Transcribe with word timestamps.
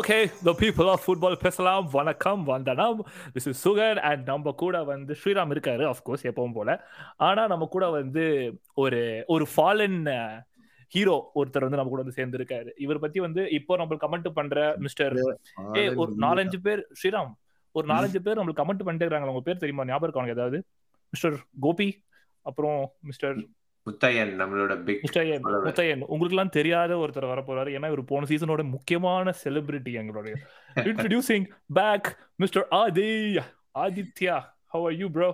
Okay 0.00 0.16
the 0.44 0.52
people 0.58 0.88
of 0.90 1.02
football 1.06 1.34
பேசலாம் 1.34 1.88
வணக்கம் 1.92 2.44
வந்தனம். 2.44 3.06
திஸ் 3.34 3.48
இஸ் 3.48 3.68
சுகர் 3.68 3.98
அண்ட் 3.98 4.22
நம்ம 4.26 4.52
கூட 4.52 4.84
வந்து 4.84 5.16
ஸ்ரீராம் 5.24 5.52
இருக்காரு 5.54 5.84
ஆஃப்கோர்ஸ் 5.90 6.22
எப்பவும் 6.22 6.52
போல. 6.52 6.88
ஆனா 7.16 7.46
நம்ம 7.46 7.66
கூட 7.66 7.90
வந்து 7.90 8.24
ஒரு 8.74 9.24
ஒரு 9.26 9.46
ஃபாலன் 9.56 9.98
ஹீரோ 10.88 11.16
ஒருத்தர் 11.34 11.66
வந்து 11.66 11.80
நம்ம 11.80 11.92
கூட 11.94 12.02
வந்து 12.02 12.18
சேர்ந்திருக்காரு. 12.20 12.70
இவர் 12.76 12.98
பத்தி 12.98 13.20
வந்து 13.20 13.50
இப்போ 13.50 13.76
நம்மளுக்கு 13.76 14.06
கமெண்ட் 14.06 14.28
பண்ற 14.28 14.74
மிஸ்டர் 14.78 15.16
ஏ 15.76 15.88
ஒரு 15.94 16.14
நாலஞ்சு 16.18 16.60
பேர் 16.62 16.86
ஸ்ரீராம் 17.02 17.32
ஒரு 17.72 17.86
நாலஞ்சு 17.94 18.18
பேர் 18.18 18.40
நம்மளுக்கு 18.40 18.62
கமெண்ட் 18.62 18.86
பண்ணிட்டே 18.86 19.08
இருக்காங்க. 19.08 19.32
உங்க 19.34 19.40
பேர் 19.40 19.62
தெரியுமா? 19.64 19.84
ஞாபகம் 19.84 20.08
இருக்காங்க 20.08 20.30
ஏதாவது? 20.30 20.60
மிஸ்டர் 21.10 21.36
கோபி 21.60 22.04
அப்புறம் 22.42 22.92
மிஸ்டர் 23.00 23.36
முத்தையன் 23.86 24.32
நம்மளோட 24.40 24.72
பிக் 24.84 25.02
முத்தையன் 25.04 25.44
முத்தையன். 25.66 26.02
உங்களுக்கு 26.06 26.36
எல்லாம் 26.36 26.54
தெரியாத 26.56 26.96
ஒருத்தர் 26.96 27.30
வர 27.30 27.40
போறாரு 27.40 27.70
ஏன்னா 27.76 27.90
இவர் 27.90 28.02
போன 28.04 28.26
சீசனோட 28.26 28.64
முக்கியமான 28.70 29.34
செலிபிரிட்டி 29.42 29.92
எங்களுடைய. 29.94 30.34
Introducing 30.84 31.46
back 31.72 32.08
mister 32.36 32.66
Aadhi 32.80 33.08
Aditya 33.78 34.36
how 34.66 34.86
are 34.86 34.96
you 34.98 35.08
bro 35.10 35.30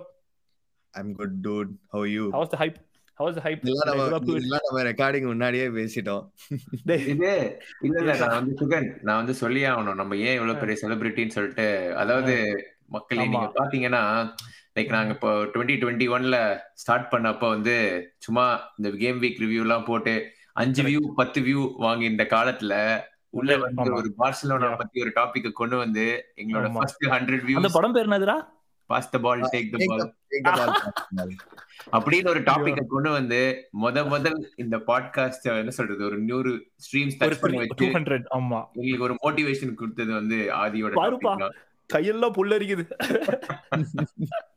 I'm 0.93 1.13
good 1.13 1.37
dude 1.41 1.73
how 1.87 2.05
you 2.07 2.25
how 2.31 2.47
the 2.47 2.57
hype 2.57 2.77
how 3.17 3.33
the 3.33 3.43
hype 3.45 3.61
இதெல்லாம் 3.63 4.65
நம்ம 4.67 4.83
ரெக்கார்டிங் 4.89 5.27
முன்னாடியே 5.27 5.67
பேசிட்டோம். 5.77 6.23
இது 7.13 7.31
இல்ல 7.81 7.97
இல்ல 8.01 8.13
நான் 8.23 8.37
வந்து 8.39 8.55
சுகன் 8.61 8.89
நான் 9.01 9.19
வந்து 9.21 9.33
சொல்லி 9.33 9.63
ஆகணும். 9.63 9.99
நம்ம 10.01 10.17
ஏன் 10.27 10.35
இவ்வளவு 10.35 10.59
பெரிய 10.59 10.77
செலிபிரிட்டின்னு 10.83 11.35
சொல்லிட்டு 11.37 11.67
அதாவது 11.95 12.33
மக்களே 12.89 13.23
நீங்க 13.25 13.49
பாத்தீங்கன்னா 13.55 14.03
லைக் 14.77 14.95
நாங்க 14.95 15.13
இப்போ 15.13 15.29
டுவெண்ட்டி 15.53 15.75
டுவெண்ட்டி 15.81 16.07
ஒன்ல 16.13 16.37
ஸ்டார்ட் 16.75 17.11
பண்ணப்ப 17.11 17.45
வந்து 17.49 17.75
சும்மா 18.17 18.45
இந்த 18.77 18.89
கேம் 18.97 19.21
வீக் 19.21 19.39
ரிவ்யூ 19.43 19.61
எல்லாம் 19.61 19.85
போட்டு 19.85 20.13
அஞ்சு 20.55 20.83
வியூ 20.83 21.01
பத்து 21.15 21.39
வியூ 21.41 21.61
வாங்கி 21.77 22.05
இந்த 22.05 22.25
காலத்துல 22.31 22.73
உள்ள 23.33 23.55
வந்து 23.63 23.89
ஒரு 23.95 24.09
பார்சலோனா 24.19 24.69
பத்தி 24.75 25.01
ஒரு 25.01 25.11
டாபிக் 25.15 25.49
கொண்டு 25.53 25.77
வந்து 25.77 26.05
எங்களோட 26.41 26.69
ஃபர்ஸ்ட் 26.75 27.05
ஹண்ட்ரட் 27.13 27.45
வியூ 27.47 27.57
அந்த 27.59 27.71
படம் 27.73 27.95
பேர் 27.95 28.07
என்னதுடா? 28.07 28.37
Pass 28.89 29.09
the 29.09 29.17
ball 29.19 29.41
take 29.53 29.71
the 29.73 29.79
பால் 29.85 30.03
அப்படின்னு 31.97 32.29
ஒரு 32.29 32.41
டாபிக் 32.47 32.81
கொண்டு 32.87 33.09
வந்து 33.11 33.39
முத 33.81 34.03
முதல் 34.07 34.39
இந்த 34.55 34.77
பாட்காஸ்ட் 34.87 35.47
என்ன 35.53 35.73
சொல்றது 35.75 36.03
ஒரு 36.05 36.17
நூறு 36.23 36.51
ஸ்ட்ரீம்ஸ் 36.85 37.17
டச் 37.19 37.41
பண்ணி 37.41 37.59
வச்சு 37.63 37.87
ஆமா. 38.37 38.59
எங்களுக்கு 38.75 39.07
ஒரு 39.09 39.17
மோட்டிவேஷன் 39.23 39.73
கொடுத்தது 39.75 40.13
வந்து 40.13 40.39
ஆதியோட 40.57 40.93
கையெல்லாம் 41.89 42.37
புல்லரிக்குது. 42.37 42.85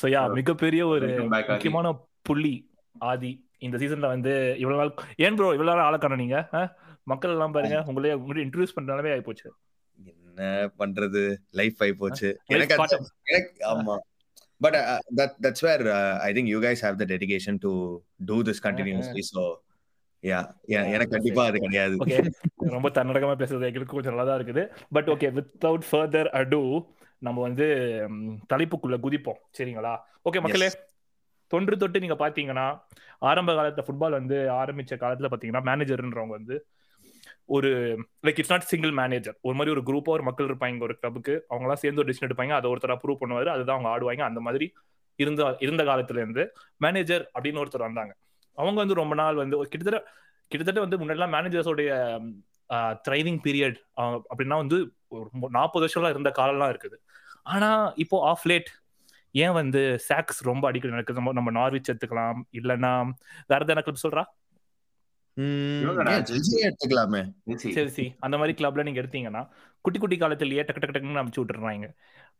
சோ 0.00 0.06
யா 0.12 0.22
மிகப்பெரிய 0.38 0.82
ஒரு 0.86 1.08
முக்கியமான 1.26 1.86
புள்ளி 2.22 2.54
ஆதி 3.04 3.32
இந்த 3.60 3.76
சீசன்ல 3.82 4.08
வந்து 4.14 4.32
இவ்வளவு 4.62 4.80
நாள் 4.80 4.92
ஏன் 5.26 5.36
ப்ரோ 5.38 5.48
இவ்வளவு 5.52 5.70
நாள் 5.72 5.86
ஆளக்கான 5.86 6.18
நீங்க? 6.22 6.38
மக்கள் 7.06 7.34
எல்லாம் 7.34 7.54
பாருங்க 7.54 7.78
உங்களே 7.90 8.14
உங்களே 8.20 8.44
இன்ட்ரடியூஸ் 8.44 8.76
பண்றதாலே 8.76 9.12
ஆயி 9.14 9.24
போச்சு 9.26 9.46
என்ன 10.12 10.46
பண்றது? 10.80 11.20
லைஃப் 11.54 11.78
ஆயி 11.84 11.94
போச்சு 12.00 12.28
எனக்கு 12.48 12.74
எனக்கு 13.30 13.62
ஆமா. 13.70 13.94
But 14.60 14.76
that 15.18 15.36
that's 15.44 15.64
where 15.66 15.84
I 16.26 16.30
think 16.36 16.50
you 16.52 16.58
guys 16.64 16.82
have 16.86 16.98
the 17.02 17.06
dedication 17.12 17.58
to 17.64 17.72
do 18.24 18.36
this 18.48 18.62
continuously 18.66 19.24
so 19.30 19.44
yeah 20.22 20.38
எனக்கு 20.94 21.14
கண்டிப்பா 21.14 21.42
அது 21.48 21.58
கிடையாது. 21.58 21.96
ஓகே 22.02 22.18
ரொம்ப 22.70 22.88
தன்னடகமா 22.90 23.34
பேசுறது 23.42 23.68
எங்களுக்கு 23.70 23.96
கொஞ்சம் 23.96 24.14
நல்லா 24.14 24.26
தான் 24.28 24.38
இருக்குது. 24.40 24.62
பட் 24.92 25.08
ஓகே 25.14 25.28
வித்வுட் 25.36 25.86
ஃபர்தர் 25.90 26.30
அடு 26.40 26.60
நம்ம 27.18 27.42
வந்து 27.42 27.66
தலைப்புக்குள்ள 28.54 28.96
குதிப்போம். 29.02 29.40
சரிங்களா? 29.58 29.94
ஓகே 30.30 30.40
மக்களே. 30.40 30.68
தொன்று 31.46 31.76
தொட்டு 31.76 32.00
நீங்க 32.00 32.16
பாத்தீங்கன்னா 32.18 32.80
ஆரம்ப 33.18 33.52
காலத்துல 33.52 33.84
ஃபுட்பால் 33.86 34.16
வந்து 34.18 34.36
ஆரம்பிச்ச 34.36 34.94
காலத்துல 34.94 35.28
பாத்தீங்கன்னா 35.30 35.62
மேனேஜர்ன்றவங்க 35.68 36.34
வந்து 36.38 36.66
ஒரு 37.44 37.70
like 38.26 38.38
it's 38.40 38.50
not 38.50 38.60
single 38.60 38.90
manager 38.90 39.36
ஒரு 39.40 39.56
மாதிரி 39.56 39.74
ஒரு 39.76 39.82
குரூப்பா 39.86 40.08
ஒரு 40.08 40.22
மக்கள் 40.22 40.46
இருப்பாங்க 40.46 40.82
ஒரு 40.82 40.94
கிளப்புக்கு 40.98 41.34
அவங்க 41.48 41.64
எல்லாம் 41.66 41.82
சேர்ந்து 41.82 42.02
ஒரு 42.02 42.12
டிசிஷன் 42.12 42.30
எடுப்பாங்க. 42.30 42.54
அதை 42.58 42.70
ஒருத்தர் 42.70 42.94
அப்ரூவ் 42.94 43.20
பண்ணுவாரு. 43.20 43.50
அதுதான் 43.56 43.76
அவங்க 43.76 43.90
ஆடுவாங்க. 43.94 44.20
அந்த 44.20 44.40
மாதிரி 44.40 44.72
இருந்த 45.16 45.56
இருந்த 45.60 45.82
காலத்துல 45.84 46.22
இருந்து 46.22 46.52
மேனேஜர் 46.76 47.30
அப்படின்னு 47.38 47.62
ஒருத்தர் 47.62 47.86
வந்தாங்க. 47.88 48.16
அவங்க 48.52 48.78
வந்து 48.78 48.94
ரொம்ப 48.94 49.14
நாள் 49.14 49.34
வந்து 49.34 49.56
கிட்டத்தட்ட 49.58 50.10
கிட்டத்தட்ட 50.48 50.80
வந்து 50.80 50.98
முன்னாடிலாம் 50.98 51.34
மேனேஜர்ஸோடைய 51.36 51.90
ட்ரைனிங் 53.08 53.40
பீரியட் 53.46 53.78
அப்படின்னா 54.30 54.56
வந்து 54.56 54.78
ஒரு 55.08 55.28
நாற்பது 55.50 55.84
வருஷம்லாம் 55.84 56.14
இருந்த 56.14 56.32
காலம்லாம் 56.38 56.72
இருக்குது. 56.74 56.96
ஆனா 57.42 57.70
இப்போ 57.96 58.16
ஆஃப் 58.30 58.46
லேட் 58.46 58.70
ஏன் 59.34 59.52
வந்து 59.52 59.80
சாக்ஸ் 59.98 60.40
ரொம்ப 60.44 60.64
அடிக்கடி 60.68 60.94
நடக்குது? 60.94 61.18
நம்ம 61.20 61.32
நம்ம 61.32 61.50
நார்விச் 61.50 61.90
எடுத்துக்கலாம் 61.90 62.40
இல்லைன்னா 62.52 62.92
வேற 63.46 63.60
எதாவது 63.64 63.84
கிளப் 63.88 64.04
சொல்றா? 64.04 64.24
எடுத்துக்கலாமே? 66.66 67.22
செல்சி 67.76 68.04
அந்த 68.20 68.36
மாதிரி 68.38 68.52
கிளப்ல 68.60 68.84
நீங்க 68.84 69.00
எடுத்தீங்கன்னா 69.02 69.42
குட்டி 69.84 69.98
குட்டி 69.98 70.16
காலத்திலேயே 70.16 70.62
டக்கு 70.62 70.80
டக்கு 70.82 70.94
டக்குன்னு 70.96 71.22
அமுச்சு 71.22 71.40
விட்டுறாங்க. 71.42 71.88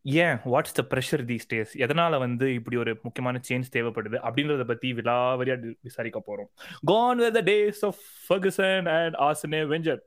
ஏன்? 0.05 0.37
What's 0.53 0.77
the 0.79 0.83
pressure 0.93 1.23
these 1.31 1.47
days 1.53 1.73
எதனால 1.85 2.19
வந்து 2.19 2.47
இப்படி 2.55 2.77
ஒரு 2.77 2.93
முக்கியமான 3.03 3.41
சேஞ்ச் 3.49 3.69
தேவைப்படுது? 3.77 4.17
அப்படின்றத 4.27 4.65
பத்தி 4.73 4.89
விலாவரியா 4.93 5.57
விசாரிக்க 5.89 6.21
போறோம். 6.29 6.51
Gone 6.93 7.23
with 7.25 7.37
the 7.39 7.43
days 7.51 7.83
of 7.91 8.01
Ferguson 8.27 8.89
and 8.97 9.17
Arsene 9.29 9.63
Wenger 9.75 10.03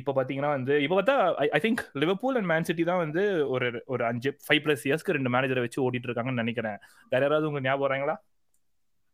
இப்போ 0.00 0.12
பார்த்தீங்கன்னா 0.16 0.50
வந்து 0.56 0.74
இப்போ 0.84 0.96
பார்த்தா 0.98 1.16
I 1.56 1.60
think 1.66 1.82
Liverpool 2.02 2.38
and 2.40 2.50
Man 2.52 2.68
City 2.68 2.84
தான் 2.90 3.02
வந்து 3.04 3.22
ஒரு 3.54 3.68
ஒரு 3.94 4.02
அஞ்சு 4.10 4.32
ஃபைவ் 4.46 4.62
ப்ளஸ் 4.64 4.86
இயர்ஸ்க்கு 4.88 5.16
ரெண்டு 5.18 5.32
மேனேஜரை 5.34 5.62
வச்சு 5.66 5.84
ஓடிட்டு 5.86 6.08
இருக்காங்கன்னு 6.10 6.42
நினைக்கிறேன். 6.44 6.78
வேற 7.12 7.22
யாராவது 7.26 7.50
உங்க 7.52 7.62
ஞாபகம் 7.68 7.86
வராங்களா 7.88 8.16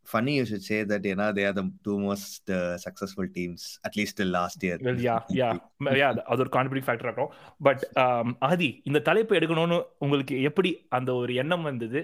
funny 0.07 0.33
you 0.39 0.45
should 0.49 0.65
say 0.69 0.79
that 0.89 1.03
you 1.09 1.15
know 1.19 1.29
they 1.37 1.45
are 1.49 1.55
the 1.59 1.63
two 1.85 1.95
most 1.99 2.51
uh, 2.57 2.75
successful 2.83 3.27
teams 3.37 3.61
at 3.87 3.93
least 3.99 4.15
till 4.19 4.31
last 4.39 4.59
year. 4.67 4.77
Well 4.87 4.99
yeah 5.07 5.21
yeah. 5.39 5.53
Yeah 6.01 6.11
அது 6.31 6.43
ஒரு 6.45 6.53
கான்ட்ரிபியூட் 6.57 6.87
ஃபேக்டர் 6.89 7.09
இருக்கும் 7.09 7.31
பட் 7.67 7.85
ஆதி 8.49 8.69
இந்த 8.91 9.01
தலைப்பு 9.09 9.39
எடுக்கணும்னு 9.39 9.79
உங்களுக்கு 10.05 10.37
எப்படி 10.49 10.73
அந்த 10.99 11.11
ஒரு 11.21 11.35
எண்ணம் 11.43 11.67
வந்தது? 11.71 12.03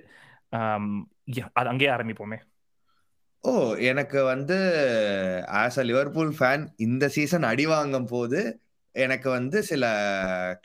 அது 1.58 1.68
அங்கேயே 1.72 1.90
ஆரம்பிப்போமே. 1.96 2.38
ஓ 3.44 3.52
எனக்கு 3.90 4.18
வந்து 4.32 4.56
ஆஸ் 5.60 5.78
அ 5.82 5.86
லிவர்பூல் 5.90 6.32
ஃபேன் 6.38 6.64
இந்த 6.86 7.04
சீசன் 7.16 7.46
அடி 7.50 7.66
வாங்கும் 7.74 8.10
போது 8.14 8.40
எனக்கு 8.94 9.30
வந்து 9.30 9.62
சில 9.62 9.84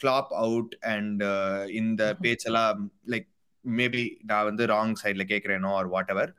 கிளாப் 0.03 0.31
அவுட் 0.35 0.73
அண்ட் 0.85 1.23
இந்த 1.71 2.15
பேச்செல்லாம் 2.21 2.79
லைக் 3.07 3.27
மேபி 3.65 4.03
நான் 4.23 4.43
வந்து 4.43 4.65
ராங் 4.65 4.95
சைட்ல 5.03 5.23
கேட்கிறேனோ 5.23 5.71
ஆர் 5.71 5.87
வாட் 5.87 6.09
எவர் 6.09 6.31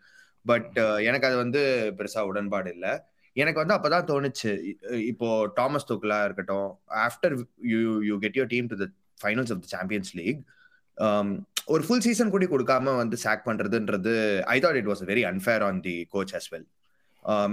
பட் 0.46 0.76
எனக்கு 1.02 1.26
அது 1.26 1.36
வந்து 1.36 1.60
பெருசா 1.98 2.20
உடன்பாடு 2.22 2.72
இல்லை. 2.72 2.92
எனக்கு 3.36 3.60
வந்து 3.60 3.74
அப்பதான் 3.74 4.06
தோணுச்சு 4.06 4.50
இப்போ 5.06 5.28
தாமஸ் 5.54 5.88
தூக்கலா 5.88 6.24
இருக்கட்டும் 6.24 6.68
after 7.06 7.34
you 7.62 7.78
you 8.02 8.18
get 8.18 8.36
your 8.36 8.46
team 8.46 8.66
to 8.66 8.76
the 8.76 8.86
finals 9.20 9.52
of 9.52 9.62
the 9.62 9.68
champions 9.68 10.12
league 10.14 10.40
ஒரு 11.66 11.82
ஃபுல் 11.82 12.00
சீசன் 12.00 12.30
கூட 12.30 12.44
கொடுக்காம 12.44 12.96
வந்து 12.96 13.16
சாக் 13.16 13.46
பண்றதுன்றது 13.46 14.12
I 14.46 14.60
thought 14.60 14.74
it 14.74 14.90
was 14.92 15.02
very 15.04 15.24
unfair 15.32 15.62
on 15.62 15.80
the 15.80 15.96
coach 16.10 16.34
as 16.34 16.48
well 16.52 16.66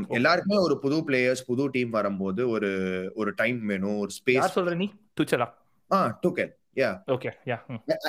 எல்லாருக்குமே 0.08 0.58
ஒரு 0.58 0.78
புது 0.80 0.98
பிளேயர்ஸ் 1.08 1.46
புது 1.46 1.70
டீம் 1.70 1.94
வரும்போது 2.00 2.50
ஒரு 2.56 2.72
ஒரு 3.16 3.34
டைம் 3.36 3.62
வேணும் 3.66 4.00
ஒரு 4.00 4.12
ஸ்பேஸ் 4.20 4.58
சொல்ற 4.58 4.76
நீ? 4.76 4.90
டுச்சலா 5.22 5.50
ஆ 5.92 6.20
டுக்கெல் 6.26 6.54
yeah. 6.82 6.94
Okay 7.14 7.32
yeah 7.50 7.60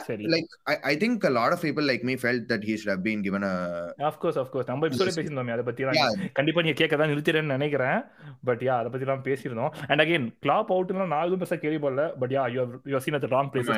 Seri. 0.07 0.27
like 0.35 0.47
I, 0.73 0.75
I 0.91 0.95
think 1.01 1.25
a 1.25 1.33
lot 1.39 1.51
of 1.55 1.59
people 1.61 1.85
like 1.91 2.03
me 2.09 2.15
felt 2.23 2.45
that 2.53 2.63
he 2.69 2.75
should 2.77 2.91
have 2.93 3.03
been 3.09 3.21
given 3.27 3.43
a 3.49 3.53
of 4.11 4.17
course 4.23 4.39
of 4.43 4.49
course. 4.53 4.67
நம்ம 4.71 4.87
எபிசோட 4.89 5.13
பேசியிருந்தோம் 5.17 5.51
அத 5.57 5.65
பத்தி 5.69 5.85
கண்டிப்பா 6.39 6.63
நீங்க 6.67 6.77
கேட்க 6.81 6.97
தான் 7.01 7.11
நிறுத்திறேன்னு 7.13 7.55
நினைக்கிறேன். 7.57 7.99
பட் 8.49 8.63
யா 8.69 8.75
அத 8.81 8.89
பத்தி 8.95 9.07
எல்லாம் 9.07 9.25
பேசியிருந்தோம். 9.29 9.75
அண்ட் 9.91 10.03
அகைன் 10.05 10.29
கிளாப் 10.45 10.73
அவுட்லாம் 10.75 11.13
நான் 11.13 11.25
எதுவும் 11.27 11.43
பெருசா 11.43 11.59
கேள்விப்படல. 11.65 12.07
But 12.23 12.33
yeah 12.37 12.45
you 12.57 12.65
you 12.93 13.01
seen 13.07 13.19
at 13.19 13.29
wrong 13.37 13.51
place 13.53 13.71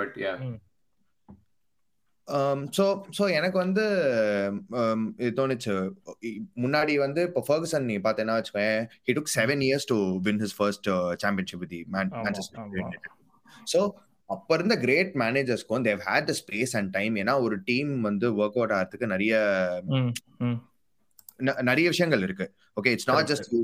but 0.00 0.16
yeah 0.24 0.32
so 2.76 2.84
so 3.16 3.24
எனக்கு 3.34 3.58
வந்து 3.58 3.82
இது 5.18 5.30
தோணுச்சு. 5.36 5.74
முன்னாடி 6.64 6.94
வந்து 6.98 7.20
இப்போ 7.28 7.42
ஃபர்கசன் 7.48 7.86
நீ 7.90 7.96
பார்த்தேன்னா 7.98 8.36
வச்சுக்கோங்க 8.38 8.72
he 9.08 9.14
took 9.18 9.30
seven 9.34 9.62
years 9.66 9.88
to 9.90 9.98
win 10.26 10.40
his 10.40 10.56
first 10.56 10.88
championship 11.22 11.62
with 11.64 11.76
Manchester 12.18 12.58
so 13.66 13.80
அப்ப 14.30 14.54
இருந்த 14.54 14.76
great 14.84 15.12
மேனேஜர்ஸ்க்கும் 15.22 15.84
they 15.84 16.00
had 16.06 16.28
the 16.28 16.34
space 16.40 16.72
and 16.78 16.90
time 16.94 17.16
ஏன்னா 17.16 17.34
ஒரு 17.42 17.56
டீம் 17.68 17.92
வந்து 18.02 18.28
ஒர்க் 18.38 18.58
அவுட் 18.58 18.74
ஆகிறதுக்கு 18.76 19.08
நிறைய 19.12 19.34
நிறைய 21.68 21.86
விஷயங்கள் 21.88 22.22
இருக்கு. 22.26 22.44
Okay 22.76 22.90
it's 22.94 23.08
not 23.08 23.28
just 23.30 23.48
to 23.50 23.58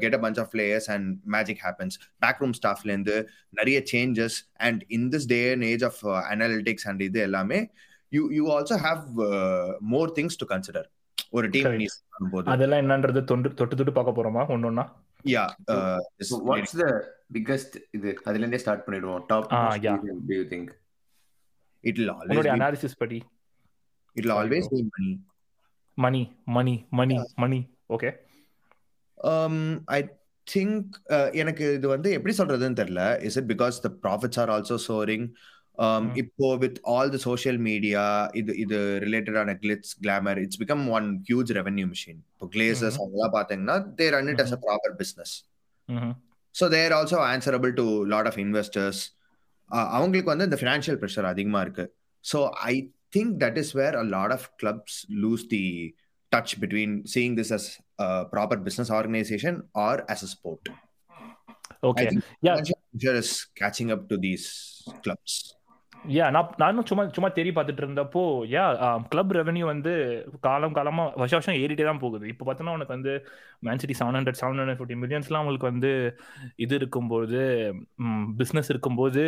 get 0.00 0.16
a 0.16 0.20
bunch 0.22 0.38
of 0.42 0.50
players 0.54 0.88
and 0.94 1.06
magic 1.34 1.60
happens 1.64 1.94
back 2.22 2.40
room 2.42 2.54
ஸ்டாஃப்ல 2.58 2.90
இருந்து 2.90 3.16
நிறைய 3.52 3.78
changes 3.92 4.36
and 4.66 4.82
in 4.96 5.08
this 5.14 5.28
day 5.32 5.40
and 5.52 5.66
age 5.70 5.84
of 5.84 6.00
analytics 6.32 6.86
and 6.88 7.02
இது 7.02 7.20
எல்லாமே 7.20 7.60
you 8.12 8.22
you 8.36 8.44
also 8.56 8.76
have 8.86 9.02
more 9.94 10.12
things 10.18 10.38
to 10.42 10.48
consider 10.52 10.88
ஒரு 11.36 11.46
team 11.54 11.66
அதெல்லாம் 12.54 12.82
என்னன்றது 12.82 13.20
தொண்டு 13.30 13.48
தொட்டு 13.60 13.76
தொட்டு 13.78 13.94
பார்க்க 13.98 14.16
போறோமா? 14.18 14.42
ஒன்னொன்னா 14.54 14.84
யா 15.34 15.44
வாட்ஸ் 16.48 16.76
த 16.82 16.86
பிக்கஸ்ட் 17.34 17.76
இது? 17.96 18.10
அதுல 18.28 18.42
இருந்தே 18.42 18.60
ஸ்டார்ட் 18.64 18.84
பண்ணிடுவோம் 18.86 19.24
top 19.30 19.48
yeah 19.86 19.94
do 20.28 20.36
you 20.40 20.44
think 20.52 20.70
it 21.84 21.98
will 22.00 22.12
always 22.16 22.30
உங்களுடைய 22.32 22.54
அனாலிசிஸ் 22.58 23.00
படி. 23.02 23.18
It 24.16 24.26
will 24.26 24.36
always 24.40 24.68
be 24.74 24.80
money 24.92 25.12
money 25.98 26.22
money 26.56 26.76
money 27.00 27.16
money 27.42 27.60
okay 27.96 28.10
um 29.18 29.56
i 29.98 30.00
think 30.46 30.96
எனக்கு 31.40 31.64
இது 31.76 31.86
வந்து 31.92 32.08
எப்படி 32.16 32.32
சொல்றதுன்னு 32.38 32.78
தெரியல. 32.80 33.04
Is 33.28 33.38
it 33.40 33.48
because 33.52 33.76
the 33.84 33.88
profits 34.02 34.38
are 34.42 34.50
also 34.56 34.76
soaring 34.88 35.24
இப்போ 36.14 36.56
with 36.56 36.80
all 36.86 37.10
the 37.10 37.18
social 37.18 37.58
media 37.58 38.28
இது 38.34 38.52
இது 38.56 38.78
ரிலேட்டடான 39.00 39.54
glitz 39.54 39.92
glamour 40.02 40.38
it's 40.38 40.60
become 40.62 40.88
one 40.88 41.22
huge 41.24 41.50
revenue 41.50 41.86
machine 41.86 42.20
இப்போ 42.32 42.46
கிளேசர்ஸ் 42.46 42.98
அவங்கலாம் 42.98 43.34
பார்த்தீங்கன்னா 43.34 43.76
they 43.94 44.08
run 44.08 44.28
it 44.28 44.40
as 44.40 44.52
a 44.52 44.60
proper 44.66 44.96
business 44.96 45.34
so 46.54 46.68
they're 46.68 46.92
also 46.92 47.18
answerable 47.26 47.72
to 47.74 48.04
lot 48.04 48.26
of 48.26 48.38
investors 48.38 49.02
அவங்களுக்கு 49.90 50.30
வந்து 50.30 50.44
இந்த 50.44 50.56
ஃபினான்ஷியல் 50.56 50.98
ப்ரெஷர் 50.98 51.24
அதிகமாக 51.24 51.62
இருக்கு. 51.62 51.84
So 52.24 52.50
I 52.64 52.74
think 53.10 53.34
that 53.38 53.58
is 53.58 53.72
where 53.72 53.96
a 53.96 54.02
lot 54.02 54.30
of 54.32 54.48
clubs 54.62 54.98
lose 55.08 55.46
the 55.48 55.92
touch 56.32 56.54
between 56.60 57.06
seeing 57.14 57.36
this 57.36 57.52
as 57.52 57.68
proper 58.32 58.62
business 58.62 58.90
organisation 58.90 59.58
or 59.74 60.04
as 60.04 60.24
a 60.24 60.26
sport 60.26 60.68
okay 61.82 62.06
is 63.18 63.34
catching 63.54 63.90
up 63.90 64.06
to 64.08 64.18
these 64.18 64.46
clubs 65.00 65.55
yeah 66.14 66.26
நான் 66.34 66.50
நானும் 66.62 66.86
சும்மா 66.88 67.02
சும்மா 67.16 67.28
தேடி 67.36 67.50
பார்த்துட்டு 67.56 67.82
இருந்தப்போ 67.84 68.22
யா 68.54 68.64
club 69.12 69.32
revenue 69.38 69.64
வந்து 69.70 69.92
காலம் 70.46 70.76
காலமாக 70.78 71.14
வருஷம் 71.20 71.38
வருஷம் 71.38 71.58
ஏறிட்டே 71.62 71.84
தான் 71.88 72.00
போகுது. 72.04 72.24
இப்போ 72.32 72.44
பார்த்தோன்னா 72.48 72.74
உனக்கு 72.78 72.94
வந்து 72.96 73.12
Man City 73.66 73.96
seven 74.00 74.16
hundred 74.18 74.38
seven 74.40 74.60
hundred 74.62 74.80
fifty 74.80 74.98
மில்லியன்ஸ்லாம் 75.02 75.42
அவங்களுக்கு 75.42 75.70
வந்து 75.72 75.92
இது 76.64 76.74
இருக்கும்போது 76.80 77.40
பிஸ்னஸ் 78.40 78.70
இருக்கும்போது 78.74 79.22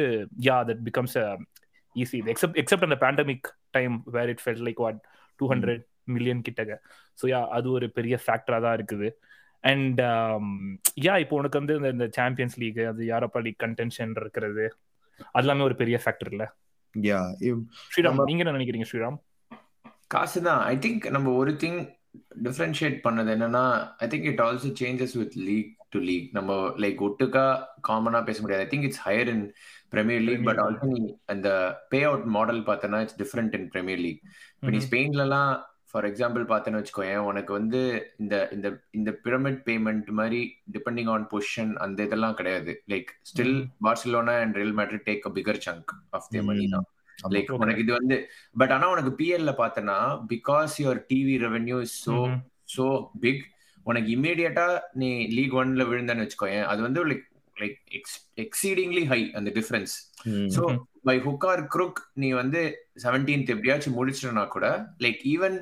yeah 0.49 0.57
that 0.71 0.83
becomes 0.89 1.17
easy 1.97 2.21
except 2.35 2.59
except 2.63 2.89
அந்த 2.89 2.99
pandemic 3.05 3.49
time 3.79 3.97
where 4.17 4.33
it 4.35 4.43
fell 4.45 4.65
like 4.69 4.83
what 4.87 5.01
two 5.41 5.49
hundred 5.55 5.85
million 6.17 6.45
கிட்டக 6.49 6.73
so 7.19 7.27
yeah 7.35 7.41
அது 7.59 7.69
ஒரு 7.79 7.89
பெரிய 7.99 8.17
ஃபேக்டராக 8.25 8.63
தான் 8.67 8.77
இருக்குது. 8.81 9.09
அண்ட் 9.65 10.01
யா 11.07 11.15
um, 11.15 11.23
இப்போ 11.25 11.37
உனக்கு 11.41 11.61
வந்து 11.61 11.75
இந்த 11.95 12.07
சாம்பியன்ஸ் 12.19 12.57
லீக் 12.63 12.79
அது 12.93 13.03
யாரப்பா 13.13 13.41
லீக் 13.47 13.63
கண்டென்ஷன் 13.65 14.15
இருக்கிறது 14.23 14.65
அது 15.37 15.45
எல்லாமே 15.45 15.65
ஒரு 15.69 15.77
பெரிய 15.81 15.97
ஃபேக்டர் 16.03 16.31
இல்லை? 16.33 16.47
யா 16.95 17.21
ஸ்ரீராம் 17.91 18.21
நீங்க 18.25 18.43
என்ன 18.45 18.57
நினைக்கிறீங்க 18.57 18.89
ஸ்ரீராம்? 18.91 19.19
காசு 20.09 20.43
தான் 20.43 20.61
ஐ 20.65 20.77
திங்க் 20.77 21.11
நம்ம 21.11 21.33
ஒரு 21.33 21.53
திங் 21.53 21.81
டிஃபரன்ஷியேட் 22.43 22.97
பண்ணது 23.03 23.31
என்னன்னா 23.37 23.65
I 23.99 24.09
think 24.09 24.25
it 24.25 24.41
also 24.41 24.71
changes 24.81 25.17
with 25.17 25.37
league 25.49 25.73
to 25.89 25.99
league 26.01 26.29
நம்ம 26.33 26.53
லைக் 26.79 27.01
ஒட்டுக்கா 27.07 27.45
காமனா 27.89 28.25
பேச 28.25 28.39
முடியாது. 28.41 28.65
I 28.65 28.71
think 28.71 28.85
it's 28.85 29.03
higher 29.07 29.29
in 29.29 29.45
premier 29.89 30.21
league 30.21 30.45
but 30.45 30.59
also 30.59 30.89
நீ 30.95 31.03
அந்த 31.27 31.49
பே 31.89 32.01
அவுட் 32.03 32.27
மாடல் 32.37 32.63
பார்த்தனா 32.63 33.01
it's 33.01 33.19
different 33.23 33.55
in 33.55 33.69
premier 33.69 33.99
league 33.99 34.21
இப்போ 34.55 34.71
நீ 34.71 34.81
ஸ்பெயின்லலாம் 34.89 35.53
ஃபார் 35.91 36.07
எக்ஸாம்பிள் 36.09 36.43
பார்த்தேன்னு 36.49 36.81
வச்சுக்கோயேன் 36.81 37.23
உனக்கு 37.29 37.53
வந்து 37.53 37.81
இந்த 38.19 38.35
இந்த 38.53 38.69
இந்த 38.95 39.11
பிரமிட் 39.25 39.61
பேமெண்ட் 39.67 40.11
மாதிரி 40.19 40.41
டிபெண்டிங் 40.73 41.11
ஆன் 41.11 41.25
பொசிஷன் 41.31 41.73
அந்த 41.79 41.99
இதெல்லாம் 42.03 42.35
கிடையாது. 42.35 42.73
Like 42.93 43.11
still 43.31 43.55
Barcelona 43.87 44.35
and 44.43 44.57
Real 44.57 44.77
Madrid 44.79 45.07
take 45.07 45.27
a 45.27 45.33
bigger 45.39 45.61
chunk 45.67 45.93
of 46.13 46.29
the 46.35 46.43
money 46.49 46.67
தான் 46.69 46.87
லைக் 47.33 47.53
உனக்கு 47.59 47.85
இது 47.85 47.93
வந்து 47.93 48.17
பட் 48.57 48.75
ஆனா 48.75 48.89
உனக்கு 48.91 49.13
பிஎல்ல 49.21 49.55
பார்த்தனா 49.61 49.97
because 50.35 50.75
your 50.83 51.01
TV 51.09 51.37
revenue 51.47 51.79
is 51.87 51.97
so 52.05 52.17
so 52.75 52.87
big 53.21 53.43
உனக்கு 53.87 54.11
இமீடியட்டா 54.17 54.69
நீ 54.95 55.09
லீக் 55.37 55.57
ஒன்ல 55.61 55.85
விழுந்தன்னு 55.91 56.25
வச்சுக்கோயேன் 56.25 56.67
அது 56.67 56.81
வந்து 56.83 57.03
லைக் 57.07 57.25
லைக் 57.57 57.79
எக்ஸீடிங்லி 58.45 59.05
ஹை 59.07 59.21
அந்த 59.35 59.51
difference 59.57 59.95
so 60.57 60.63
by 61.07 61.17
hook 61.25 61.47
or 61.47 61.63
crook 61.75 62.01
நீ 62.17 62.31
வந்து 62.41 62.61
செவன்டீன்த் 63.03 63.53
எப்படியாச்சும் 63.55 63.99
முடிச்சிட்டனா 63.99 64.47
கூட 64.51 64.67
லைக் 65.07 65.23
ஈவன் 65.35 65.57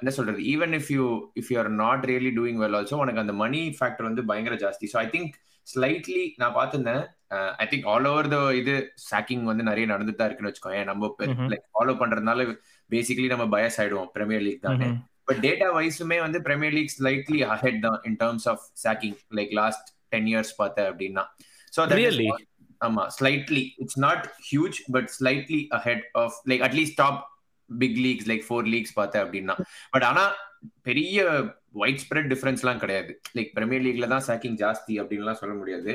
என்ன 0.00 0.10
சொல்றது? 0.16 0.38
Even 0.52 0.72
if 0.78 0.90
you 0.96 1.04
if 1.40 1.50
you 1.52 1.56
are 1.62 1.70
not 1.82 2.04
really 2.10 2.32
doing 2.38 2.60
well 2.62 2.76
also 2.78 2.96
உனக்கு 3.02 3.22
அந்த 3.24 3.34
மணி 3.42 3.60
ஃபேக்டர் 3.78 4.08
வந்து 4.08 4.22
பயங்கர 4.30 4.56
ஜாஸ்தி. 4.64 4.86
ஸோ 4.92 4.98
ஐ 5.02 5.06
திங்க் 5.14 5.34
ஸ்லைட்லி 5.66 6.22
நான் 6.40 6.56
பார்த்துருந்தேன் 6.56 7.02
I 7.62 7.66
think 7.72 7.86
all 7.92 8.08
over 8.10 8.28
the 8.34 8.38
இது 8.60 8.74
சாக்கிங் 9.10 9.44
வந்து 9.50 9.64
நிறைய 9.70 9.84
நடந்துட்டு 9.92 10.20
தான் 10.20 10.28
இருக்குன்னு 10.28 10.52
வச்சுக்கோங்க 10.52 10.82
நம்ம 10.90 11.10
லைக் 11.52 11.66
ஃபாலோ 11.74 11.94
பண்றதுனால 12.02 12.46
பேசிக்கலி 12.90 13.28
நம்ம 13.34 13.46
பயஸ் 13.56 13.78
ஆயிடுவோம் 13.82 14.10
பிரீமியர் 14.16 14.44
லீக் 14.46 14.64
தானே 14.66 14.88
பட் 15.28 15.40
டேட்டா 15.46 15.68
வைஸுமே 15.76 16.18
வந்து 16.24 16.40
பிரீமியர் 16.48 16.74
லீக் 16.78 16.94
ஸ்லைட்லி 16.96 17.40
அஹெட் 17.54 17.78
தான் 17.86 17.98
in 18.08 18.18
terms 18.22 18.48
of 18.52 18.64
sacking 18.84 19.16
like 19.38 19.52
last 19.60 19.86
ten 20.12 20.28
years 20.32 20.52
பார்த்த 20.56 20.88
அப்படின்னா. 20.90 21.24
ஸோ 21.72 21.80
ஆமா 22.80 23.04
slightly 23.16 23.62
it's 23.82 23.98
not 23.98 24.24
huge 24.50 24.78
but 24.96 25.08
slightly 25.18 25.60
ahead 25.78 26.04
of 26.22 26.36
like 26.50 26.64
at least 26.68 26.98
top 27.02 27.20
big 27.82 27.98
leagues 28.06 28.28
like 28.30 28.44
four 28.48 28.68
leagues 28.74 28.96
பார்த்தேன் 29.00 29.24
அப்படின்னா. 29.24 29.56
But 29.94 30.06
ஆனா 30.10 30.24
பெரிய 30.88 31.26
white 31.82 32.02
spread 32.04 32.28
டிஃபரன்ஸ்லாம் 32.32 32.82
கிடையாது. 32.82 33.12
Like 33.36 33.50
premier 33.56 33.84
லீக்ல 33.86 34.08
தான் 34.14 34.26
shaking 34.30 34.58
ஜாஸ்தி 34.64 34.96
அப்படின்லாம் 35.02 35.40
சொல்ல 35.42 35.54
முடியாது. 35.60 35.92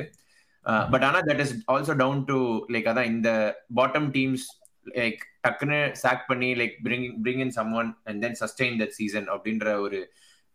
பட் 0.94 1.04
ஆனா 1.08 1.20
that 1.28 1.42
is 1.44 1.54
also 1.74 1.94
down 2.02 2.22
to 2.30 2.38
like 2.74 2.88
அதான் 2.92 3.10
இந்த 3.14 3.30
பாட்டம் 3.78 4.08
டீம்ஸ் 4.16 4.46
லைக் 4.98 5.22
டக்குன்னு 5.46 5.78
சாக் 6.02 6.26
பண்ணி 6.30 6.50
like 6.60 6.74
bring 6.86 7.06
bring 7.24 7.42
in 7.44 7.54
someone 7.80 7.90
and 8.08 8.20
then 8.24 8.36
sustain 8.42 8.76
that 8.82 8.96
season 8.98 9.28
அப்படின்ற 9.34 9.74
ஒரு 9.86 10.00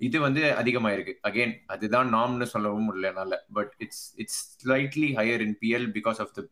இது 0.02 0.18
வந்து 0.26 0.42
அதிகமாயிருக்கு. 0.62 1.14
அகைன் 1.28 1.54
அதுதான் 1.74 2.10
நாம்னு 2.16 2.48
சொல்லவும் 2.54 2.88
முடியல 2.88 3.10
என்னால. 3.12 3.36
But 3.58 3.74
it's 3.84 4.06
it's 4.22 4.42
slightly 4.64 5.10
higher 5.20 5.44
in 5.46 5.56
PL 5.62 5.88
because 5.98 6.20
of 6.24 6.34
the 6.38 6.44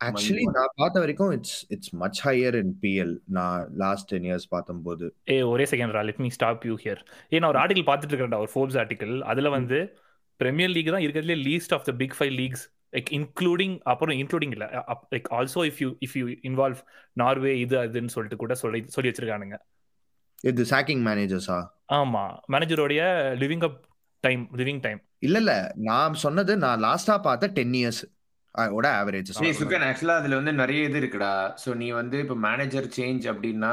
actually 0.00 0.42
நான் 0.56 0.74
பார்த்த 0.74 1.00
வரைக்கும் 1.00 1.32
it's 1.36 1.56
it's 1.68 1.92
much 2.00 2.18
higher 2.24 2.56
in 2.56 2.74
PL 2.82 3.14
நான் 3.36 3.62
லாஸ்ட் 3.76 4.08
டென் 4.08 4.26
இயர்ஸ் 4.28 4.46
பார்த்தம்போது 4.50 5.06
ஏ 5.30 5.38
ஒரே 5.52 5.64
second 5.72 5.94
raw. 5.96 6.02
Let 6.08 6.20
me 6.20 6.30
stop 6.36 6.66
you 6.68 6.74
here 6.76 7.00
ஏ 7.32 7.38
நான் 7.38 7.50
ஒரு 7.50 7.60
ஆர்டிகல் 7.62 7.86
பார்த்துட்டு 7.88 8.14
இருக்கேன்டா 8.14 8.40
ஒரு 8.40 8.52
ஃபோர்ப்ஸ் 8.54 8.78
ஆர்டிகல் 8.78 9.14
அதுல 9.24 9.50
வந்து 9.56 9.78
பிரீமியர் 10.40 10.72
லீக் 10.74 10.92
தான் 10.94 11.04
இருக்கிறதுலே 11.04 11.38
least 11.44 11.74
of 11.76 11.86
the 11.88 11.94
big 12.02 12.14
five 12.18 12.34
leagues 12.34 12.64
like 12.92 13.10
including 13.16 13.74
அப்புறம் 13.84 14.16
இன்க்ளூடிங் 14.18 14.52
இல்ல 14.52 14.66
like 15.14 15.28
also 15.38 15.62
if 15.70 15.80
you 15.82 15.90
if 16.06 16.16
you 16.20 16.26
involve 16.48 16.82
Norway 17.16 17.54
இது 17.58 17.76
அதுன்னு 17.82 18.14
சொல்லிட்டு 18.14 18.36
கூட 18.36 18.54
சொல்லி 18.54 18.80
சொல்லி 18.88 19.10
வச்சிருக்கானுங்க. 19.10 19.58
இது 20.44 20.62
சாக்கிங் 20.70 21.02
மேனேஜர்ஸா 21.06 21.58
ஆமா. 21.94 22.22
மேனேஜரோடைய 22.52 23.02
living 23.40 23.64
up 23.64 23.78
time 24.24 24.44
living 24.56 24.80
time 24.80 25.00
இல்ல 25.20 25.36
இல்ல. 25.38 25.52
நான் 25.86 26.14
சொன்னது 26.22 26.52
நான் 26.58 26.82
லாஸ்டா 26.82 27.16
பார்த்த 27.20 27.50
டென் 27.54 27.74
இயர்ஸ் 27.74 28.00
ஓட 28.76 28.86
ஆவரேஜ் 29.00 29.30
சுகன் 29.58 29.86
ஆக்சுவலா 29.88 30.18
அதுல 30.20 30.38
வந்து 30.40 30.52
நிறைய 30.52 30.88
இது 30.88 30.98
இருக்குடா. 31.00 31.32
சோ 31.62 31.74
நீ 31.74 31.88
வந்து 31.92 32.18
இப்ப 32.18 32.36
மேனேஜர் 32.46 32.86
சேஞ்ச் 32.98 33.26
அப்படின்னா 33.32 33.72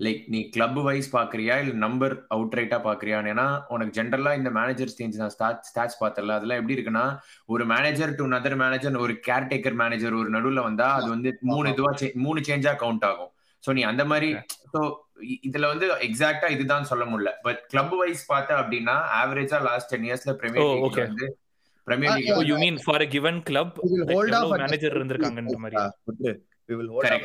லைக் 0.00 0.22
நீ 0.28 0.38
கிளப் 0.48 0.78
வைஸ் 0.86 1.08
பாக்குறியா? 1.16 1.54
இல்ல 1.62 1.72
நம்பர் 1.84 2.14
அவுட் 2.28 2.56
ரைட்டா 2.58 2.78
பாக்குறியா? 2.86 3.18
ஏன்னா 3.32 3.44
உனக்கு 3.68 3.92
ஜென்ரலா 3.98 4.32
இந்த 4.40 4.50
மேனேஜர் 4.50 4.94
சேஞ்ச் 4.96 5.20
நான் 5.20 5.34
ஸ்டாட்ச் 5.66 6.00
பார்த்தல 6.02 6.36
அதெல்லாம் 6.38 6.60
எப்படி 6.60 6.76
இருக்குன்னா 6.76 7.04
ஒரு 7.48 7.66
மேனேஜர் 7.66 8.16
டு 8.20 8.26
நதர் 8.34 8.56
மேனேஜர் 8.64 9.02
ஒரு 9.04 9.14
கேர்டேக்கர் 9.28 9.78
மேனேஜர் 9.82 10.18
ஒரு 10.20 10.30
நடுவுல 10.36 10.62
வந்தா 10.68 10.88
அது 10.98 11.08
வந்து 11.10 11.32
மூணு 11.50 11.72
இதுவா 11.74 11.92
மூணு 12.26 12.40
சேஞ்சா 12.50 12.74
கவுண்ட் 12.82 13.06
ஆகும். 13.10 13.32
சோ 13.64 13.72
நீ 13.78 13.82
அந்த 13.82 14.04
மாதிரி 14.12 14.30
ஸோ 14.74 14.80
இதுல 15.46 15.66
வந்து 15.72 15.86
எக்ஸாக்டா 16.08 16.48
இதுதான் 16.54 16.88
சொல்ல 16.90 17.04
முடியல. 17.04 17.32
பட் 17.46 17.60
கிளப் 17.72 17.94
வைஸ் 18.00 18.24
பார்த்தா 18.32 18.54
அப்படின்னா 18.62 18.96
ஆவரேஜா 19.20 19.60
லாஸ்ட் 19.68 19.90
டென் 19.92 20.08
இயர்ஸ்ல 20.08 20.34
பிரீமியர் 20.40 20.70
லீக் 20.76 21.00
வந்து 21.06 21.26
premier 21.86 22.16
league 22.20 22.48
you 22.50 22.56
mean 22.60 22.78
for 22.84 23.02
a 23.04 23.10
given 23.14 23.36
club? 23.42 23.68
Hold 24.10 24.36
of 24.38 24.52
manager 24.56 24.96
இருந்திருக்காங்கன்ற 24.98 25.58
மாதிரி. 25.64 26.32
we 26.68 26.74
will 26.78 26.90
hold 26.92 27.06
off 27.06 27.22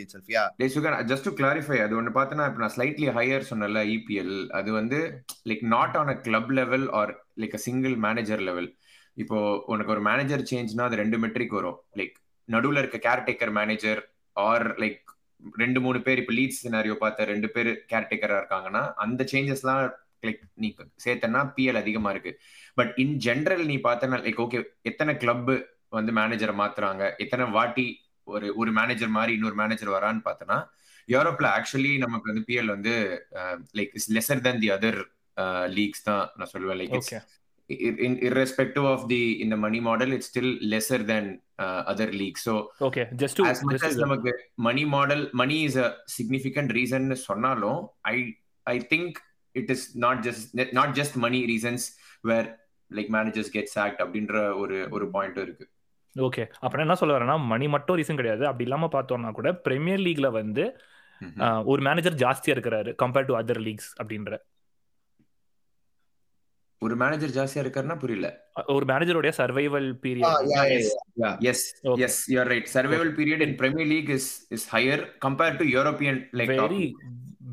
itself 0.00 0.24
yeah. 0.28 0.48
டே 0.58 0.66
சுகன் 0.72 0.96
ஜஸ்ட் 1.10 1.26
டு 1.26 1.32
கிளாரிஃபை 1.38 1.78
அது 1.84 1.94
ஒன்னு 1.98 2.10
பார்த்தனா 2.16 2.46
இப்போ 2.48 2.60
நான் 2.62 2.74
ஸ்லைட்லி 2.74 3.06
ஹையர் 3.16 3.46
சொன்னல 3.48 3.82
இபிஎல் 3.94 4.36
அது 4.58 4.70
வந்து 4.72 4.98
like 5.50 5.62
not 5.72 5.96
on 6.00 6.12
a 6.12 6.18
club 6.26 6.50
level 6.58 6.84
or 6.98 7.12
like 7.42 7.54
a 7.54 7.62
single 7.64 7.94
manager 8.04 8.42
level 8.48 8.68
இப்போ 9.16 9.38
உனக்கு 9.72 9.92
ஒரு 9.94 10.02
மேனேஜர் 10.06 10.44
சேஞ்ச்னா 10.50 10.84
அது 10.88 11.00
ரெண்டு 11.02 11.18
மெட்ரிக் 11.18 11.56
வரும். 11.58 11.78
லைக் 11.98 12.14
நடுவுல 12.48 12.78
இருக்க 12.78 12.98
கேர்டேக்கர் 13.06 13.52
மேனேஜர் 13.58 14.00
ஆர் 14.36 14.66
லைக் 14.82 15.00
ரெண்டு 15.58 15.80
மூணு 15.80 15.98
பேர் 16.02 16.20
இப்போ 16.22 16.34
லீட் 16.34 16.58
சினாரியோ 16.58 16.96
பார்த்த 16.96 17.30
ரெண்டு 17.32 17.48
பேர் 17.54 17.70
கேர்டேக்கரா 17.92 18.36
இருக்காங்கன்னா 18.40 18.82
அந்த 19.04 19.22
சேஞ்சஸ்லாம் 19.32 19.82
லைக் 20.28 20.42
நீ 20.64 20.68
சேர்த்தனா 21.04 21.40
பிஎல் 21.56 21.80
அதிகமா 21.82 22.10
இருக்கு. 22.14 22.32
பட் 22.78 22.92
இன் 23.04 23.16
ஜென்ரல் 23.26 23.64
நீ 23.70 23.76
பார்த்தனா 23.88 24.18
லைக் 24.26 24.40
ஓகே 24.46 24.60
எத்தனை 24.90 25.14
கிளப் 25.24 25.52
வந்து 25.98 26.14
மேனேஜரை 26.20 26.54
மாத்துறாங்க? 26.62 27.02
எத்தனை 27.24 27.46
வாட்டி 27.58 27.86
ஒரு 28.34 28.48
ஒரு 28.60 28.70
மேனேஜர் 28.80 29.12
மாதிரி 29.18 29.32
இன்னொரு 29.38 29.56
மேனேஜர் 29.62 29.94
வரான்னு 29.96 30.22
பார்த்தனா 30.28 30.58
யூரோப்ல 31.08 31.46
ஆக்சுவலி 31.56 31.94
நமக்கு 32.04 32.30
வந்து 32.32 32.46
பிஎல் 32.50 32.74
வந்து 32.74 32.94
like 33.78 33.94
is 34.00 34.10
lesser 34.18 34.44
than 34.48 34.60
the 34.64 34.70
other 34.78 35.00
leagues 35.78 36.06
தான் 36.10 36.24
நான் 36.40 36.52
சொல்லுவேன். 36.54 36.80
Like 36.82 36.94
it's 36.98 37.14
irrespective 38.28 38.86
of 38.92 39.00
the 39.10 39.20
in 39.42 39.48
the 39.52 39.58
money 39.64 39.78
model 39.86 40.08
it's 40.16 40.26
still 40.32 40.48
lesser 40.72 40.98
than 41.10 41.24
uh, 41.64 41.80
other 41.92 42.08
leagues. 42.20 42.40
So 42.46 42.54
okay 42.88 43.04
just 43.22 43.36
to 43.38 43.44
as 43.52 43.60
much 43.68 43.84
as 43.88 43.94
நமக்கு 44.02 44.32
money 44.66 44.84
model 44.96 45.20
money 45.40 45.58
is 45.68 45.76
a 45.84 45.88
significant 46.16 46.70
reason 46.78 47.04
சொன்னாலும் 47.28 47.80
i 48.12 48.18
i 48.74 48.76
think 48.90 49.10
it 49.60 49.68
is 49.74 49.82
not 50.04 50.16
just 50.26 50.42
not 50.78 50.90
just 50.98 51.12
money 51.24 51.42
reasons 51.52 51.82
where 52.28 52.46
like 52.90 53.10
managers 53.16 53.48
get 53.56 53.66
sacked 53.74 54.00
அப்படின்ற 54.04 54.34
ஒரு 54.62 54.78
ஒரு 54.96 55.06
point 55.14 55.38
இருக்கு. 55.44 55.66
Okay 56.16 56.42
அப்புறம் 56.64 56.84
என்ன 56.86 56.96
சொல்ல 57.00 57.14
வரேன்னா 57.18 57.36
மணி 57.52 57.66
மட்டும் 57.74 57.96
ரீசன் 58.00 58.20
கிடையாது. 58.20 58.44
அப்படி 58.48 58.66
இல்லாம 58.68 58.88
பார்த்தோம்னா 58.92 59.30
கூட 59.38 59.52
பிரீமியர் 59.68 60.02
லீக்ல 60.06 60.30
வந்து 60.40 60.64
ஒரு 61.72 61.80
மேனேஜர் 61.88 62.20
ஜாஸ்தியா 62.22 62.54
இருக்கிறாரு 62.56 62.90
கம்பேர்ட் 63.02 63.30
டு 63.30 63.36
அதர் 63.40 63.60
லீக்ஸ் 63.66 63.90
அப்படின்ற. 64.02 64.32
ஒரு 66.84 66.94
மேனேஜர் 67.00 67.34
ஜாஸ்தியா 67.36 67.62
இருக்காருன்னா 67.62 67.96
புரியல 67.98 68.28
ஒரு 68.68 68.84
மேனேஜருடைய 68.86 69.32
survival 69.38 69.88
period. 70.02 70.48
Yes. 71.48 71.64
Yes 72.06 72.18
you're 72.32 72.50
right 72.52 72.70
survival 72.74 73.12
period 73.18 73.44
in 73.46 73.54
premier 73.60 73.90
league 73.92 74.10
is 74.16 74.28
is 74.50 74.66
higher 74.72 75.02
compared 75.24 75.58
to 75.60 75.66
European 75.74 76.18
like 76.40 76.52
very 76.54 76.84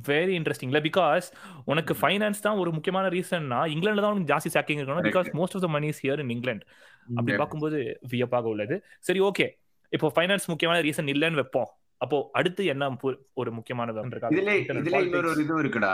very 0.08 0.34
இன்ட்ரெஸ்டிங்ல 0.38 0.80
because 0.86 1.26
உனக்கு 1.66 1.94
ஃபைனான்ஸ் 2.00 2.40
தான் 2.42 2.60
ஒரு 2.62 2.72
முக்கியமான 2.72 3.10
ரீசன்னா 3.10 3.60
இங்கிலாந்துல 3.74 4.04
தான் 4.06 4.14
உனக்கு 4.14 4.32
ஜாஸ்தி 4.32 4.52
சாக்கிங் 4.54 4.80
இருக்கணும். 4.80 5.06
Because 5.10 5.28
most 5.40 5.58
of 5.58 5.66
the 5.66 5.72
money 5.72 5.88
is 5.88 6.02
here 6.04 6.22
in 6.24 6.34
England 6.36 6.66
அப்படி. 7.12 7.36
பார்க்கும்போது 7.36 7.80
வியப்பாக 8.12 8.48
உள்ளது 8.48 8.76
சரி 9.02 9.22
ஓகே 9.24 9.48
இப்போ 9.94 10.10
ஃபைனான்ஸ் 10.16 10.48
முக்கியமான 10.48 10.80
ரீசன் 10.82 11.12
இல்லைன்னு 11.14 11.40
வைப்போம் 11.40 11.70
அப்போ 12.02 12.18
அடுத்து 12.34 12.62
என்ன 12.66 12.84
ஒரு 13.36 13.50
முக்கியமான? 13.52 13.88
இதுல 14.32 14.52
இதுல 14.82 15.00
இன்னொரு. 15.08 15.32
இது 15.38 15.62
இருக்குடா 15.62 15.92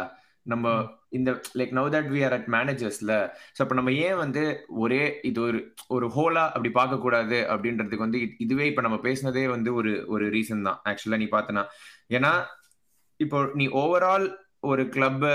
நம்ம 0.47 0.95
இந்த 1.09 1.31
like 1.31 1.75
now 1.77 1.89
that 1.89 2.09
we 2.11 2.25
are 2.25 2.33
at 2.33 2.47
மேனேஜர்ஸ்ல 2.47 3.13
so 3.57 3.57
அப்ப 3.57 3.75
நம்ம 3.75 3.91
ஏன் 3.91 4.15
வந்து 4.15 4.63
ஒரே 4.67 5.19
இது 5.21 5.41
ஒரு 5.41 5.73
ஒரு 5.87 6.07
ஹோலா 6.07 6.45
அப்படி 6.47 6.69
பார்க்க 6.69 6.97
கூடாது 6.97 7.45
அப்படின்றதுக்கு 7.49 7.97
வந்து 7.97 8.17
இது- 8.17 8.35
இதுவே 8.37 8.65
இப்ப 8.67 8.81
நம்ம 8.81 8.97
பேசினதே 8.97 9.45
வந்து 9.49 9.73
ஒரு 9.73 10.03
ஒரு 10.07 10.29
ரீசன் 10.29 10.61
தான். 10.61 10.81
ஆக்சுவலா 10.85 11.17
நீ 11.17 11.27
பார்த்தனா. 11.31 11.65
ஏன்னா 12.09 12.43
இப்போ 13.15 13.49
நீ 13.53 13.67
ஓவரால் 13.67 14.35
ஒரு 14.59 14.89
கிளப் 14.89 15.25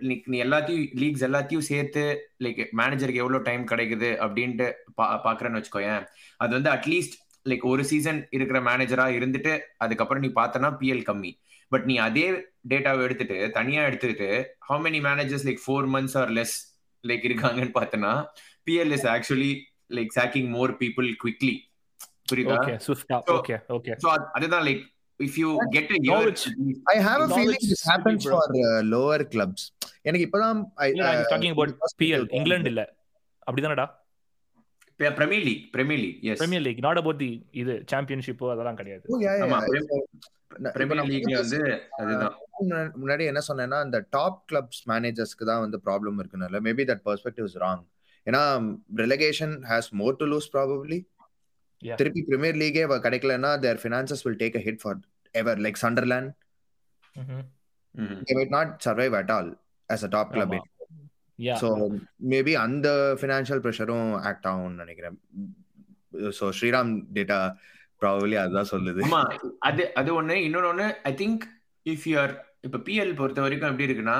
நீ 0.00 0.42
எல்லாத்தையும் 0.42 0.86
லீக்ஸ் 0.94 1.24
எல்லாத்தையும் 1.26 1.66
சேர்த்து 1.70 2.32
லைக் 2.38 2.66
மேனேஜருக்கு 2.76 3.14
எவ்வளவு 3.14 3.42
டைம் 3.42 3.64
கிடைக்குது 3.64 4.10
அப்படின்ட்டு 4.26 4.72
பா- 5.02 5.20
பாக்குறேன்னு 5.24 5.62
வச்சுக்கோயேன். 5.62 6.06
அது 6.36 6.52
வந்து 6.52 6.70
அட்லீஸ்ட் 6.70 7.16
லைக் 7.48 7.62
ஒரு 7.62 7.84
சீசன் 7.84 8.26
இருக்கிற 8.30 8.60
மேனேஜரா 8.60 9.06
இருந்துட்டு 9.18 9.60
அதுக்கப்புறம் 9.76 10.22
நீ 10.22 10.42
பார்த்தனா 10.42 10.76
பிஎல் 10.80 11.02
கம்மி. 11.02 11.32
பட் 11.72 11.84
நீ 11.84 11.96
அதே 11.98 12.26
டேட்டாவை 12.70 13.02
எடுத்துட்டு 13.02 13.38
தனியா 13.52 13.82
எடுத்துட்டு 13.88 14.28
how 14.68 14.80
many 14.86 15.00
managers 15.08 15.46
like 15.48 15.62
four 15.64 15.88
months 15.94 16.16
or 16.20 16.30
less 16.38 16.56
like 17.04 17.24
இருக்காங்கன்னு 17.28 17.74
பார்த்தனா 17.78 18.12
PL 18.66 18.94
is 18.98 19.08
actually 19.14 19.52
like 19.90 20.12
sacking 20.18 20.50
more 20.56 20.72
people 20.82 21.08
quickly 21.22 21.54
புரியுதா 22.30 22.56
ஓகே 23.36 23.56
ஓகே 23.76 23.92
ஸோ 24.04 24.08
அதுதான் 24.36 24.64
like 24.68 24.82
if 25.20 25.38
you 25.42 25.50
get 25.72 25.92
a 25.92 26.00
year. 26.06 26.26
I 26.86 26.98
have 27.06 27.20
a 27.20 27.30
feeling 27.30 27.62
this 27.70 27.82
happens 27.90 28.24
for 28.26 28.42
uh, 28.62 28.80
lower 28.94 29.20
clubs. 29.32 29.62
எனக்கு 30.04 30.26
இப்பதான் 30.26 30.58
I- 30.84 30.90
இல்ல 30.92 31.06
uh, 31.12 31.24
talking 31.32 31.54
about 31.56 31.72
PL 32.02 32.26
England 32.38 32.70
இல்ல. 32.72 32.82
அப்படிதானடா? 33.46 33.86
Premier 35.16 35.44
league 35.44 35.64
premier 35.74 36.00
league 36.04 36.22
yes 36.30 36.40
premier 36.40 36.64
league 36.66 36.80
not 36.86 37.00
about 37.02 37.20
the 37.24 37.30
இது 37.60 37.74
championship 37.92 38.44
அதெல்லாம் 38.54 38.78
கிடையாது. 38.80 39.04
முன்னாடி 43.00 43.24
என்ன 43.30 43.40
சொன்னேன்னா 43.48 43.78
இந்த 43.86 43.98
டாப் 44.14 44.40
கிளப்ஸ் 44.50 44.80
மேனேஜர்ஸ்க்கு 44.90 45.48
தான் 45.50 45.62
வந்து 45.64 45.78
problem 45.86 46.18
இருக்குனால 46.20 46.60
maybe 46.66 46.84
that 46.90 47.04
perspective 47.06 47.46
is 47.50 47.58
wrong 47.62 47.82
ஏன்னா 48.26 48.42
relegation 49.02 49.54
has 49.68 49.90
more 50.00 50.18
to 50.22 50.28
lose 50.34 50.50
probably 50.56 51.00
Yeah. 51.82 51.96
திருப்பி 51.98 52.20
பிரீமியர் 52.28 52.56
லீகே 52.60 52.84
கிடைக்கலன்னா 53.02 53.50
their 53.64 53.78
finances 53.80 54.22
will 54.24 54.38
take 54.40 54.56
a 54.56 54.62
hit 54.64 54.80
forever 55.34 55.58
like 55.64 55.76
Sunderland 55.82 56.30
ம்ஹும். 57.16 57.44
ம். 57.94 58.16
they 58.22 58.34
might 58.38 58.50
not 58.50 58.68
survive 58.82 59.14
at 59.14 59.28
all 59.30 59.48
as 59.88 60.00
a 60.02 60.10
top 60.14 60.28
club 60.34 60.50
ஆமா. 60.50 60.58
Yeah 61.38 61.54
so 61.60 61.68
maybe 62.32 62.54
அந்த 62.62 62.88
financial 63.20 63.62
ப்ரெஷரும் 63.64 64.10
act 64.30 64.48
ஆகும்னு 64.50 64.80
நினைக்கிறேன் 64.82 65.18
ஸோ 66.32 66.48
ஸ்ரீராம் 66.58 66.90
டேட்டா 67.16 67.38
ப்ராபப்ளி 68.02 68.36
அதுதான் 68.42 68.70
சொல்லுது. 68.74 69.00
ஆமா 69.06 69.22
அது 69.68 69.84
அது 69.94 70.10
ஒண்ணு. 70.22 70.36
இன்னொன்னு 70.48 70.86
ஐ 71.10 71.12
திங்க் 71.22 71.44
இஃப் 71.86 72.06
யூஆர் 72.12 72.34
இப்ப 72.60 72.80
பிஎல் 72.88 73.14
பொறுத்த 73.14 73.40
வரைக்கும் 73.40 73.70
எப்படி 73.70 73.88
இருக்குன்னா 73.88 74.18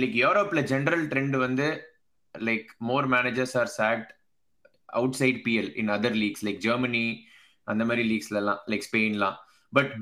லைக் 0.00 0.16
யூரோப்ல 0.22 0.60
ஜெனரல் 0.72 1.04
ட்ரெண்ட் 1.12 1.36
வந்து 1.36 1.68
like 2.34 2.68
more 2.90 3.08
managers 3.08 3.56
are 3.56 3.72
sacked 3.78 4.10
outside 5.20 5.40
PL 5.46 5.70
in 5.82 5.88
other 5.88 6.18
leagues 6.22 6.44
like 6.46 6.60
Germany 6.66 7.06
அந்த 7.66 7.82
மாதிரி 7.84 8.04
லீக்ஸ்ல 8.10 8.36
எல்லாம் 8.36 8.60
லைக் 8.70 8.86
ஸ்பெயின்லாம் 8.88 9.36
பட் 9.72 9.92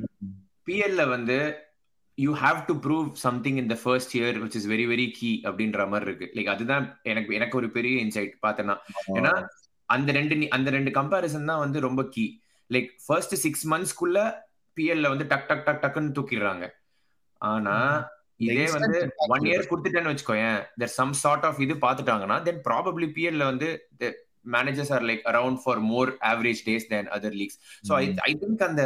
பிஎல்ல 0.67 1.03
வந்து 1.09 1.39
you 2.19 2.33
have 2.35 2.59
to 2.67 2.75
prove 2.85 3.09
something 3.25 3.57
in 3.57 3.71
the 3.73 3.77
first 3.83 4.15
year 4.17 4.39
which 4.45 4.57
is 4.57 4.69
very 4.69 4.87
very 4.93 5.07
key 5.11 5.31
அப்படின்ற 5.45 5.89
மாதிரி 5.89 6.07
இருக்கு. 6.11 6.27
லைக் 6.37 6.51
அதுதான் 6.55 6.85
எனக்கு 7.03 7.35
எனக்கு 7.35 7.57
ஒரு 7.57 7.69
பெரிய 7.71 8.05
இன்சைட் 8.05 8.33
பார்த்தேன்னா. 8.47 8.75
ஏன்னா 9.19 9.33
அந்த 9.89 10.13
ரெண்டு 10.13 10.49
அந்த 10.57 10.71
ரெண்டு 10.71 10.91
கம்பேரிசன் 10.91 11.51
தான் 11.53 11.63
வந்து 11.65 11.81
ரொம்ப 11.81 12.03
கீ 12.15 12.25
லைக் 12.71 12.91
ஃபர்ஸ்ட் 13.05 13.35
சிக்ஸ் 13.43 13.65
மந்த்ஸ்க்குள்ள 13.73 14.19
பிஎல்ல 14.77 15.09
வந்து 15.13 15.27
டக் 15.31 15.49
டக் 15.51 15.67
டக் 15.67 15.83
டக்குன்னு 15.85 16.15
தூக்கிடுறாங்க. 16.19 16.65
ஆனா 17.41 17.75
இதே 18.47 18.65
வந்து 18.75 18.99
ஒன் 19.35 19.47
இயர் 19.49 19.69
கொடுத்துட்டேன்னு 19.71 20.13
வச்சுக்கோயேன் 20.13 20.59
தேர் 20.81 20.95
சம் 20.99 21.15
சார்ட் 21.23 21.47
ஆஃப் 21.49 21.61
இது 21.65 21.75
பார்த்துட்டாங்கன்னா 21.85 22.37
தென் 22.49 22.61
ப்ராபப்ளி 22.69 23.07
பிஎல்ல 23.17 23.45
வந்து 23.51 23.69
managers 24.55 24.93
are 24.97 25.07
like 25.09 25.25
around 25.31 25.61
for 25.63 25.81
more 25.91 26.11
average 26.31 26.61
days 26.69 26.87
then 26.93 27.09
other 27.17 27.37
leagues 27.41 27.59
so 27.89 27.93
I 27.97 28.05
I 28.29 28.33
think 28.43 28.63
அந்த 28.69 28.83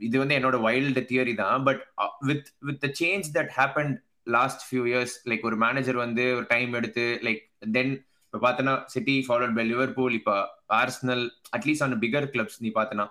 இது 0.00 0.16
வந்து 0.22 0.36
என்னோட 0.38 0.56
வைல்டு 0.66 1.02
தியரி 1.10 1.34
தான் 1.36 1.64
but 1.68 1.82
with 2.28 2.48
with 2.68 2.80
the 2.84 2.90
change 3.00 3.26
that 3.36 3.52
happen 3.58 3.92
last 4.36 4.62
few 4.68 4.84
years 4.90 5.14
like 5.30 5.44
ஒரு 5.50 5.58
manager 5.64 5.98
வந்து 6.04 6.24
ஒரு 6.38 6.46
டைம் 6.48 6.72
எடுத்து 6.80 7.04
லைக் 7.26 7.42
தென் 7.76 7.92
இப்போ 8.28 8.38
பார்த்தனா 8.46 8.72
சிட்டி 8.86 9.24
ஃபாலோட் 9.26 9.54
பை 9.58 9.64
லிவர்பூல் 9.70 10.14
இப்போ 10.18 10.34
Arsenal 10.80 11.24
at least 11.56 11.84
on 11.86 11.98
bigger 12.04 12.26
clubs 12.34 12.58
நீ 12.64 12.70
பார்த்தனா 12.74 13.06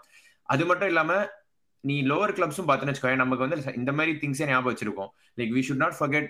அது 0.50 0.66
மட்டும் 0.66 0.88
இல்லாம 0.88 1.12
நீ 1.84 1.96
லோவர் 2.02 2.36
கிளப்ஸும் 2.38 2.68
பார்த்தேன்னு 2.70 2.94
வச்சுக்கோங்க 2.94 3.22
நமக்கு 3.24 3.46
வந்து 3.46 3.78
இந்த 3.82 3.92
மாதிரி 3.92 4.12
திங்ஸே 4.22 4.48
ஞாபகம் 4.52 4.72
வச்சிருக்கோம். 4.74 5.10
Like 5.40 5.52
we 5.58 5.62
should 5.68 5.84
not 5.84 5.98
forget 6.00 6.30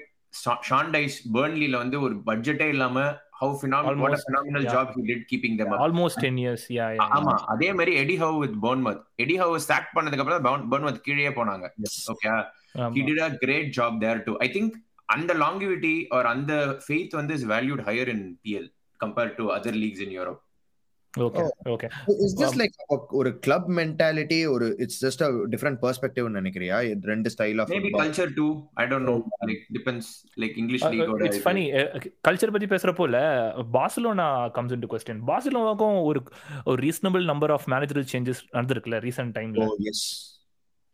Sean 0.70 0.92
Dyche 0.96 1.16
பேர்ன்லில 1.36 1.78
வந்து 1.84 1.98
ஒரு 2.02 2.16
பட்ஜெட்டே 2.30 2.68
இல்லாம 2.74 3.04
how 3.42 3.56
phenomenal. 3.62 4.68
Job 4.74 4.92
he 4.98 5.04
did 5.10 5.26
keeping 5.32 5.58
them 5.62 5.76
almost 5.86 6.22
ten 6.26 6.40
years 6.44 6.66
yeah 6.78 6.88
ஆமா 7.18 7.34
அதே 7.54 7.70
மாதிரி 7.80 7.94
Eddie 8.04 8.18
Howe 8.24 8.38
with 8.44 8.58
Bournemouth 8.66 9.02
Eddie 9.26 9.38
Howe 9.44 9.54
stock 9.66 9.92
பண்ணதுக்கு 9.98 10.24
அப்புறம் 10.26 10.70
பர்ன்மத் 10.74 11.04
கீழே 11.08 11.34
போனாங்க. 11.40 11.66
Okay 12.14 12.32
he 12.96 13.04
did 13.10 13.20
a 13.28 13.32
great 13.44 13.68
job 13.78 13.94
there 14.06 14.20
too. 14.26 14.38
I 14.46 14.50
think 14.56 14.72
அந்த 15.10 15.34
longevity 15.44 15.96
or 16.16 16.24
அந்த 16.34 16.54
faith 16.88 17.12
வந்து 17.20 17.34
is 17.34 17.44
valued 17.54 17.82
higher 17.90 18.08
in 18.16 18.22
PL 18.44 18.66
compared 19.00 19.34
to 19.40 19.46
other 19.58 19.76
leagues 19.84 20.02
in 20.08 20.12
Europe. 20.20 20.42
Okay 21.14 21.44
okay 21.74 21.88
is 22.26 22.34
just 22.40 22.58
like 22.62 22.74
ஒரு 23.20 23.30
club 23.46 23.70
mentality 23.78 24.38
ஒரு 24.56 24.66
it's 24.84 25.00
just 25.06 25.22
a 25.28 25.30
different 25.54 25.80
perspective 25.84 26.26
நினைக்கிறியா? 26.38 26.78
இது 26.90 27.10
ரெண்டு 27.12 27.30
style 27.36 27.60
of 27.64 27.72
maybe 27.74 27.92
culture 28.02 28.28
too. 28.40 28.50
I 28.82 28.86
don't 28.92 29.06
know. 29.10 29.16
Like 29.50 29.64
depends. 29.78 30.08
Like 30.44 30.56
english 30.64 30.84
league 30.92 31.12
ஓட 31.14 31.26
it's. 31.28 31.42
Funny 31.46 31.64
culture 32.28 32.54
பத்தி 32.56 32.70
பேசுறப்போ 32.74 33.08
இல்ல 33.10 33.22
Barcelona 33.78 34.28
comes 34.58 34.76
into 34.78 34.92
question 34.94 35.24
பார்சலோனாக்கும் 35.32 35.98
ஒரு 36.10 36.22
ஒரு 36.72 36.80
reasonable 36.88 37.26
number 37.32 37.54
of 37.58 37.68
managerial 37.76 38.08
changes 38.14 38.44
நடந்திருக்குல்ல 38.56 39.00
recent 39.08 39.36
டைம்ல 39.40 39.66
ஓ 39.68 39.78
எஸ் 39.94 40.06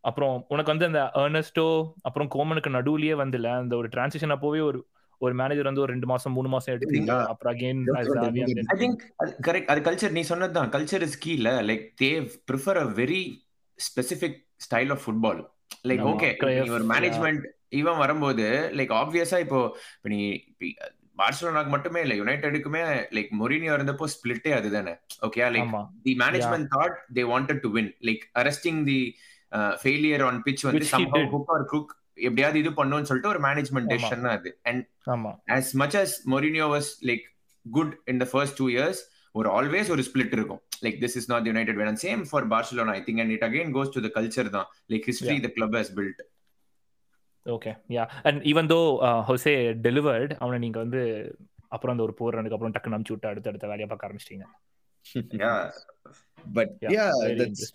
அப்புறம் 0.03 0.37
உனக்கு 0.53 0.73
வந்து 0.73 0.89
அந்த 0.89 1.03
ஏர்னஸ்டோ 1.25 1.67
அப்புறம் 2.07 2.31
கோமனுக்கு 2.37 2.77
நடுவுலயே 2.79 3.17
வந்துல 3.23 3.51
அந்த 3.61 3.75
ஒரு 3.81 3.89
டிரான்சிஷன் 3.93 4.35
அப்போவே 4.35 4.63
ஒரு 4.71 4.79
ஒரு 5.25 5.33
மேனேஜர் 5.41 5.69
வந்து 5.69 5.83
ஒரு 5.85 5.91
ரெண்டு 5.93 6.07
மாசம் 6.11 6.35
மூணு 6.37 6.49
மாசம் 6.55 6.73
எடுத்தீங்க. 6.75 7.13
அப்புறம் 7.31 7.53
அகைன் 7.53 7.81
கரெக்ட் 9.47 9.71
அது 9.73 9.81
கல்ச்சர் 9.87 10.15
நீ 10.17 10.21
சொன்னதுதான். 10.31 10.71
கல்ச்சர் 10.75 11.05
இஸ் 11.07 11.19
கீல 11.25 11.51
like 11.69 11.85
they 12.01 12.11
prefer 12.51 12.79
a 12.83 12.87
very 13.01 13.23
specific 13.79 14.39
style 14.67 14.93
of 14.95 15.03
football 15.05 15.41
like. 15.91 16.03
Okay 16.13 16.31
ஒரு 16.77 16.85
மேனேஜ்மெண்ட் 16.93 17.45
இவன் 17.81 18.01
வரும்போது 18.03 18.47
லைக் 18.79 18.93
ஆப்வியஸா 19.03 19.39
இப்போ 19.45 19.61
இப்போ 19.95 20.09
நீ 20.15 20.19
பார்சலோனாக்கு 21.21 21.71
மட்டுமே 21.73 21.99
இல்ல 22.01 22.13
யுனைடெடுக்குமே 22.19 22.81
லைக் 23.15 23.31
மொரினியோ 23.41 23.73
இருந்தப்போ 23.77 24.05
ஸ்பிளிட்டே 24.13 24.51
அதுதானே. 24.59 24.93
Okay 25.27 25.41
like 25.55 25.73
the 26.07 26.13
management 26.23 26.69
thought 26.75 26.95
they 27.17 27.23
wanted 27.33 27.61
to 27.65 27.71
win 27.75 27.91
like 28.09 28.23
arresting 28.41 28.81
the 28.91 28.99
failure 29.81 30.23
on 30.29 30.39
pitch 30.47 30.63
வந்து 30.67 30.79
Which 30.79 30.91
he 30.91 30.95
somehow 30.95 31.21
did. 31.23 31.29
எப்படியாவது 32.13 32.59
இது 32.59 32.69
பண்ணுன்னு 32.69 33.09
சொல்லிட்டு 33.09 33.27
ஒரு 33.27 33.39
மேனேஜ்மெண்ட். 33.39 33.89
டெசிஷன் 33.93 34.25
தான் 34.25 34.37
அது. 34.37 34.59
And 34.63 34.89
as 35.47 35.77
much 35.77 35.95
as 36.01 36.27
Mourinho 36.29 36.67
was 36.75 36.87
like 37.09 37.23
good 37.65 37.91
in 38.11 38.19
the 38.19 38.25
first 38.25 38.53
two 38.59 38.69
years, 38.77 38.97
ஒரு 39.31 39.49
always 39.49 39.89
ஒரு 39.89 40.03
ஸ்பிளிட் 40.13 40.33
இருக்கும். 40.37 40.61
Like 40.81 40.97
this 41.03 41.17
is 41.19 41.29
not 41.29 41.45
United 41.45 41.75
when 41.75 41.97
same 42.03 42.23
for 42.29 42.47
Barcelona 42.47 42.93
I 42.97 43.01
think 43.05 43.19
and 43.19 43.31
it 43.31 43.43
again 43.43 43.73
goes 43.77 43.93
to 43.95 44.07
the 44.07 44.21
culture 44.21 44.49
தான். 44.49 44.67
Like 44.89 45.07
history 45.07 45.41
the 45.41 45.47
club 45.47 45.75
has 45.75 45.93
built 45.95 46.21
okay 47.45 47.71
yeah 47.89 48.05
and 48.23 48.41
even 48.41 48.69
though 48.73 48.79
Jose 49.29 49.55
delivered 49.87 50.33
அவனை 50.37 50.59
நீங்க 50.59 50.79
வந்து 50.79 51.01
அப்புறம் 51.67 51.95
அந்த 51.95 52.07
ஒரு 52.07 52.13
போர் 52.13 52.35
ரனுக்கு 52.35 52.55
அப்புறம் 52.57 52.73
டக்குன்னு 52.73 52.97
அனுப்பிச்சு 52.97 53.15
விட்டு 53.15 53.27
அடுத்த 53.27 53.49
அடுத்த 53.49 53.67
வேலையை 53.67 53.87
பார்க்க 53.87 54.09
ஆரம்பிச்சிட்டீங்க. 54.09 54.45
But 56.53 56.71
Yeah, 56.83 56.91
yeah 56.95 57.05
that's 57.39 57.73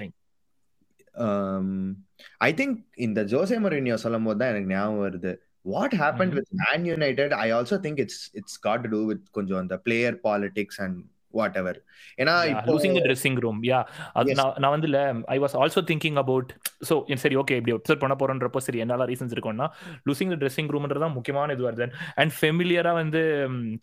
I 2.40 2.50
think 2.54 2.76
இந்த 3.06 3.20
ஜோசே 3.32 3.58
மொரினியோ 3.58 3.98
சொல்லும் 4.02 4.24
போது 4.24 4.38
தான் 4.38 4.50
எனக்கு 4.50 4.72
ஞாபகம் 4.72 5.04
வருது. 5.04 5.32
What 5.66 5.94
happen 6.00 6.32
with 6.36 6.50
Man 6.60 6.84
United 6.86 7.34
I 7.38 7.46
also 7.52 7.78
think 7.84 8.00
it's 8.00 8.24
it's 8.32 8.58
got 8.60 8.82
to 8.84 8.90
do 8.90 9.00
with 9.06 9.24
கொஞ்சம் 9.30 9.60
அந்த 9.60 9.76
player 9.78 10.18
politics 10.24 10.80
and 10.84 10.98
what 11.34 11.56
ever 11.56 11.78
ஏன்னா 12.18 12.34
losing 12.68 12.94
the 12.96 13.02
dressing 13.06 13.38
room 13.38 13.58
yeah 13.64 13.80
அது. 14.14 14.30
நான் 14.62 14.74
வந்து 14.74 14.88
I 15.28 15.38
was 15.38 15.56
also 15.62 15.80
thinking 15.90 16.18
about 16.22 16.50
so 16.88 16.94
சரி 17.24 17.36
ஓகே 17.36 17.56
இப்படி 17.60 17.74
observe 17.76 18.02
பண்ண 18.04 18.14
போறோன்றப்போ 18.14 18.62
சரி 18.66 18.80
என்னெல்லாம் 18.84 19.10
ரீசன்ஸ் 19.12 19.34
இருக்கும்னா 19.36 19.66
லூசிங் 20.06 20.34
ட்ரெஸ்ஸிங் 20.42 20.70
ரூம்ன்றது 20.74 21.04
தான் 21.04 21.16
முக்கியமான 21.16 21.52
இது 21.52 21.66
வருது 21.68 21.88
அண்ட் 22.16 22.34
ஃபெமிலியரா 22.38 22.94
வந்து 22.94 23.22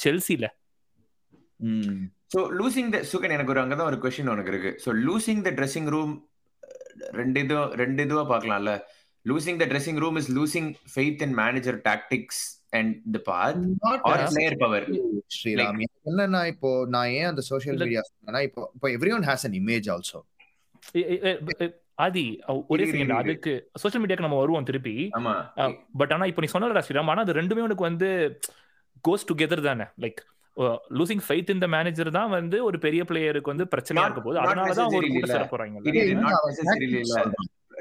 செல்சில 0.06 0.48
ஸோ 2.34 2.40
லூசிங் 2.58 2.90
த 2.92 3.00
சுகன் 3.12 3.34
எனக்கு 3.34 3.54
ஒரு 3.54 3.62
அங்கதான் 3.62 3.90
ஒரு 3.92 4.00
கொஸ்டின் 4.04 4.32
உனக்கு 4.32 4.52
இருக்கு. 4.52 4.72
So 4.84 4.90
losing 5.04 5.42
the 5.42 5.52
dressing 5.52 5.90
room 5.90 6.14
ரெண்டு 7.14 7.40
இது 7.40 7.56
ரெண்டு 7.76 8.04
இதுவா 8.04 8.24
பார்க்கலாம்ல. 8.32 8.74
Losing 9.26 9.60
the 9.62 9.66
dressing 9.66 10.00
room 10.04 10.18
is 10.18 10.30
losing 10.36 10.70
faith 10.94 11.24
and 11.26 11.36
manager 11.40 11.78
tactics 11.88 12.42
and 12.72 12.94
the 13.16 13.20
both 13.30 13.62
are 14.10 14.24
player 14.28 14.58
power 14.58 14.86
Sriram 15.38 15.80
என்னன்னா 16.10 16.42
இப்போ 16.54 16.72
நான் 16.88 17.12
ஏன் 17.16 17.30
அந்த 17.32 17.44
சோஷியல் 17.50 17.80
மீடியா 17.82 18.04
சொன்னா 18.08 18.42
இப்போ 18.42 18.64
இப்போ 18.76 18.90
everyone 19.14 19.28
has 19.30 19.46
an 19.50 19.58
image 19.62 19.90
also 19.96 20.22
Aadhi 21.98 22.24
ஒரே 22.72 22.86
செகண்ட் 22.86 23.14
அதுக்கு 23.18 23.52
சோஷியல் 23.82 24.02
மீடியாக்கு 24.04 24.26
நம்ம 24.26 24.40
வருவோம் 24.42 24.68
திருப்பி. 24.70 24.96
ஆமா. 25.14 25.34
பட் 26.00 26.14
ஆனா 26.16 26.26
இப்போ 26.26 26.42
நீ 26.42 26.50
சொன்னல 26.54 26.86
ஸ்ரீராம் 26.88 27.12
ஆனா 27.14 27.24
அது 27.26 27.40
ரெண்டுமே 27.40 27.66
உனக்கு 27.68 27.90
வந்து 27.90 28.10
கோஸ் 29.04 29.28
டுகெதர் 29.30 29.68
தானே. 29.68 29.86
லைக் 30.04 30.20
லூசிங் 30.98 31.24
ஃபைத் 31.26 31.54
இந்த 31.54 31.68
மேனேஜர் 31.76 32.10
தான் 32.18 32.32
வந்து 32.38 32.58
ஒரு 32.68 32.78
பெரிய 32.86 33.02
பிளேயருக்கு 33.10 33.54
வந்து 33.54 33.68
பிரச்சனையா 33.74 34.08
இருக்க 34.08 34.22
போது 34.28 34.40
அதனால 34.44 34.76
தான் 34.80 34.96
ஒரு 35.00 35.08
கூட 35.16 35.28
சேர 35.34 35.46
போறாங்க. 35.54 35.78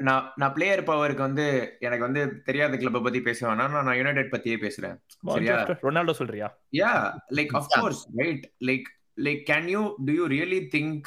நான் 0.07 0.23
நான் 0.41 0.53
பிளேயர் 0.55 0.81
பவருக்கு 0.89 1.23
வந்து 1.27 1.45
எனக்கு 1.85 2.05
வந்து 2.07 2.21
தெரியாத 2.47 2.77
கிளப்ப 2.79 3.01
பத்தி 3.05 3.19
பேசுவேன்னா 3.27 3.67
நான் 3.75 3.97
யுனைடெட் 3.99 4.33
பத்தியே 4.33 4.57
பேசுறேன். 4.63 4.95
சரியா? 5.35 5.55
ரொனால்டோ 5.87 6.15
சொல்றியா? 6.19 6.47
Yeah 6.81 6.91
like 7.39 7.53
of 7.59 7.69
course 7.75 8.01
right 8.21 8.45
like 8.69 8.87
like 9.27 9.41
can 9.51 9.69
you 9.75 9.83
do 10.07 10.13
you 10.19 10.25
really 10.35 10.61
think 10.75 11.05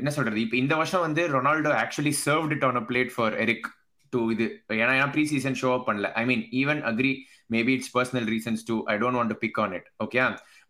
என்ன 0.00 0.10
சொல்றது? 0.16 0.38
இப்போ 0.44 0.56
இந்த 0.62 0.74
வருஷம் 0.80 1.04
வந்து 1.06 1.22
Ronaldo 1.36 1.72
actually 1.82 2.14
served 2.26 2.54
it 2.56 2.66
on 2.68 2.80
a 2.82 2.84
plate 2.90 3.12
for 3.16 3.34
Erik 3.44 3.68
to 4.12 4.20
இது. 4.34 4.48
ஏன்னா 4.82 4.92
ஏன்னா 4.98 5.10
ப்ரீ 5.16 5.24
சீசன் 5.32 5.58
ஷோ 5.62 5.70
அப் 5.78 5.88
பண்ணல. 5.88 6.10
I 6.20 6.24
mean 6.30 6.44
even 6.60 6.80
agree 6.90 7.12
maybe 7.50 7.72
it's 7.76 7.92
personal 7.96 8.28
reasons 8.34 8.62
to 8.68 8.74
I 8.92 8.96
don't 9.02 9.18
want 9.18 9.32
to 9.34 9.38
pick 9.44 9.58
on 9.64 9.74
it 9.78 9.86
okay 10.04 10.20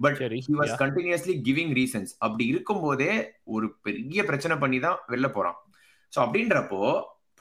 but 0.00 0.20
he 0.38 0.54
was 0.60 0.74
continuously 0.82 1.34
giving 1.48 1.72
reasons 1.80 2.12
அப்படி 2.18 2.44
இருக்கும்போதே 2.52 3.12
ஒரு 3.54 3.68
பெரிய 3.82 4.22
பிரச்சனை 4.22 4.56
பண்ணி 4.58 4.80
தான் 4.86 4.98
வெளில 5.12 5.28
போறான். 5.36 5.58
ஸோ 6.12 6.18
அப்படின்றப்போ 6.24 6.82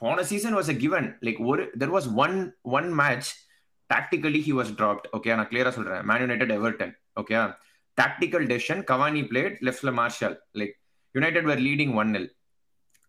போன 0.02 0.22
season 0.30 0.56
was 0.58 0.72
a 0.74 0.76
given 0.84 1.08
like 1.26 1.40
ஒரு 1.50 1.62
there 1.80 1.94
was 1.96 2.08
one 2.24 2.36
one 2.78 2.88
match 3.00 3.30
tactically 3.90 4.40
he 4.46 4.52
was 4.58 4.72
dropped 4.78 5.06
okay 5.16 5.36
நான் 5.36 5.50
கிளியரா 5.50 5.72
சொல்றேன். 5.76 6.02
Man 6.10 6.22
United 6.24 6.52
Everton 6.58 6.92
okay 7.20 7.36
tactical 7.98 8.44
decision 8.50 8.82
Cavani 8.90 9.22
played 9.30 9.56
லெஃப்ட்ல 9.66 9.92
Martial 9.92 10.36
like 10.60 10.74
United 11.14 11.48
were 11.50 11.62
leading 11.68 11.94
one 12.02 12.12
nil 12.16 12.28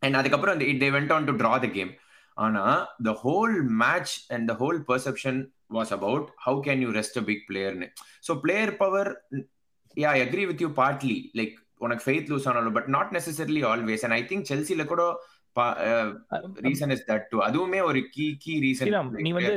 and 0.01 0.17
அதுக்கப்புறம் 0.19 0.55
அந்த 0.55 0.67
they 0.83 0.89
went 0.95 1.13
on 1.15 1.27
to 1.29 1.33
draw 1.41 1.53
the 1.65 1.69
game 1.77 1.91
ஆனா 2.37 2.63
the 3.03 3.13
whole 3.23 3.55
match 3.81 4.13
and 4.29 4.47
the 4.51 4.55
whole 4.59 4.79
perception 4.87 5.39
was 5.71 5.91
about 5.93 6.27
how 6.45 6.61
can 6.67 6.79
you 6.79 6.91
rest 6.91 7.19
a 7.19 7.25
big 7.25 7.43
பிளேயர்னு 7.49 7.87
so 8.27 8.33
player 8.39 8.73
power 8.77 9.11
I 9.97 10.19
agree 10.21 10.45
with 10.45 10.61
you 10.61 10.71
partly 10.75 11.19
like 11.39 11.55
உனக்கு 11.77 12.03
faith 12.07 12.31
lose 12.31 12.47
ஆனாலும் 12.47 12.73
but 12.73 12.89
not 12.89 13.13
necessarily 13.13 13.63
always 13.65 14.03
and 14.05 14.13
I 14.13 14.23
think 14.23 14.49
செல்சில 14.51 14.85
கூட 14.85 15.03
reason 16.61 16.91
is 16.91 17.05
that 17.07 17.25
to 17.31 17.39
அதுவுமே 17.47 17.79
ஒரு 17.81 18.01
key 18.09 18.27
key 18.35 18.53
reason 18.59 18.91
நீ 19.21 19.31
வந்து 19.31 19.55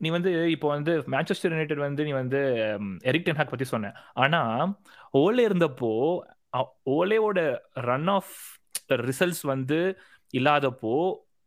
நீ 0.00 0.08
வந்து 0.10 0.30
இப்போ 0.50 0.68
வந்து 0.68 0.92
மேன்செஸ்டர் 1.06 1.52
யுனைடெட் 1.52 1.78
வந்து 1.78 2.04
நீ 2.04 2.12
வந்து 2.12 2.40
எரிக் 3.02 3.26
டென்ஹாக் 3.26 3.52
பத்தி 3.52 3.64
சொன்ன. 3.64 3.90
ஆனா 4.14 4.40
ஓலே 5.14 5.44
இருந்தப்போ 5.48 5.90
ஓலேவோட 6.96 7.40
ரன் 7.82 8.08
ஆஃப் 8.08 8.32
ரிசல்ட்ஸ் 9.02 9.44
வந்து 9.46 9.78
இல்லாதப்போ 10.34 10.94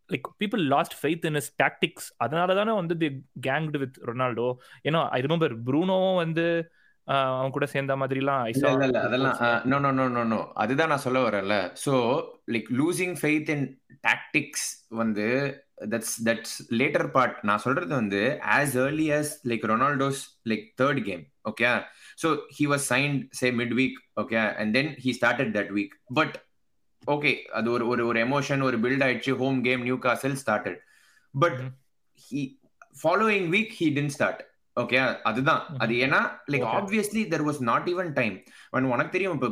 like 0.09 0.27
people 0.41 0.63
lost 0.67 0.95
faith 0.99 1.27
in 1.29 1.39
is 1.41 1.51
tactics 1.63 2.09
அதனால 2.17 2.55
தானே 2.55 2.73
வந்து 2.73 2.97
தி 2.97 3.09
கேங்டு 3.47 3.79
வித் 3.83 3.99
ரொனால்டோ 4.09 4.47
ஏன்னா 4.83 5.01
ஐ 5.09 5.21
ரிமெம்பர் 5.21 5.55
ப்ரூனோவும் 5.69 6.19
வந்து 6.23 6.45
அவன் 7.07 7.53
கூட 7.55 7.65
சேர்ந்த 7.65 7.93
மாதிரிலாம் 7.95 8.45
இல்ல 8.53 8.71
இல்ல 8.87 9.01
அதெல்லாம் 9.01 9.37
no 9.65 9.77
no 9.79 9.91
no 9.91 10.07
no 10.15 10.23
no 10.25 10.39
அதுதான் 10.55 10.91
நான் 10.93 11.05
சொல்ல 11.05 11.19
வரல 11.27 11.55
so 11.85 11.93
like 12.47 12.69
losing 12.79 13.15
faith 13.21 13.51
in 13.55 13.65
tactics 14.03 14.67
வந்து 15.01 15.27
தட்ஸ் 15.91 16.15
தட்ஸ் 16.23 16.57
லேட்டர் 16.79 17.07
பார்ட் 17.11 17.37
நான் 17.43 17.63
சொல்றது 17.65 17.93
வந்து 17.95 18.21
as 18.55 18.75
early 18.77 19.07
as 19.11 19.31
like 19.51 19.65
Ronaldo's 19.65 20.21
like 20.49 20.65
third 20.81 21.01
game 21.05 21.23
okay 21.51 21.71
so 22.23 22.29
he 22.57 22.65
was 22.65 22.87
signed 22.93 23.21
say 23.39 23.49
mid 23.61 23.75
week 23.75 23.97
okay 24.21 24.39
and 24.61 24.73
then 24.73 24.91
he 25.05 25.13
started 25.19 25.53
that 25.55 25.71
week 25.71 25.95
but 26.13 26.35
okay 27.07 27.31
அது 27.51 27.67
ஒரு 27.71 27.85
ஒரு 27.87 28.03
ஒரு 28.07 28.19
emotion 28.23 28.61
ஒரு 28.63 28.77
build 28.77 29.05
ஆயிடுச்சு 29.05 29.33
home 29.37 29.59
game 29.63 29.83
Newcastle 29.99 30.37
started 30.41 30.79
but 31.33 31.59
he 32.19 32.41
following 33.01 33.47
week 33.51 33.73
he 33.79 33.87
didn't 33.97 34.15
start 34.15 34.43
okay 34.77 34.97
அதுதான். 35.23 35.61
அது 35.77 35.93
ஏன்னா 36.05 36.19
like 36.51 36.65
obviously 36.79 37.21
there 37.29 37.45
was 37.47 37.61
not 37.69 37.87
even 37.89 38.11
time 38.13 38.35
உனக்கு 38.91 39.13
தெரியும் 39.15 39.37
இப்போ 39.37 39.49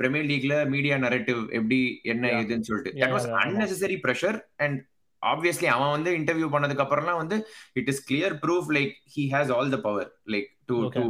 பிரீமியர் 0.00 0.26
லீக்ல 0.30 0.54
மீடியா 0.72 0.96
நரேட்டிவ் 1.04 1.42
எப்படி 1.58 1.78
என்ன 2.04 2.24
இதுன்னு 2.40 2.68
சொல்லிட்டு. 2.70 2.92
That 2.94 3.14
was 3.16 3.28
unnecessary 3.42 3.98
pressure 4.04 4.38
and 4.58 4.80
obviously 5.22 5.68
அவன் 5.74 5.92
வந்து 5.92 6.10
இன்டர்வியூ 6.18 6.48
பண்ணதுக்கு 6.54 6.84
அப்புறம்லாம் 6.84 7.20
வந்து 7.22 7.36
it 7.74 7.88
is 7.88 8.02
clear 8.08 8.34
proof 8.42 8.72
like 8.76 8.94
he 9.14 9.24
has 9.32 9.52
all 9.56 9.70
the 9.70 9.80
power 9.80 10.10
like 10.34 10.50
to 10.66 10.78
to 10.96 11.04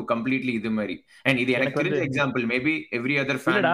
to 0.00 0.04
completely 0.12 0.54
இது 0.60 0.70
மாதிரி 0.78 0.96
அண்ட் 1.28 1.40
இது 1.44 1.50
எனக்கு 1.58 1.80
தெரிஞ்ச 1.80 2.02
example 2.10 2.44
maybe 2.52 2.76
every 3.00 3.16
other 3.24 3.42
fan 3.42 3.66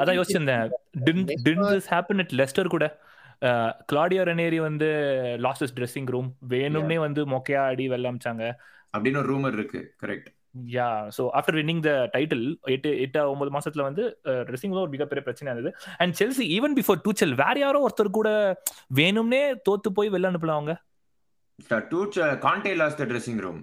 அதான் 0.00 0.18
யோசிச்சிருந்தேன். 0.20 0.66
Did 1.06 1.22
did 1.46 1.64
this 1.70 1.88
happen 1.94 2.22
at 2.24 2.34
Leicester 2.40 2.74
கூட? 2.74 2.86
கிளாடியோ 3.90 4.22
ரெனேரி 4.28 4.58
வந்து 4.66 4.88
லாஸ்டஸ் 5.44 5.72
ட்ரெஸ்ஸிங் 5.76 6.10
ரூம் 6.14 6.28
வேணும்னே 6.52 6.98
வந்து 7.04 7.20
மொக்கையா 7.34 7.62
அடி 7.70 7.86
வெள்ள 7.92 8.10
அமிச்சாங்க 8.10 8.44
அப்படின்னு 8.94 9.20
ஒரு 9.22 9.30
ரூமர் 9.32 9.56
இருக்கு. 9.58 9.80
Correct 10.02 10.28
yeah 10.74 10.88
so 11.16 11.22
after 11.38 11.56
winning 11.58 11.82
the 11.86 11.90
title 12.14 12.44
எட்டு 12.74 12.90
எட்டு 13.04 13.20
ஒன்பது 13.32 13.50
மாசத்துல 13.56 13.84
வந்து 13.88 14.04
ட்ரெஸ்ஸிங் 14.48 14.74
ஒரு 14.82 14.92
மிகப்பெரிய 14.94 15.22
பிரச்சனை 15.26 15.48
இருந்தது. 15.52 15.72
And 16.02 16.14
Chelsea 16.20 16.46
even 16.56 16.74
before 16.78 17.02
Tuchel 17.04 17.34
வேற 17.42 17.56
யாரோ 17.64 17.80
ஒருத்தர் 17.86 18.16
கூட 18.18 18.30
வேணும்னே 19.00 19.42
தோத்து 19.68 19.90
போய் 19.98 20.12
வெளில 20.16 20.32
அனுப்பலாம் 20.32 20.60
அவங்க 20.60 20.76
Kante 22.46 22.74
lost 22.82 23.02
dressing 23.10 23.40
room 23.46 23.62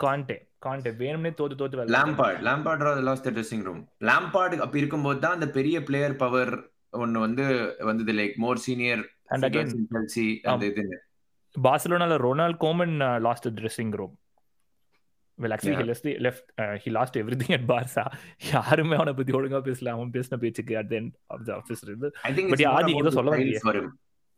Kante 0.00 0.38
Kanté 0.62 0.90
வேணும்னே 1.00 1.32
தோத்து 1.38 1.56
தோத்து 1.60 1.86
Lampard 1.94 2.40
Lampard 2.48 2.82
lost 3.08 3.28
dressing 3.28 3.64
room 3.68 3.82
Lampard 4.10 4.56
அப்ப 4.58 4.78
இருக்கும்போது 4.78 5.20
தான் 5.20 5.36
அந்த 5.38 5.48
பெரிய 5.50 5.76
பிளேயர் 5.82 6.16
பவர் 6.16 6.52
ஒன்னு 7.02 7.20
வந்து 7.20 7.44
வந்தது. 7.80 8.12
Like 8.12 8.34
more 8.36 8.58
senior 8.58 9.02
and 9.28 9.46
again 9.48 9.72
Chelsea 9.94 10.26
அந்த 10.52 10.66
இது. 10.66 10.84
பார்சிலோனால 11.54 12.18
Ronald 12.26 12.60
Koeman 12.60 12.94
lost 13.20 13.48
dressing 13.58 13.94
room 14.00 14.14
well 15.38 15.54
actually 15.56 15.78
he 15.80 15.86
lest 15.90 16.08
left 16.26 16.46
he 16.84 16.90
lost 16.90 17.18
everything 17.22 17.54
at 17.58 17.66
Barca 17.70 18.04
யாருமே 18.52 18.96
அவனை 18.96 19.14
பத்தி 19.14 19.32
ஒழுங்கா 19.38 19.60
பேசல. 19.68 19.92
அவன் 19.96 20.14
பேசின 20.16 20.38
பேச்சுக்கு 20.44 20.76
at 20.76 20.94
end 21.00 21.12
of 21.26 21.44
the 21.44 21.52
office 21.52 21.84
இருந்து. 21.88 22.10
பட் 22.52 22.64
ஆதி 22.76 22.94
இத 23.00 23.12
சொல்ல 23.18 23.34
வந்தீங்க 23.34 23.84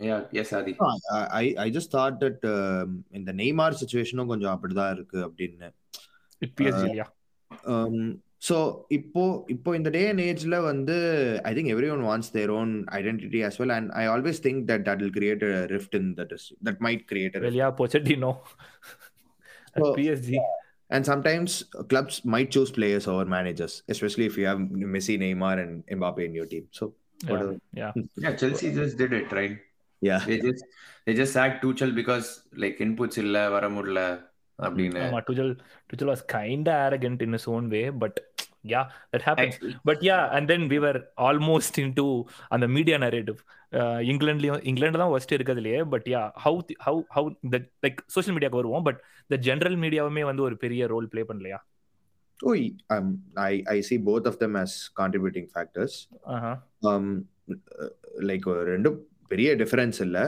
Yeah, 0.00 0.22
yes, 0.32 0.48
Adi. 0.52 0.72
No, 0.78 0.86
I, 1.32 1.46
I 1.56 1.70
just 1.70 1.90
thought 1.92 2.14
that 2.20 2.40
um, 2.52 2.88
இந்த 3.10 3.32
நெய்மார் 3.32 3.76
சுச்சுவேஷனும் 3.80 4.26
கொஞ்சம் 4.26 4.54
அப்படிதான் 4.54 4.92
இருக்கு 4.92 5.18
அப்படின்னு 5.26 5.68
பிஎஸ்ஜிலியா 6.58 7.06
ஸோ 8.48 8.56
இப்போ 8.96 9.22
இப்போ 9.54 9.70
இந்த 9.78 9.90
டே 9.96 10.00
அண்ட் 10.12 10.22
ஏஜ்ல 10.30 10.56
வந்து 10.70 10.96
I 11.50 11.52
think 11.56 11.70
every 11.74 11.88
one 11.94 12.02
wants 12.08 12.32
their 12.36 12.50
own 12.58 12.72
identity 12.98 13.40
as 13.48 13.56
well 13.60 13.74
and 13.76 13.90
I 14.02 14.04
always 14.14 14.40
think 14.46 14.60
that 14.70 14.84
that 14.88 15.00
will 15.04 15.16
create 15.18 15.44
rift 15.74 15.96
in 16.00 16.10
that 16.18 16.34
that 16.68 16.82
might 16.88 17.04
create 17.12 17.38
வெளியா 17.48 17.70
Pochettino 17.80 18.32
PSG 19.98 20.40
And 20.90 21.04
sometimes 21.04 21.50
clubs 21.90 22.24
might 22.24 22.50
choose 22.50 22.70
players 22.70 23.06
over 23.08 23.24
managers, 23.24 23.82
especially 23.88 24.26
if 24.26 24.36
you 24.38 24.46
have 24.46 24.58
Messi, 24.94 25.14
Neymar, 25.18 25.54
and 25.62 25.72
Mbappe 25.98 26.24
in 26.24 26.34
your 26.34 26.46
team. 26.46 26.64
So, 26.70 26.84
whatever. 27.26 27.56
Yeah. 27.72 27.92
Yeah, 28.16 28.34
Chelsea 28.36 28.72
just 28.74 28.96
did 28.98 29.12
it, 29.12 29.32
right? 29.32 29.54
Yeah. 30.02 30.20
They 30.24 30.38
just 30.38 30.64
they 31.06 31.14
just 31.14 31.32
sacked 31.32 31.64
Tuchel 31.64 31.94
because 31.94 32.28
like 32.62 32.76
inputs 32.86 33.18
illa 33.22 33.42
வர 33.56 33.68
முடியல 33.68 34.00
அப்படின்னு. 34.58 35.00
ஆமா 35.06 35.20
Tuchel 35.28 35.52
Tuchel 35.90 36.10
was 36.12 36.24
kind 36.36 36.70
arrogant 36.76 37.22
in 37.22 37.32
is 37.32 37.48
own 37.48 37.68
way 37.68 37.90
but 38.02 38.18
yeah 38.72 38.82
that 39.12 39.26
happens 39.28 39.58
but 39.82 40.02
yeah 40.10 40.18
and 40.28 40.48
then 40.48 40.66
we 40.72 40.78
were 40.86 41.00
almost 41.28 41.78
in 41.78 41.92
to 41.92 42.06
அந்த 42.48 42.66
media 42.66 42.98
narrative 42.98 43.40
இங்கிலாந்துலயும் 44.12 44.62
England 44.62 44.98
தான் 44.98 45.12
first 45.12 45.34
இருக்கிறதுலயே 45.34 45.82
but 45.82 46.08
yeah 46.14 46.30
how 46.46 46.60
how 46.86 47.02
how 47.16 47.30
the 47.54 47.60
like 47.86 48.00
social 48.06 48.36
மீடியாக்கு 48.38 48.62
வருவோம் 48.62 48.82
but 48.82 49.00
the 49.28 49.36
general 49.36 49.78
மீடியாவுமே 49.84 50.24
வந்து 50.24 50.42
ஒரு 50.42 50.56
பெரிய 50.56 50.86
role 50.86 51.08
play 51.08 51.22
பண்ணலையா? 51.22 51.60
Oh, 52.40 52.54
um, 52.90 53.22
I 53.36 53.62
I 53.66 53.80
see 53.80 53.96
both 53.96 54.26
of 54.26 54.38
them 54.38 54.56
as 54.56 54.90
contributing 55.00 55.46
factors. 55.46 56.08
Uh-huh. 56.26 56.56
Um, 56.82 57.06
like 58.20 58.46
ரெண்டு 58.46 59.08
பெரிய 59.28 59.56
டிஃபரன்ஸ் 59.56 60.00
இல்ல. 60.00 60.18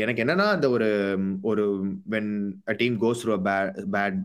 எனக்கு 0.00 0.22
என்னன்னா 0.24 0.46
அந்த 0.50 0.66
ஒரு 0.70 0.88
ஒரு 1.42 1.64
when 2.10 2.30
a 2.66 2.74
team 2.74 2.96
goes 3.00 3.22
through 3.24 3.36
bad 3.46 3.80
bad 3.94 4.18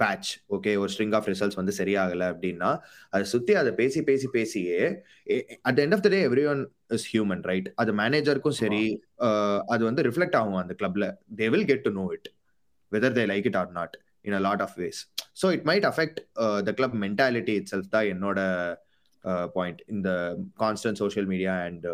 patch 0.00 0.30
okay 0.56 0.72
ஒரு 0.76 0.90
ஸ்ட்ரிங் 0.92 1.14
ஆஃப் 1.18 1.28
ரிசல்ட்ஸ் 1.30 1.58
வந்து 1.60 1.72
சரியாகல 1.78 2.26
அப்படின்னா 2.32 2.70
அதை 3.12 3.24
சுத்தி 3.24 3.54
அதை 3.54 3.70
பேசி 3.72 4.00
பேசி 4.02 4.26
பேசியே 4.28 4.80
at 5.68 5.80
end 5.84 5.96
of 5.96 6.04
the 6.06 6.10
day 6.14 6.20
every 6.28 6.44
one 6.52 6.62
is 6.90 7.06
human 7.12 7.42
right 7.42 7.70
அது 7.74 7.92
மேனேஜருக்கும் 8.02 8.58
சரி 8.60 8.82
அது 9.68 9.82
வந்து 9.84 10.04
ரிஃப்ளெக்ட் 10.08 10.36
ஆகும் 10.36 10.60
அந்த 10.62 10.76
கிளப்ல 10.82 11.06
they 11.38 11.48
will 11.48 11.66
get 11.66 11.84
to 11.84 11.92
know 11.92 12.06
it 12.16 12.28
whether 12.92 13.16
they 13.18 13.24
like 13.26 13.48
it 13.50 13.58
or 13.62 13.72
not 13.72 13.96
in 14.24 14.36
a 14.38 14.42
lot 14.48 14.62
of 14.62 14.76
ways 14.78 15.00
so 15.42 15.48
it 15.56 15.66
might 15.66 15.88
affect 15.92 16.20
the 16.62 16.72
club 16.72 16.96
mentality 17.06 17.56
it 17.60 17.70
self 17.74 17.90
தான் 17.90 18.08
என்னோட 18.14 18.40
பாயிண்ட் 19.54 19.80
இந்த 19.88 20.10
constant 20.58 21.00
social 21.02 21.26
media 21.26 21.54
and 21.62 21.86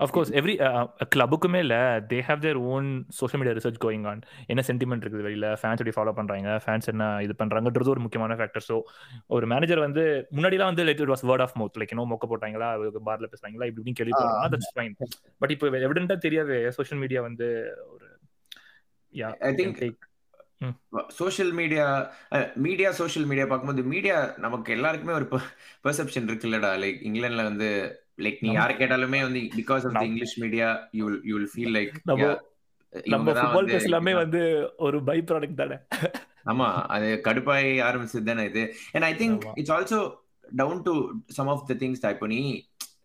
Of 0.00 0.10
course. 0.14 0.28
Every 0.38 0.54
கிளப்புக்குமே 1.14 1.60
இல்லை 1.64 1.78
they 2.10 2.18
have 2.26 2.42
their 2.44 2.58
own 2.72 2.88
social 3.18 3.40
media 3.40 3.54
research 3.58 3.80
going 3.84 4.04
on 4.10 4.20
என்ன 4.52 4.62
sentiment 4.68 5.02
இருக்குது 5.04 5.24
வெளியில்? 5.26 5.46
Fans 5.60 5.80
எப்படி 5.82 5.94
follow 5.96 6.12
பண்ணுறாங்க 6.18 6.50
fans 6.64 6.88
என்ன 6.92 7.06
இது 7.26 7.34
பண்ணுறாங்கன்றது 7.40 7.92
ஒரு 7.94 8.02
முக்கியமான 8.04 8.36
ஃபேக்டர் 8.40 8.66
ஸோ 8.68 8.76
ஒரு 9.36 9.46
மேனேஜர் 9.52 9.84
வந்து 9.86 10.04
முன்னாடிலாம் 10.36 10.70
வந்து 10.72 10.86
like 10.88 11.02
it 11.04 11.12
was 11.14 11.26
word 11.30 11.44
of 11.46 11.56
mouth 11.60 11.78
like 11.82 11.94
இன்னும் 11.94 12.12
மொக்க 12.14 12.28
போட்டாங்களா? 12.32 12.68
பார்ல 13.10 13.28
பேசுறாங்களா? 13.32 13.68
இப்படி 13.70 13.82
இப்படின்னு 13.82 14.00
கேள்வி 14.00 14.14
போடுறாங்க 14.18 14.52
தட்ஸ் 14.54 14.72
ஃபைன் 14.76 14.94
பட் 15.42 15.54
இப்போ 15.56 15.72
எவிடென்ட்டாக 15.86 16.20
தெரியாவே 16.26 16.60
சோஷியல் 16.78 17.02
மீடியா 17.04 17.22
வந்து 17.28 17.48
ஒரு 17.94 18.08
yeah 19.14 19.30
I 19.50 19.54
think 19.60 19.78
social 21.18 21.52
media 21.58 21.84
media 22.66 22.88
social 23.00 23.26
media 23.30 23.46
பார்க்கும்போது 23.50 23.82
மீடியா 23.92 24.16
நமக்கு 24.44 24.70
எல்லாருக்குமே 24.76 25.14
ஒரு 25.18 25.26
பெர்செப்ஷன் 25.84 26.28
இருக்குல்லடா. 26.30 26.70
லைக் 26.84 26.98
இங்கிலாந்துல 27.08 27.44
வந்து 27.50 27.68
லைக் 28.18 28.38
நீ 28.42 28.50
யாரை 28.52 28.74
கேட்டாலுமே 28.76 29.20
வந்து 29.24 29.40
because 29.58 29.84
of 29.88 29.98
English 30.06 30.36
media 30.44 30.68
you 30.94 31.06
you 31.24 31.34
will 31.36 31.50
feel 31.52 31.74
like 31.76 31.92
நம்ம 33.06 33.32
ஃபுட்பால் 33.34 33.68
பேஸ் 33.70 33.88
எல்லாமே 33.88 34.12
வந்து 34.16 34.40
ஒரு 34.78 34.98
பை 35.08 35.16
ப்ராடக்ட் 35.28 35.60
தானே. 35.60 35.76
ஆமா 36.44 36.66
அது 36.94 37.08
கடுப்பாய் 37.26 37.68
ஆரம்பிச்சது 37.86 38.28
தானே 38.28 38.44
இது. 38.50 38.62
And 38.94 39.06
I 39.08 39.12
think 39.18 39.42
it's 39.60 39.74
also 39.74 39.98
down 40.58 40.80
to 40.86 40.94
some 41.36 41.50
of 41.54 41.64
the 41.68 41.76
things 41.80 42.04
இப்போ 42.08 42.28
நீ 42.32 42.40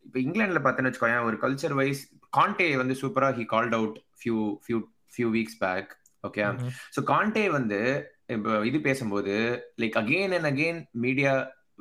இப்போ 0.06 0.17
இங்கிலாந்துல 0.23 0.62
பார்த்தேன்னு 0.63 0.89
வச்சுக்கோயேன் 0.89 1.26
ஒரு 1.28 1.38
கல்ச்சர் 1.43 1.76
வைஸ் 1.80 2.02
கான்டே 2.34 2.69
வந்து 2.82 2.95
சூப்பரா 3.02 3.30
he 3.38 3.45
called 3.52 3.76
out 3.78 3.97
few 4.21 4.38
few 4.63 4.80
few 5.13 5.28
weeks 5.32 5.60
back 5.62 5.91
okay 6.23 6.45
so 6.95 7.02
Conte 7.12 7.45
வந்து 7.52 7.80
இப்போ 8.34 8.54
இது 8.65 8.78
பேசும்போது 8.88 9.34
like 9.82 9.97
again 10.02 10.36
and 10.38 10.49
again 10.52 10.80
media 11.04 11.34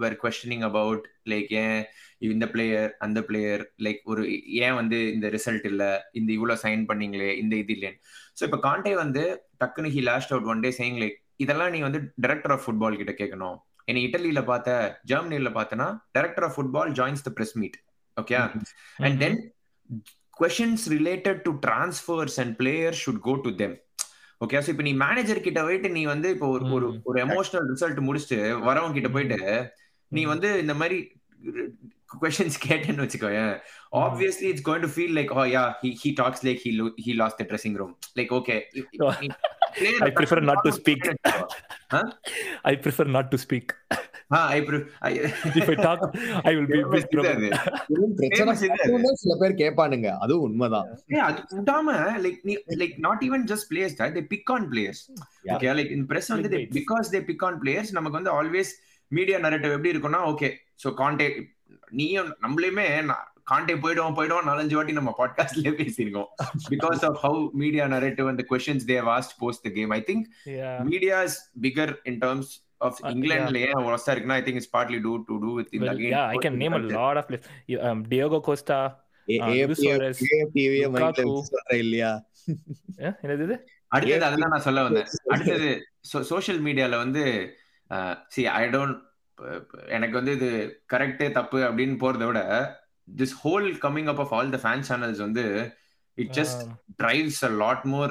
were 0.03 0.17
questioning 0.23 0.65
about 0.69 1.05
like 1.31 1.51
ஏன் 1.61 1.81
இந்த 2.29 2.47
பிளேயர் 2.53 2.91
அந்த 3.05 3.19
பிளேயர் 3.29 3.63
லைக் 3.85 4.01
ஒரு 4.07 4.23
ஏன் 4.65 4.77
வந்து 4.79 4.99
இந்த 5.15 5.29
ரிசல்ட் 5.37 5.67
இல்ல? 5.71 5.85
இந்த 6.19 6.31
இவ்வளவு 6.37 6.63
சைன் 6.65 6.83
பண்ணீங்களே? 6.91 7.31
இந்த 7.43 7.55
இது 7.63 7.73
இல்லைன்னு. 7.77 7.99
ஸோ 8.37 8.43
இப்போ 8.49 8.59
கான்டே 8.67 8.95
வந்து 9.01 9.23
டக்குன்னு 9.63 9.93
he 9.97 10.03
last 10.09 10.33
out 10.35 10.49
one 10.53 10.63
day 10.65 10.73
saying 10.79 10.99
like 11.03 11.17
இதெல்லாம் 11.43 11.73
நீ 11.75 11.81
வந்து 11.87 12.01
டைரக்டர் 12.25 12.55
ஆஃப் 12.55 12.65
ஃபுட்பால் 12.65 12.99
கிட்ட 13.01 13.15
கேட்கணும் 13.19 13.57
என்ன 13.89 14.03
இட்டலியில 14.07 14.41
பார்த்த 14.47 14.73
ஜெர்மனியில 15.11 15.51
பார்த்தனா 15.57 15.87
director 16.17 16.47
of 16.49 16.57
football 16.57 16.93
joins 16.99 17.25
the 17.27 17.33
press 17.37 17.57
meet 17.61 17.79
okay 18.17 18.37
and 19.07 19.19
then 19.23 19.39
questions 20.37 20.85
related 20.95 21.41
to 21.47 21.53
transfers 21.65 22.37
and 22.43 22.55
player 22.61 22.97
should 23.03 23.23
go 23.27 23.35
to 23.47 23.53
them 23.59 23.75
okay 24.41 24.61
so 24.65 24.71
இப்போ 24.71 24.85
நீ 24.87 24.93
மேனேஜர் 25.03 25.45
கிட்ட 25.45 25.61
போயிட்டு 25.63 25.89
நீ 25.97 26.03
வந்து 26.07 26.29
இப்போ 26.35 26.47
ஒரு 26.55 26.65
ஒரு 26.77 26.87
ஒரு 27.09 27.19
எமோஷனல் 27.27 27.67
ரிசல்ட் 27.73 28.01
முடிச்சுட்டு 28.07 28.39
வரவங்க 28.65 28.97
கிட்ட 28.99 29.11
போயிட்டு 29.13 29.39
நீ 30.13 30.25
வந்து 30.25 30.61
இந்த 30.61 30.75
மாதிரி 30.75 30.99
கொஸ்டின்ஸ் 32.23 32.59
கேட்டேன்னு 32.69 33.05
வச்சுக்கோயேன் 33.05 33.53
obviously 33.93 34.49
it's 34.53 34.67
going 34.69 34.81
to 34.81 34.91
feel 34.97 35.15
like 35.19 35.31
oh 35.33 35.45
yeah 35.53 35.63
he 35.83 35.91
he 36.03 36.13
talks 36.15 36.47
like 36.47 36.61
he 36.65 36.73
he 37.07 37.15
lost 37.15 37.37
the 37.37 37.45
dressing 37.45 37.77
room 37.77 37.95
like 38.17 38.35
okay 38.41 38.57
I 40.07 40.11
prefer 40.11 40.39
not 40.41 40.59
to 40.67 40.71
speak. 40.73 41.03
Huh? 41.91 42.03
I 42.63 42.77
prefer 42.77 43.05
not 43.15 43.27
to 43.31 43.39
speak. 43.39 43.69
I 44.31 44.61
pre- 44.61 44.85
I, 45.01 45.13
If 45.61 45.69
I 45.69 45.77
talk, 45.77 46.01
I 46.45 46.57
will 46.57 46.67
be 46.67 46.81
a 46.81 46.89
big 46.89 47.07
trouble. 47.09 47.47
பிரச்சனை 48.17 48.53
பார்க்கணும்னா 48.53 49.13
சில 49.15 49.35
பேர் 49.41 49.55
கேட்பானுங்க 49.55 50.11
அதுவும் 50.17 50.43
உண்மைதான் 50.43 50.87
அது 51.21 51.41
விடாம 51.59 51.97
like 52.25 52.39
நீ 52.43 52.55
like 52.77 52.95
not 52.99 53.23
even 53.23 53.45
just 53.47 53.69
players 53.71 53.97
they 53.99 54.23
pick 54.27 54.51
on 54.51 54.69
players. 54.71 55.03
Okay 55.45 55.71
like 55.79 55.91
in 55.91 56.07
press 56.07 56.29
வந்து. 56.29 56.51
Because 56.79 57.13
they 57.13 57.23
pick 57.25 57.45
on 57.45 57.61
players 57.61 57.93
நமக்கு 57.93 58.19
வந்து 58.21 58.35
ஆல்வேஸ் 58.39 58.73
மீடியா 59.13 59.39
நரேட்டிவ் 59.39 59.75
எப்படி 59.77 59.93
இருக்கும்னா 59.95 60.23
ஓகே 60.31 60.49
சோ 60.83 60.91
கான்டே 61.01 61.29
நீயும் 61.91 62.33
நம்மளையுமே 62.45 62.87
கான்டே 63.51 63.75
போயிடுவோம் 63.83 64.17
போயிடுவோம் 64.19 64.49
நாலஞ்சு 64.51 64.77
வாட்டி 64.79 64.93
நம்ம 64.93 65.13
பாட்காஸ்ட்லயே 65.19 65.73
பேசியிருக்கோம் 65.81 66.29
because 66.73 67.03
of 67.09 67.19
how 67.25 67.41
media 67.55 67.87
narrative 67.87 68.29
and 68.29 68.43
questions 68.51 68.87
they 68.91 68.99
was 69.11 69.35
post 69.41 69.65
the 69.69 69.73
game 69.79 69.93
I 69.93 70.03
think 70.11 70.27
Yeah. 70.53 70.77
Media 70.91 71.17
is 71.29 71.39
bigger 71.67 71.95
in 72.11 72.21
terms 72.25 72.53
of 72.81 72.99
Uh, 73.01 73.11
இங்கிலாந்துல 73.13 73.59
ஏன் 73.67 73.83
ஒர்ஸ்டா 73.87 74.13
இருக்குன்னா 74.15 74.39
I 74.41 74.45
think 74.47 74.59
it's 74.61 74.73
partly 74.77 74.99
to 75.03 75.13
to 75.29 75.35
do 75.45 75.51
with 75.59 75.75
இந்த 75.79 75.89
Well, 75.91 76.03
yeah, 76.07 76.25
I 76.27 76.41
can 76.47 76.57
name 76.63 76.77
a 76.81 76.83
lot 76.91 77.17
of 77.21 77.27
players. 77.29 77.47
Um, 77.89 78.01
Diego 78.13 78.41
Costa. 78.41 78.79
Ah, 79.29 79.51
Yeah? 82.01 83.13
அடுத்தது 83.93 84.25
அதுதான் 84.25 84.53
நான் 84.53 84.65
சொல்ல 84.67 84.83
வந்தேன் 84.83 85.09
அடுத்தது 85.33 85.71
சோஷியல் 86.31 86.61
மீடியால 86.61 86.97
வந்து 86.97 87.25
சி 88.33 88.43
ஐ 88.55 88.65
டோன்ட் 88.71 88.99
எனக்கு 89.91 90.15
வந்து 90.19 90.33
இது 90.39 90.49
கரெக்ட் 90.93 91.25
தப்பு 91.33 91.61
அப்படின்னு 91.69 91.97
போறதை 92.03 92.27
விட 92.29 92.41
this 93.09 93.37
whole 93.43 93.69
coming 93.85 94.11
up 94.13 94.21
of 94.25 94.35
all 94.37 94.53
the 94.53 94.61
fan 94.63 94.85
channels 94.89 95.23
வந்து 95.25 95.45
it 96.19 96.35
just 96.37 96.61
drives 96.99 97.39
a 97.45 97.55
lot 97.61 97.81
more 97.87 98.11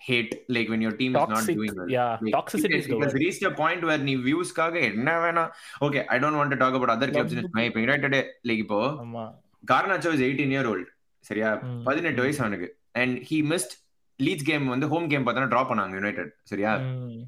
hate 0.00 0.32
like 0.48 0.68
when 0.68 0.80
your 0.80 0.92
team 0.94 1.12
is 1.12 1.16
not 1.16 1.30
toxic. 1.30 1.56
doing 1.56 1.72
well 1.74 1.88
Yeah, 1.90 2.10
Like, 2.18 2.34
toxicity 2.34 2.74
it, 2.74 2.80
is 2.80 2.86
it 2.86 2.92
the 2.92 2.98
has 2.98 3.12
word. 3.12 3.22
reached 3.22 3.44
a 3.44 3.54
point 3.54 3.80
where 3.84 4.00
நீ 4.04 4.14
வியூஸ்க்காக 4.26 4.74
என்ன 4.90 5.08
வேணா 5.22 5.44
okay 5.86 6.00
I 6.08 6.18
don't 6.22 6.38
want 6.38 6.54
to 6.54 6.60
talk 6.60 6.76
about 6.76 6.92
other 6.94 7.12
clubs 7.14 7.34
இப்போ 7.62 7.80
United 7.82 8.16
like 8.48 8.60
இப்போ 8.64 8.80
ஆமா. 9.04 9.24
Garnacho 9.64 10.12
is 10.16 10.24
eighteen 10.26 10.52
year 10.54 10.68
old 10.72 10.90
சரியா 11.24 11.48
ம். 11.64 11.80
பதினெட்டு 11.88 12.22
வயசு 12.24 12.40
அவனுக்கு 12.44 12.68
and 12.96 13.16
he 13.28 13.38
missed 13.52 13.74
Leeds 14.20 14.46
game 14.46 14.66
வந்து 14.74 14.88
ஹோம் 14.92 15.08
கேம் 15.12 15.24
பார்த்தோன்னா 15.26 15.52
ட்ராப் 15.54 15.70
பண்ணாங்க 15.72 15.98
யுனைடெட் 16.00 16.30
சரியா 16.52 16.72
ம். 16.86 17.18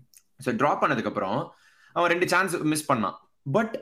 ஸோ 0.40 0.52
ட்ராப் 0.60 0.82
பண்ணதுக்கு 0.82 1.12
அப்புறம் 1.12 1.38
அவன் 1.96 2.10
ரெண்டு 2.10 2.28
சான்ஸ் 2.28 2.56
மிஸ் 2.64 2.92
பண்ணான். 2.92 3.16
But 3.46 3.74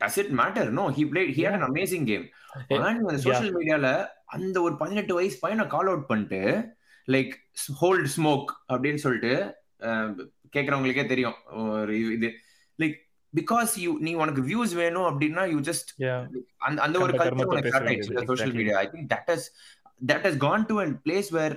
does 0.00 0.18
it 0.18 0.32
matter 0.34 0.68
no 0.70 0.84
he 0.90 1.04
played 1.10 1.30
he 1.30 1.42
had 1.42 1.56
an 1.58 1.68
amazing 1.68 2.06
game 2.06 2.24
நீங்க 2.70 2.84
அந்த 3.04 3.22
சோஷியல் 3.26 3.54
மீடியால 3.56 3.88
அந்த 4.34 4.56
ஒரு 4.62 4.76
பதினெட்டு 4.76 5.14
வயசு 5.14 5.38
பையனை 5.40 5.66
கால் 5.66 5.86
அவுட் 5.86 6.06
பண்ணிட்டு 6.06 6.40
லைக் 7.08 7.32
ஹோல்ட் 7.78 8.08
ஸ்மோக் 8.16 8.48
அப்படின்னு 8.68 9.00
சொல்லிட்டு 9.00 9.32
அஹ், 9.82 10.12
கேக்குறவங்களுக்கே 10.52 11.06
தெரியும். 11.06 11.36
ஒரு 11.74 11.94
இது- 12.16 12.34
லைக் 12.78 12.96
பிகாஸ் 13.34 13.72
யூ 13.78 13.96
நீ 14.00 14.14
உனக்கு 14.14 14.42
வியூஸ் 14.42 14.74
வேணும் 14.74 15.08
அப்படின்னா 15.10 15.42
யூ 15.50 15.58
ஜஸ்ட். 15.60 15.90
அந்த 16.58 16.78
அந்த 16.82 16.96
ஒரு 16.98 17.12
கல்ச்சர் 17.20 17.50
உனக்கு 17.52 17.70
ஸ்டார்ட் 17.70 17.90
ஆயிடுச்சு 17.90 18.30
social. 18.30 18.54
Media 18.54 18.78
I 18.78 18.88
think 18.92 19.10
that 19.10 19.30
is 19.32 19.46
that 20.06 20.24
has 20.24 20.38
gone 20.38 20.66
to 20.66 20.80
and 20.80 20.96
place 21.04 21.30
where 21.32 21.54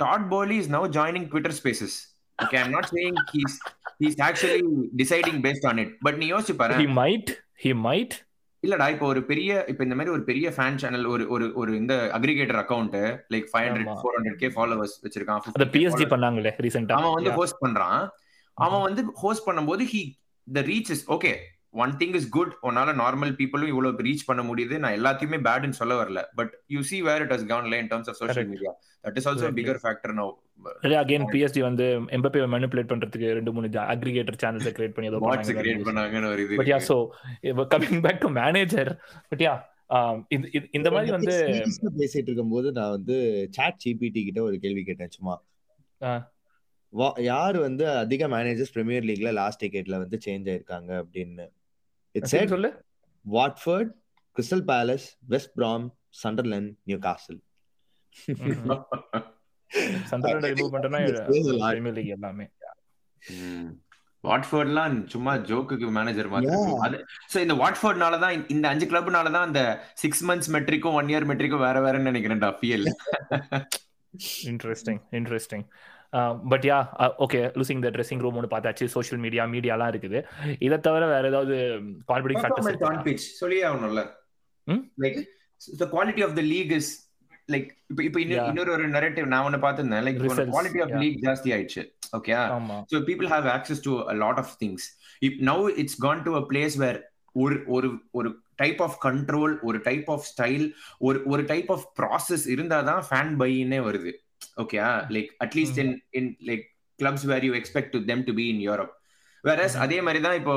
Dot 0.00 0.28
Polly 0.28 0.56
is 0.56 0.70
now 0.70 0.86
joining 0.92 1.26
Twitter 1.26 1.54
spaces 1.54 1.96
okay 2.38 2.56
I'm 2.60 2.72
not 2.72 2.88
saying 2.92 3.18
he's 3.32 3.56
he's 4.00 4.16
actually 4.26 4.60
deciding 5.02 5.40
based 5.46 5.66
on 5.70 5.80
it 5.84 5.92
but 6.06 6.18
நீ 6.22 6.28
யோசிச்சு 6.32 6.56
பாரு 6.60 6.78
He 6.82 6.88
might. 7.00 7.28
He 7.64 7.72
might. 7.86 8.14
இல்லடா 8.62 8.86
இப்போ 8.92 9.06
ஒரு 9.06 9.20
பெரிய 9.28 9.50
இப்போ 9.70 9.82
இந்த 9.84 9.96
மாதிரி 9.98 10.12
ஒரு 10.14 10.22
பெரிய 10.28 10.46
ஃபேன் 10.54 10.78
சேனல் 10.82 11.04
ஒரு 11.10 11.24
ஒரு 11.34 11.46
ஒரு 11.60 11.72
இந்த 11.80 11.94
aggregator 12.16 12.60
account 12.62 12.96
like 13.34 13.48
five 13.50 13.66
hundred. 13.66 13.98
Four 14.00 14.16
hundred 14.16 14.38
K 14.40 14.48
followers 14.56 14.94
வச்சிருக்கான் 15.04 15.42
அந்த 15.48 15.66
50K 15.66 15.74
PSG 15.74 15.90
followers. 15.92 16.12
பண்ணாங்களே 16.14 16.52
ரீசெண்டா 16.66 16.96
அவன் 16.98 17.16
வந்து 17.18 17.32
ஹோஸ்ட் 17.38 17.60
பண்றான் 17.64 18.00
அவன் 18.56 18.84
வந்து 18.86 19.02
ஹோஸ்ட் 19.22 19.46
பண்ணும்போது 19.48 19.84
he 19.92 20.02
the 20.46 20.64
reach 20.70 20.90
is 20.94 21.04
okay 21.16 21.32
one 21.76 21.92
thing 22.00 22.16
is 22.18 22.28
good 22.36 22.52
உன்னால 22.68 22.94
நார்மல் 23.00 23.32
பீப்புளும் 23.40 23.72
இவ்வளவு 23.72 24.04
ரீச் 24.08 24.26
பண்ண 24.28 24.42
முடியுது 24.50 24.76
நான் 24.82 24.96
எல்லாத்தையுமே 24.98 25.40
பேட்னு 25.46 25.78
சொல்ல 25.80 25.96
வரல 26.02 26.20
but 26.38 26.52
you 26.74 26.82
see 26.90 26.98
where 27.08 27.22
it 27.24 27.34
has 27.34 27.46
gone 27.50 27.76
in 27.76 27.90
terms 27.92 28.10
of 28.12 28.18
social. 28.20 28.48
Media 28.52 28.72
that 29.04 29.18
is 29.20 29.28
also. 29.30 29.50
Bigger 29.58 29.80
factor 29.84 30.14
now 30.20 30.32
again 31.00 31.26
PST 31.32 31.60
வந்து 31.60 31.86
எம்பப்பே 32.10 32.42
மேனிபுலேட் 32.54 32.90
பண்றதுக்கு 32.92 33.32
ரெண்டு 33.32 33.52
மூணு 33.52 33.68
அக்ரிகேட்டர் 33.86 34.38
சேனல்ஸ் 34.42 34.74
கிரியேட் 34.76 34.94
பண்ணி 34.94 35.10
ஏதோ 35.10 35.20
வாட்ஸ் 35.24 35.52
கிரியேட் 35.58 35.86
பண்ணாங்கன்னு 35.88 36.30
ஒரு 36.32 36.42
இது 36.42 36.58
but 36.60 36.70
yeah 36.72 36.78
so 36.88 36.96
coming 37.74 38.00
back 38.00 38.20
to 38.20 38.30
manager 38.38 38.90
but 39.28 39.44
yeah 39.46 39.54
இந்த 40.72 40.88
மாதிரி 40.90 41.10
வந்து 41.10 41.34
பேசிட்டு 41.98 42.28
இருக்கும்போது 42.28 42.72
நான் 42.72 42.90
வந்து 42.90 43.16
சாட் 43.50 43.78
ஜிபிடி 43.84 44.22
கிட்ட 44.24 44.42
ஒரு 44.42 44.56
கேள்வி 44.58 44.82
கேட்டேன் 44.84 45.12
சும்மா. 45.12 45.36
யார் 47.26 47.56
வந்து 47.58 47.84
அதிக 47.96 48.28
மேனேஜர்ஸ் 48.28 48.72
பிரீமியர் 48.72 49.02
லீக்ல 49.02 49.32
லாஸ்ட் 49.32 49.62
டிக்கெட்ல 49.64 49.98
வந்து 49.98 50.18
சேஞ்ச் 50.26 50.48
ஆயிருக்காங்க 50.48 50.92
அப்படின்னு? 51.02 51.46
இட்ஸ் 52.14 52.34
சொல்லு 52.48 52.70
Watford 53.24 53.92
Crystal 54.36 54.66
Palace 54.66 55.06
West 55.28 55.52
Brom 55.56 55.86
Sunderland 56.22 56.72
Newcastle 56.98 57.40
Chandran 60.10 60.46
remove 60.52 60.74
lot. 61.60 61.72
Premier 61.74 61.96
League 61.98 62.14
எல்லாமே. 62.18 62.46
வாட்ஃபோர்ட்லாம் 64.24 64.94
சும்மா 65.12 65.32
ஜோக்குக்கு 65.48 65.88
மேனேஜர் 65.96 66.30
மாதிரி. 66.32 66.54
அது 66.86 66.96
சோ 67.32 67.36
இந்த 67.44 67.54
வாட்ஃபோர்ட்னால 67.62 68.14
தான் 68.22 68.34
இந்த 68.54 68.66
அஞ்சு 68.72 68.86
கிளப்னால 68.92 69.32
தான் 69.36 69.46
அந்த 69.48 69.62
சிக்ஸ் 70.02 70.22
மந்த்ஸ் 70.28 70.50
மெட்ரிக்கும் 70.56 70.96
ஒன் 71.00 71.10
இயர் 71.12 71.28
மெட்ரிக்கும் 71.30 71.64
வேற 71.66 71.76
வேறன்னு 71.84 72.10
நினைக்கிறேன்டா 72.12 72.50
PL 72.62 72.86
interesting 74.52 75.00
interesting 75.18 75.64
but 76.52 76.66
yeah 76.70 76.78
okay 77.24 77.40
losing 77.60 77.82
the 77.86 77.90
dressing 77.94 78.22
room 78.24 78.36
ஒன்று 78.40 78.50
பார்த்தாச்சு. 78.52 78.84
சோஷியல் 78.96 79.20
மீடியா 79.24 79.44
மீடியாலாம் 79.54 79.90
இருக்குது. 79.92 80.18
இதை 80.66 80.76
தவிர 80.86 81.06
வேற 81.14 81.24
ஏதாவது 81.32 81.56
on 82.16 82.38
ஃபேக்டர்ஸ் 82.42 83.26
சொல்லியே 83.40 83.64
ஆகணும்ல. 83.70 84.04
like 85.04 85.18
the 85.80 85.88
quality 85.94 86.22
of 86.28 86.32
the 86.38 86.44
league 86.52 86.72
is 86.78 86.86
like 87.52 87.68
இப்போ 87.90 88.02
இப்போ. 88.02 88.20
இன்னொரு 88.20 88.70
ஒரு 88.76 88.86
நரேட்டிவ் 88.88 89.26
நான் 89.32 89.44
ஒன்னு 89.48 89.58
பார்த்திருந்தேன். 89.64 90.04
Like 90.06 90.18
quality 90.54 90.80
of. 90.84 90.94
லீக் 91.02 91.18
ஜாஸ்தி 91.26 91.50
ஆயிடுச்சு. 91.56 91.82
Okay 92.18 92.32
people 93.10 93.28
have 93.34 93.46
access 93.56 93.80
to 93.86 93.92
a 94.14 94.16
lot 94.24 94.38
of 94.42 94.48
things. 94.62 94.82
If 95.26 95.34
now 95.50 95.58
it's 95.82 95.96
gone 96.06 96.20
to 96.26 96.32
a 96.42 96.44
place 96.52 96.76
where 96.84 96.98
ஒரு 97.44 97.56
ஒரு 97.76 97.88
ஒரு 98.18 98.28
டைப் 98.60 98.78
ஆஃப் 98.84 98.98
கண்ட்ரோல் 99.06 99.54
ஒரு 99.68 99.78
டைப் 99.88 100.06
ஆஃப் 100.12 100.26
ஸ்டைல் 100.28 100.64
ஒரு 101.06 101.18
ஒரு 101.32 101.42
டைப் 101.50 101.70
ஆஃப் 101.74 101.86
ப்ராசஸ் 101.98 102.44
இருந்தாதான் 102.54 103.02
ஃபேன் 103.08 103.32
பையினே 103.40 103.80
வருது. 103.88 104.12
Okay 104.62 104.78
like 105.16 105.30
at least 105.44 105.80
in 105.84 105.94
in 106.20 106.30
like 106.50 106.64
clubs 106.98 107.26
where 107.32 107.44
you 107.48 107.52
expect 107.60 107.92
to 107.96 108.00
them 108.10 108.24
to 108.28 108.34
be 108.40 108.46
in 108.52 108.62
Europe 108.68 108.92
வேற. 109.44 109.66
அதே 109.84 109.98
மாதிரி 110.06 110.20
தான் 110.26 110.38
இப்போ 110.40 110.54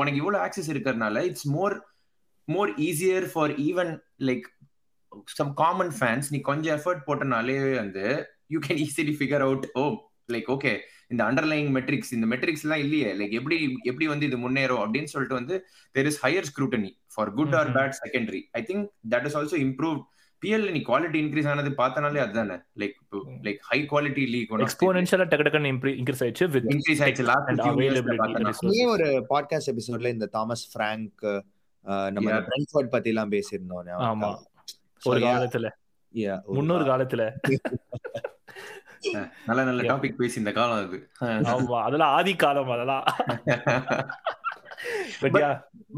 உனக்கு 0.00 0.20
இவ்வளவு 0.22 0.42
ஆக்சஸ் 0.46 0.72
இருக்கிறதுனால 0.72 1.22
it's 1.30 1.48
more 1.58 1.76
more 2.48 2.72
easier 2.88 3.26
for 3.34 3.52
even 3.68 3.92
like 4.28 4.46
some 5.38 5.52
common 5.54 5.92
fans 5.98 6.28
நீ 6.30 6.40
கொஞ்சம் 6.40 6.74
எஃபர்ட் 6.78 7.06
போட்டனாலே 7.06 7.56
வந்து 7.76 8.04
you 8.48 8.58
can 8.68 8.80
easily 8.84 9.14
figure 9.18 9.44
out 9.46 9.66
oh 9.74 9.84
like 10.28 10.48
okay 10.54 10.72
இந்த 11.10 11.22
அண்டர்லைங் 11.24 11.68
மெட்ரிக்ஸ் 11.70 12.12
இந்த 12.12 12.26
மெட்ரிக்ஸ் 12.26 12.64
எல்லாம் 12.64 12.82
இல்லையே 12.84 13.10
லைக் 13.14 13.32
எப்படி 13.32 13.56
எப்படி 13.84 14.06
வந்து 14.06 14.26
இது 14.26 14.36
முன்னேறும் 14.36 14.82
அப்படின்னு 14.84 15.04
சொல்லிட்டு 15.04 15.38
வந்து 15.40 15.56
there 15.94 16.08
is 16.12 16.20
higher 16.24 16.48
scrutiny 16.50 16.90
for 17.14 17.30
good 17.30 17.54
or. 17.54 17.70
Bad 17.76 17.96
secondary 18.02 18.42
I 18.52 18.62
think 18.62 18.84
that 19.14 19.26
is 19.30 19.36
also 19.36 19.58
improve 19.66 19.98
PL 20.42 20.66
நீ 20.72 20.80
குவாலிட்டி 20.88 21.18
இன்க்ரீஸ் 21.24 21.48
ஆனது 21.52 21.70
பார்த்தனாலே 21.78 22.20
அதுதானே. 22.24 22.56
Like 22.80 22.96
like 23.46 23.60
high 23.70 23.78
quality 23.92 24.24
league 24.34 24.50
எக்ஸ்போனென்ஷியலா 24.66 25.26
டக்கு 25.30 25.46
டக்குன்னு 25.46 25.70
இன்க்ரீஸ் 25.94 26.22
ஆயிடுச்சு 26.24 26.48
வித் 26.54 26.68
இன்க்ரீஸ் 26.74 27.02
ஆயிடுச்சு. 27.04 27.26
லாஸ்ட். 27.30 28.66
இதே 28.70 28.84
ஒரு 28.94 29.06
பாட்காஸ்ட் 29.32 29.72
எபிசோட்ல 29.74 30.10
இந்த 30.16 30.28
தாமஸ் 30.36 30.66
பிராங்க் 30.74 31.24
நம்ம 32.14 32.28
Yeah. 32.28 32.44
பிரெண்ட்ஃபோர்ட் 32.46 32.92
பத்தி 32.92 33.08
எல்லாம் 33.12 33.32
பேசியிருந்தோம் 33.32 33.88
ஒரு 35.06 35.20
காலத்துல 35.26 35.68
முன்னொரு 36.56 36.84
காலத்துல. 36.90 37.22
நல்ல 39.48 39.60
நல்ல. 39.64 39.80
டாபிக் 39.90 40.18
பேசி 40.20 40.36
இந்த 40.40 40.52
காலம் 40.52 40.78
அது. 40.82 40.98
ஆமா 41.52 41.78
அதெல்லாம் 41.86 42.14
ஆதி 42.18 42.32
காலம் 42.44 42.72
அதெல்லாம். 42.76 43.04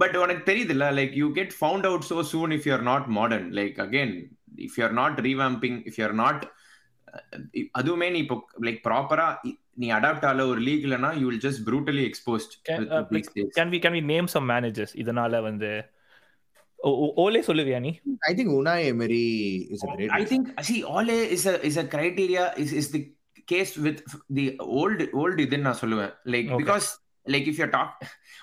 பட் 0.00 0.16
உனக்கு 0.22 0.42
தெரியுதுல்ல 0.50 0.86
like 0.98 1.14
you 1.20 1.28
get 1.38 1.54
found 1.58 1.86
out 1.88 2.06
so 2.10 2.18
soon 2.30 2.52
if 2.56 2.66
you're 2.68 2.84
not 2.88 3.06
modern 3.16 3.48
like 3.58 3.78
again 3.86 4.12
if 4.66 4.76
you're 4.80 4.96
not 5.00 5.18
revamping 5.26 5.78
if 5.88 5.98
you're 6.00 6.16
not 6.22 6.42
அதுவுமே 7.78 8.08
நீ 8.14 8.20
இப்போ 8.24 8.36
லைக் 8.66 8.80
ப்ராப்பரா 8.86 9.26
நீ 9.74 9.88
அடாப்ட் 9.98 10.26
ஆல 10.30 10.46
ஒரு 10.52 10.60
லீக் 10.68 10.84
இல்லனா 10.86 11.10
you 11.20 11.26
will 11.28 11.42
just 11.46 11.62
brutally 11.68 12.04
exposed 12.10 12.54
can 13.58 13.68
we 13.70 13.80
can 13.80 13.94
we 13.96 14.02
name 14.12 14.28
some 14.34 14.46
managers? 14.54 14.92
இதனால 15.02 15.40
வந்து 15.42 15.70
ஓ- 16.78 16.96
ஓ- 17.02 17.14
ஓலே 17.18 17.40
சொல்லுவியா 17.46 17.78
நீ 17.80 17.90
I 18.22 18.34
think 18.34 18.48
Unai 18.52 18.80
Emery 18.90 19.24
is 19.68 19.80
a 19.82 19.92
great. 19.92 20.10
I 20.12 20.24
think 20.24 20.44
see 20.62 20.80
Ole 20.90 21.16
is 21.28 21.44
a 21.46 21.56
is 21.62 21.76
a 21.76 21.86
criteria 21.86 22.44
is 22.56 22.72
is 22.72 22.88
the 22.88 23.00
case 23.48 23.72
with 23.78 23.98
the 24.30 24.44
old 24.74 25.00
old 25.14 25.38
இதுன்னு 25.38 25.66
நான் 25.68 25.80
சொல்லுவேன் 25.80 26.12
like 26.34 26.48
Okay. 26.48 26.60
Because 26.62 26.88
like 27.26 27.48
if 27.50 27.60
you 27.60 27.68
talk 27.72 27.94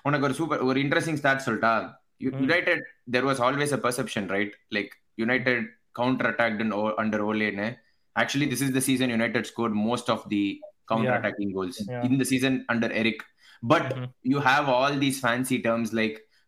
உனக்கு 0.06 0.28
ஒரு 0.28 0.36
super 0.40 0.64
ஒரு 0.68 0.80
interesting 0.84 1.22
stat 1.22 1.46
சொல்லிட்டா 1.46 1.74
Hmm. 1.78 2.36
United 2.42 2.84
there 3.14 3.26
was 3.28 3.42
always 3.46 3.74
a 3.74 3.82
perception 3.84 4.28
right 4.30 4.54
like 4.72 4.92
United 5.18 5.66
counter 5.96 6.30
attacked 6.32 6.62
under 7.00 7.24
ஓலேன்னு 7.28 7.68
actually 8.16 8.48
this 8.52 8.64
is 8.66 8.74
the 8.74 8.84
season 8.86 9.12
United 9.12 9.48
scored 9.52 9.76
most 9.84 10.12
of 10.14 10.26
the 10.34 10.44
counter 10.86 11.10
Yeah. 11.10 11.20
Attacking 11.20 11.54
goals 11.54 11.80
Yeah. 11.86 12.04
In 12.08 12.20
the 12.22 12.28
season 12.32 12.58
under 12.72 12.94
Erik 13.02 13.24
but 13.64 13.90
Mhm. 13.94 14.08
you 14.26 14.40
have 14.44 14.66
all 14.72 14.94
these 15.00 15.18
fancy 15.22 15.58
terms 15.62 15.90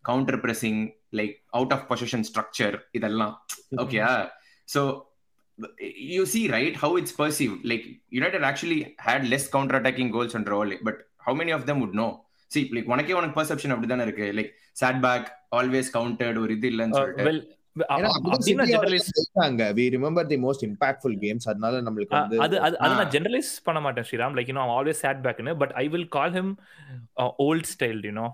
counter 0.10 0.38
pressing 0.43 0.78
like 1.20 1.34
out 1.58 1.72
of 1.76 1.82
possession 1.89 2.24
structure 2.30 2.74
இதெல்லாம் 2.98 3.34
okay 3.84 4.02
so 4.70 4.82
you 6.13 6.24
see 6.26 6.43
right 6.56 6.76
how 6.76 6.89
it's 7.00 7.13
perceived 7.22 7.60
like 7.72 7.86
united 8.20 8.41
actually 8.43 8.80
had 9.08 9.22
less 9.34 9.46
counter 9.56 9.78
attacking 9.80 10.10
goals 10.15 10.34
under 10.39 10.54
Ole 10.60 10.76
but 10.88 10.98
how 11.26 11.34
many 11.34 11.54
of 11.58 11.63
them 11.70 11.78
would 11.84 11.96
know 12.02 12.10
see 12.52 12.63
like 12.76 12.88
உனக்கே 12.93 13.15
உனக்கு 13.20 13.38
perception 13.39 13.72
அப்படிதானே 13.76 14.06
இருக்கு 14.08 14.28
like 14.39 14.52
sat 14.82 14.98
back 15.08 15.24
always 15.60 15.88
countered 15.98 16.38
ஒரு 16.43 16.54
இது 16.58 16.70
இல்லைன்னு 16.74 17.00
Uh, 17.78 17.98
சொல்லிட்டு 17.98 18.70
generalise 23.15 23.50
Ah. 23.52 23.65
பண்ண 23.67 23.80
மாட்டேன் 23.86 24.06
Sriram 24.08 24.36
like 24.38 24.50
you know 24.52 24.63
always 24.78 25.02
sat 25.06 25.22
பேக்னு 25.28 25.54
but 25.62 25.74
I 25.82 25.86
will 25.96 26.08
call 26.17 26.34
him 26.38 26.52
old 27.46 27.70
style 27.74 28.02
you know 28.10 28.26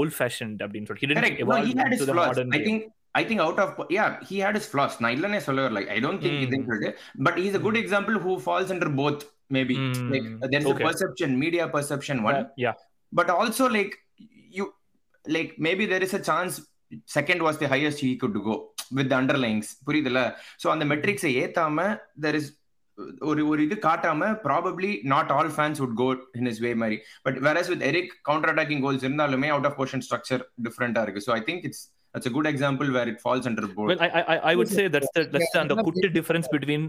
old 0.00 0.14
fashion 0.18 0.52
அப்படின்னு 0.64 0.88
சொல்லி 0.88 1.02
he 1.04 1.10
didn't 1.10 1.22
Correct. 1.22 1.38
No, 1.40 1.46
evolve 1.46 1.66
he 1.68 1.74
had 1.80 1.90
his 1.92 1.96
into 1.96 2.06
the 2.10 2.16
flaws. 2.16 2.30
modern 2.32 2.50
I 2.50 2.58
game. 2.58 2.66
think 2.68 2.80
I 3.14 3.24
think 3.28 3.40
out 3.46 3.58
of 3.62 3.70
yeah, 3.96 4.08
he 4.28 4.36
had 4.44 4.54
his 4.58 4.66
flaws. 4.72 4.94
நான் 5.02 5.14
இல்லனே 5.16 5.38
சொல்ல 5.46 5.60
வரல. 5.66 5.80
I 5.96 6.00
don't 6.04 6.20
think 6.24 6.34
Mm. 6.36 6.44
இதுன்னு 6.46 6.68
சொல்லிட்டு 6.70 6.90
but 7.26 7.36
he's 7.42 7.56
a 7.60 7.64
good 7.66 7.78
example 7.82 8.16
who 8.24 8.34
falls 8.46 8.68
under 8.74 8.90
both 9.02 9.20
maybe. 9.56 9.76
Mm. 9.84 10.04
Like 10.12 10.26
there's 10.52 10.68
Okay. 10.72 10.84
a 10.84 10.88
perception, 10.88 11.30
media 11.44 11.64
perception 11.76 12.18
one, 12.28 12.38
Yeah, 12.40 12.50
yeah 12.66 12.76
but 13.12 13.28
also 13.38 13.64
like 13.78 13.94
you 14.58 14.66
like 15.36 15.50
maybe 15.66 15.86
there 15.92 16.04
is 16.08 16.12
a 16.20 16.22
chance 16.30 16.54
second 17.16 17.40
was 17.46 17.56
the 17.62 17.68
highest 17.72 17.98
he 18.06 18.12
could 18.22 18.36
go 18.48 18.54
with 18.98 19.08
the 19.10 19.16
underlyings 19.20 19.68
புரியுதுல 19.86 20.20
so 20.62 20.66
அந்த 20.74 20.84
மெட்ரிக்ஸை 20.92 21.32
ஏத்தாம 21.42 21.80
there 22.24 22.36
is 22.40 22.46
ஒரு 23.28 23.42
ஒரு 23.50 23.60
இது 23.66 23.76
காட்டாம 23.84 24.30
probably 24.44 24.90
not 25.12 25.30
all 25.36 25.52
fans 25.56 25.80
would 25.82 25.96
go 25.98 26.08
in 26.40 26.50
is 26.50 26.60
way 26.64 26.72
மாதிரி 26.82 26.96
but 27.26 27.38
whereas 27.46 27.70
with 27.72 27.86
Erik 27.88 28.12
counter 28.28 28.52
attacking 28.52 28.82
goals 28.86 29.06
இருந்தாலுமே 29.06 29.50
out 29.54 29.68
of 29.70 29.78
portion 29.80 30.04
structure 30.06 30.44
டிஃப்ரெண்டா 30.66 31.02
இருக்கு 31.06 31.24
so 31.26 31.32
I 31.36 31.42
think 31.48 31.64
it's 31.70 31.86
That's 32.14 32.26
a 32.26 32.32
good 32.32 32.46
example 32.46 32.88
where 32.90 33.08
it 33.08 33.18
falls 33.20 33.44
under 33.48 33.64
both. 33.68 33.88
Well, 33.88 34.00
I, 34.00 34.08
I, 34.24 34.36
I 34.50 34.54
would 34.54 34.70
say 34.70 34.84
that's 34.88 35.10
the 35.16 35.22
that's 35.26 35.50
the, 35.52 35.60
the 35.64 35.76
Yeah. 35.76 35.84
good 35.88 36.14
difference 36.16 36.48
between 36.48 36.82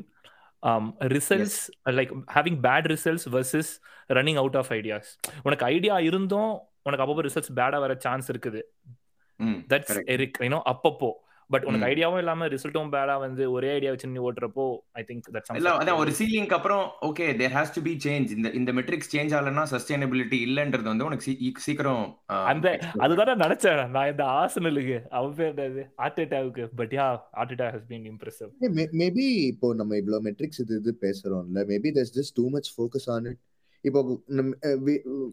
um, 0.63 0.85
results 1.13 1.57
uh, 1.81 1.93
like 1.93 2.11
having 2.27 2.55
bad 2.59 2.89
results 2.93 3.25
versus 3.27 3.67
running 4.09 4.37
out 4.43 4.55
of 4.55 4.71
ideas. 4.71 5.05
உனக்கு 5.45 5.65
idea 5.67 5.97
இருந்தும் 6.07 6.51
உனக்கு 6.87 7.03
அப்பப்போ 7.05 7.25
results 7.27 7.53
பேடா 7.59 7.79
வர 7.85 7.95
chance 8.05 8.29
இருக்குது 8.33 8.61
Mm, 9.39 9.55
that's. 9.69 9.99
Erik 10.15 10.39
you know 10.43 10.61
அப்பப்போ 10.71 11.11
but 11.51 11.65
உனக்கு. 11.67 11.87
ஐடியாவும் 11.87 12.19
இல்லாம 12.19 12.47
ரிசல்ட்டும் 12.47 12.91
பேடா 12.91 13.15
வந்து 13.19 13.43
ஒரே 13.51 13.69
ஐடியா 13.71 13.91
வச்சு 13.91 14.07
நீ 14.07 14.21
ஓட்டுறப்போ 14.21 14.65
ஐ 14.93 15.03
திங்க் 15.07 15.27
இல்ல 15.55 15.71
அதான் 15.75 15.99
ஒரு 16.01 16.11
சீலிங்க்கு 16.17 16.57
அப்புறம் 16.57 16.83
okay 17.01 17.25
there 17.37 17.53
has 17.53 17.73
to 17.75 17.81
be 17.81 17.93
change 18.03 18.31
இந்த 18.31 18.49
இந்த 18.51 18.73
மெட்ரிக்ஸ் 18.73 19.11
சேஞ்ச் 19.13 19.35
ஆகலன்னா 19.35 19.65
சஸ்டைனபிலிட்டி 19.71 20.39
இல்லன்றது 20.47 20.87
வந்து 20.87 21.05
உனக்கு 21.05 21.25
சீ- 21.27 21.37
சீக்கிரம் 21.65 22.03
அந்த 22.45 22.67
அதுதான் 22.99 23.29
நான் 23.31 23.43
நினைச்சேன். 23.43 23.83
நான் 23.91 24.11
இந்த 24.11 24.25
ஆசனலுக்கு 24.39 24.97
அவன் 25.11 25.35
பேர் 25.35 25.61
ஆர்டேட்டாவுக்கு 26.05 26.65
but 26.75 26.93
yeah 26.93 27.07
Arteta 27.37 27.69
has 27.73 27.87
been 27.89 28.07
impressive 28.11 28.51
maybe 29.01 29.27
இப்போ 29.45 29.69
நம்ம 29.73 29.97
இவ்வளவு 29.97 30.25
மெட்ரிக்ஸ் 30.27 30.61
இது 30.61 30.75
இது 30.77 30.93
பேசுறோம்ல. 31.01 31.61
Maybe 31.69 31.91
there's 31.91 32.13
just 32.13 32.33
too 32.35 32.49
much 32.49 32.69
focus 32.75 33.05
on 33.09 33.25
it. 33.25 33.39
இப்போ 33.83 33.99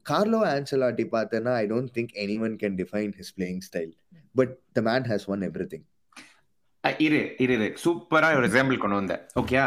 கார்லோ 0.06 0.38
ஆன்சலாட்டி 0.52 1.04
பார்த்தேன்னா 1.12 1.52
I 1.54 1.66
don't 1.66 1.90
think 1.94 2.12
any 2.22 2.36
one 2.40 2.54
can 2.56 2.76
define 2.78 3.12
his 3.18 3.32
playing 3.36 3.62
style 3.66 3.92
but 4.34 4.54
the 4.72 4.82
man 4.82 5.04
has 5.04 5.26
won 5.28 5.42
every 5.42 5.66
thing 5.72 5.84
இரு 6.84 7.20
இரு 7.38 7.54
இரு 7.54 7.68
சூப்பரா 7.84 8.28
ஒரு 8.34 8.46
எக்ஸாம்பிள் 8.48 8.78
கொண்டு 8.78 8.96
வந்த 8.96 9.14
okay 9.34 9.58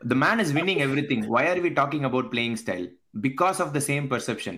the 0.00 0.16
man 0.16 0.38
is 0.40 0.50
winning 0.52 0.78
everything 0.80 1.20
why 1.26 1.42
are 1.46 1.60
we 1.60 1.70
talking 1.72 2.04
about 2.04 2.26
playing 2.30 2.56
style 2.56 2.86
because 3.20 3.58
of 3.60 3.68
the 3.72 3.80
same 3.80 4.04
perception 4.08 4.56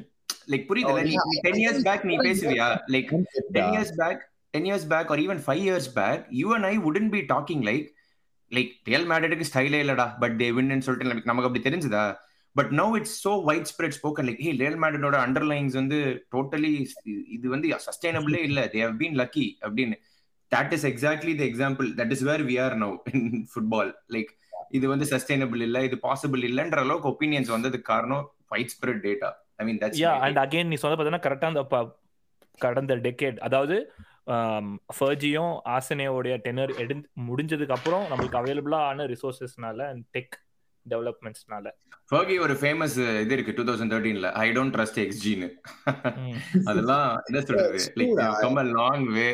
like 0.49 0.65
புரியுதுல 0.71 1.01
Oh, 1.01 1.07
நீ. 1.09 1.15
10 1.47 1.61
years 1.65 1.79
back 1.83 2.01
நீ 2.05 2.17
பேசுவியா 2.19 2.67
like 2.89 3.09
10 3.55 3.67
years 3.75 3.91
back 3.97 4.19
10 4.55 4.67
years 4.67 4.85
back 4.85 5.07
or 5.11 5.19
even 5.19 5.39
5 5.47 5.61
years 5.61 5.87
back 5.93 6.19
you 6.33 6.49
and 6.53 6.67
I 6.67 6.77
wouldn't 6.77 7.11
be 7.11 7.23
talking 7.25 7.63
like 7.63 7.87
like 8.53 8.71
real 8.85 9.09
மேட்ரிடுக்கு 9.11 9.49
ஸ்டைலே 9.51 9.81
இல்லடா 9.85 10.07
but 10.19 10.37
they 10.37 10.49
வின்னு 10.57 10.79
சொல்லிட்டு 10.79 11.29
நமக்கு- 11.31 11.49
அப்படி 11.51 11.65
தெரிஞ்சுதா 11.69 12.05
but 12.57 12.71
no 12.73 12.87
it's 12.97 13.17
so 13.25 13.33
wide 13.45 13.71
spread 13.73 13.97
spoken 13.99 14.29
like 14.29 14.43
hey 14.43 14.53
real 14.57 14.79
மேட்ரிடோட 14.83 15.17
underlines 15.27 15.75
வந்து 15.75 15.99
totally 16.37 16.71
இது 17.29 17.47
வந்து 17.49 17.69
சஸ்டைனபிளே 17.89 18.43
இல்ல 18.43 18.61
தே 18.75 18.83
ஹவ் 18.85 18.97
பீன் 18.97 19.19
லக்கி 19.19 19.47
அப்படின்னு 19.63 19.97
that 20.53 20.73
is 20.77 20.87
exactly 20.91 21.35
the 21.39 21.45
example 21.51 21.89
that 21.99 22.13
is 22.17 22.25
where 22.29 22.45
we 22.49 22.57
are 22.65 22.77
now 22.83 22.97
in 23.13 23.25
football 23.53 23.93
like 24.17 24.33
இது 24.71 24.87
வந்து 24.93 25.07
சஸ்டைனபிள் 25.13 25.61
இல்ல 25.67 25.79
இது 25.89 25.97
பாசிபிள் 26.05 26.43
இல்லன்ற 26.49 26.79
அளவுக்கு 26.85 27.11
ஒப்பீனியன்ஸ் 27.13 27.53
வந்ததுக்கு 27.55 27.91
காரணம் 27.93 28.25
wide 28.53 28.73
spread 28.75 29.05
data 29.05 29.31
I 29.57 29.67
mean 29.67 29.81
that's 29.83 30.03
yeah 30.03 30.13
and 30.27 30.41
again 30.45 30.71
நீ 30.71 30.79
சொன்ன 30.79 30.95
பார்த்தீங்கன்னா 30.95 31.27
கரெக்டாக 31.27 31.53
அந்த 31.53 31.65
கடந்த 32.61 32.95
டெக்கேட் 33.07 33.39
அதாவது 33.47 33.77
ஃபர்ஜியும் 34.97 35.53
ஆசனேயோடைய 35.75 36.35
டெனர் 36.45 36.73
எடு 36.83 36.95
முடிஞ்சதுக்கு 37.27 37.77
அப்புறம் 37.77 38.05
நம்மளுக்கு 38.11 38.41
அவைலபிளா 38.41 38.81
ஆன 38.89 39.07
ரிசோர்சஸ்னால 39.13 39.81
அண்ட் 39.91 40.05
டெக் 40.15 40.37
டெவலப்மெண்ட்ஸ்னால 40.87 41.69
ஃபர்கி 42.11 42.35
ஒரு 42.45 42.55
ஃபேமஸ் 42.61 42.97
இது 43.23 43.35
இருக்கு 43.37 43.55
டூ 43.57 43.65
தௌசண்ட் 43.69 43.93
தேர்ட்டீன்ல 43.93 44.29
ஐ 44.43 44.49
டோன்ட் 44.57 44.75
ட்ரஸ்ட் 44.77 45.01
எக்ஸ்ஜின்னு 45.05 45.49
அதெல்லாம் 46.67 47.07
என்ன 47.29 47.41
சொல்றது? 47.43 47.79
Like 47.99 48.15
come 48.43 48.61
a 48.63 48.67
long 48.75 49.07
way 49.17 49.29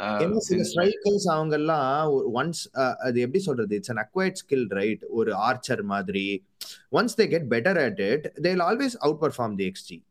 ஏன்னா 0.00 0.36
சில 0.36 0.62
ஸ்ட்ரைக்கர்ஸ் 0.62 1.30
அவங்க 1.30 1.56
எல்லாம் 1.56 2.10
ஒன்ஸ் 2.34 2.62
அது 2.72 3.20
எப்படி 3.20 3.38
சொல்றது? 3.38 3.74
It's 3.76 3.90
an 3.90 4.08
acquired 4.08 4.34
skill 4.42 4.68
right 4.68 5.04
ஒரு 5.04 5.32
ஆர்ச்சர் 5.32 5.82
மாதிரி. 5.82 6.44
Once 6.92 7.16
they 7.16 7.28
get 7.28 7.46
better 7.50 7.82
at 7.84 7.98
it 7.98 8.32
they 8.42 8.46
always 8.46 8.96
outperform 9.20 9.54
the 9.54 9.72
xG 9.72 10.02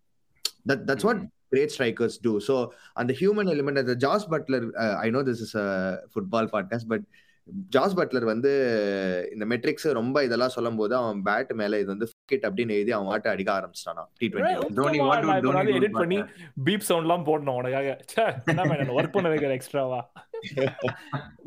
that 0.70 0.82
that's 0.90 1.02
what 1.02 1.24
great 1.50 1.72
strikers 1.78 2.16
do. 2.24 2.38
So 2.38 2.72
on 2.96 3.08
the 3.08 3.14
human 3.14 3.48
element, 3.48 3.76
the 3.76 3.96
Josh 3.96 4.24
Butler, 4.30 4.62
uh, 4.74 4.96
I 4.96 5.10
know 5.10 5.26
this 5.26 5.56
is 5.56 5.60
a 5.60 6.00
football 6.16 6.50
podcast, 6.52 6.86
but 6.90 7.00
Jos 7.70 7.96
Buttler 7.96 8.24
வந்து 8.24 8.52
இந்த 9.34 9.46
metrics 9.46 9.92
ரொம்ப 9.92 10.24
இதெல்லாம் 10.24 10.50
சொல்லும் 10.50 10.76
போது 10.76 10.96
அவன் 10.96 11.22
bad 11.26 11.54
மேல 11.54 11.78
இது 11.78 11.88
வந்து 11.88 12.08
கிட் 12.32 12.46
அப்படின்னு 12.48 12.76
எழுதி 12.78 12.92
அவன் 12.98 13.10
வாட்ட 13.12 13.28
அடிக்க 13.34 13.52
ஆரம்பிச்சிட்டானா. 13.58 14.04
டி 14.20 14.28
டுவெண்ட்டி 14.34 15.76
எடிட் 15.80 16.00
பண்ணி. 16.02 16.18
பீப் 16.66 16.88
சவுண்ட்லாம் 16.90 17.28
போடணும் 17.30 17.60
உனக்காக. 17.62 17.90
என்ன 18.52 18.66
ஒர்க் 18.98 19.16
பண்ண 19.18 19.30
வைக்கிற 19.34 19.54
எக்ஸ்ட்ராவா 19.60 20.02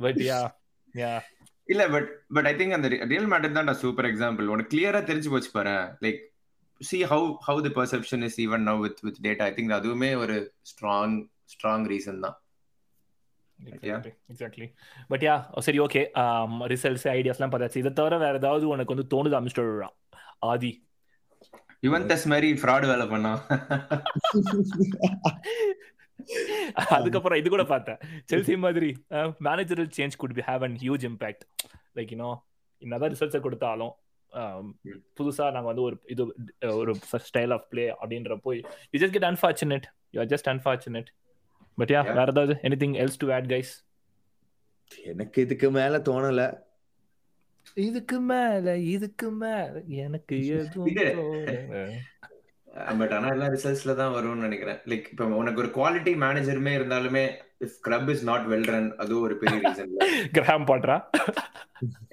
பட் 0.04 0.22
யா 0.30 0.40
யா 1.02 1.12
இல்ல 1.72 1.82
பட் 1.94 2.10
பட் 2.36 2.48
ஐ 2.50 2.54
திங்க் 2.58 2.76
அந்த 2.76 2.88
ரியல் 3.12 3.30
மேட்டர் 3.32 3.56
தான் 3.58 3.80
சூப்பர் 3.84 4.08
எக்ஸாம்பிள் 4.10 4.52
உனக்கு 4.54 4.72
கிளியரா 4.74 5.00
தெரிஞ்சு 5.10 5.30
போச்சு 5.32 5.50
பாரு. 5.56 5.76
Like 6.04 6.20
see 6.80 6.98
how 7.12 7.28
how 7.46 7.60
the 7.66 7.72
perception 7.78 8.22
is 8.28 8.38
even 8.44 8.64
now 8.68 8.80
with 8.84 9.00
with 9.06 9.22
data 9.26 9.46
I 9.48 9.52
think 9.56 9.74
அதுவுமே 9.78 10.10
ஒரு 10.22 10.36
ஸ்ட்ராங் 10.70 11.16
ஸ்ட்ராங் 11.54 11.86
ரீசன் 11.92 12.24
தான். 12.26 12.36
எக்ஸாக்ட்லி 13.58 14.12
எக்ஸாக்ட்லி 14.32 14.66
பட் 15.12 15.24
யா 15.28 15.34
சரி 15.66 15.78
ஓகே 15.86 16.02
ரிசல்ட்ஸ் 16.72 17.06
ஐடியாஸ்லாம் 17.16 17.52
பார்த்தாச்சு. 17.54 17.82
இதை 17.82 17.92
தவிர 18.00 18.18
வேற 18.24 18.34
ஏதாவது 18.42 18.66
உனக்கு 18.74 18.94
வந்து 18.94 19.10
தோணுது 19.14 19.38
அமிச்சிட்டு 19.38 19.64
ஆதி. 20.42 20.72
யுவன் 21.86 22.06
தஸ் 22.10 22.26
மாதிரி 22.32 22.48
ஃப்ராட் 22.60 22.86
வேலை 22.90 23.06
பண்ணா. 23.12 23.32
அதுக்கப்புறம் 26.94 27.38
இது 27.40 27.48
கூட 27.54 27.64
பார்த்தேன். 27.72 28.00
செல்சி 28.32 28.54
மாதிரி 28.64 28.90
managerial 29.48 29.90
change 29.98 30.18
could 30.22 30.36
be 30.38 30.44
have 30.50 30.64
and 30.66 30.78
huge 30.84 31.06
impact 31.10 31.44
like 31.98 32.12
you know 32.14 32.30
என்னதான் 32.82 33.12
ரிசல்ட்ஸை 33.14 33.40
கொடுத்தாலும் 33.46 33.94
புதுசா 35.18 35.44
நாங்க 35.54 35.68
வந்து 35.70 35.84
ஒரு 35.88 35.96
இது 36.14 36.22
ஒரு 36.80 36.92
ஸ்டைல் 37.28 37.52
ஆஃப் 37.56 37.66
பிளே 37.68 37.84
அப்படின்றப்போ 38.02 38.52
you 38.90 38.98
just 39.02 39.16
get 39.16 39.28
unfortunate 39.30 39.86
you 40.14 40.20
are 40.24 40.30
just 40.34 40.50
unfortunate 40.54 41.10
but 41.78 41.92
yeah 41.94 42.00
Yeah. 42.00 42.14
வேற 42.18 42.28
ஏதாவது 42.34 42.54
anything 42.68 42.94
else 43.02 43.20
to 43.22 43.26
add 43.32 43.48
guys 43.52 43.72
எனக்கு 45.12 45.38
இதுக்கு 45.42 45.68
மேல 45.70 45.98
தோணல. 45.98 46.42
இதுக்கு 47.86 48.16
மேல 48.20 48.76
இதுக்கு 48.94 49.28
மேல. 49.42 49.74
எனக்கு. 50.06 50.36
பட் 52.98 53.12
ஆனா 53.16 53.28
எல்லாம் 53.34 53.52
ரிசல்ட்ஸ்ல 53.54 53.94
தான் 54.00 54.14
வரும்னு 54.14 54.46
நினைக்கிறேன். 54.46 54.80
லைக் 54.90 55.06
இப்ப 55.12 55.28
உனக்கு 55.42 55.62
ஒரு 55.62 55.70
குவாலிட்டி 55.76 56.12
மேனேஜருமே 56.24 56.72
இருந்தாலுமே 56.78 57.24
if 57.66 57.78
club 57.80 58.10
is 58.10 58.24
not 58.24 58.44
well 58.52 58.68
run 58.72 58.90
அது 58.96 59.20
ஒரு 59.20 59.36
பெரிய 59.36 59.58
ரீசன் 59.64 59.94
கிராம் 60.36 60.66
பாட்ரா 60.70 60.96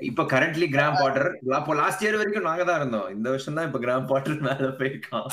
இப்ப 0.10 0.24
கரண்ட்லி 0.24 0.68
கிராம் 0.76 1.00
பாட்டர் 1.02 1.30
அப்போ 1.60 1.76
லாஸ்ட் 1.82 2.04
இயர் 2.06 2.20
வரைக்கும் 2.22 2.48
நாங்க 2.50 2.64
தான் 2.64 2.80
இருந்தோம். 2.82 3.10
இந்த 3.10 3.28
வருஷம் 3.30 3.54
தான் 3.54 3.68
இப்ப 3.70 3.80
கிராம் 3.80 4.10
பாட்டர் 4.12 4.46
மேல 4.48 4.70
போயிருக்கான். 4.80 5.30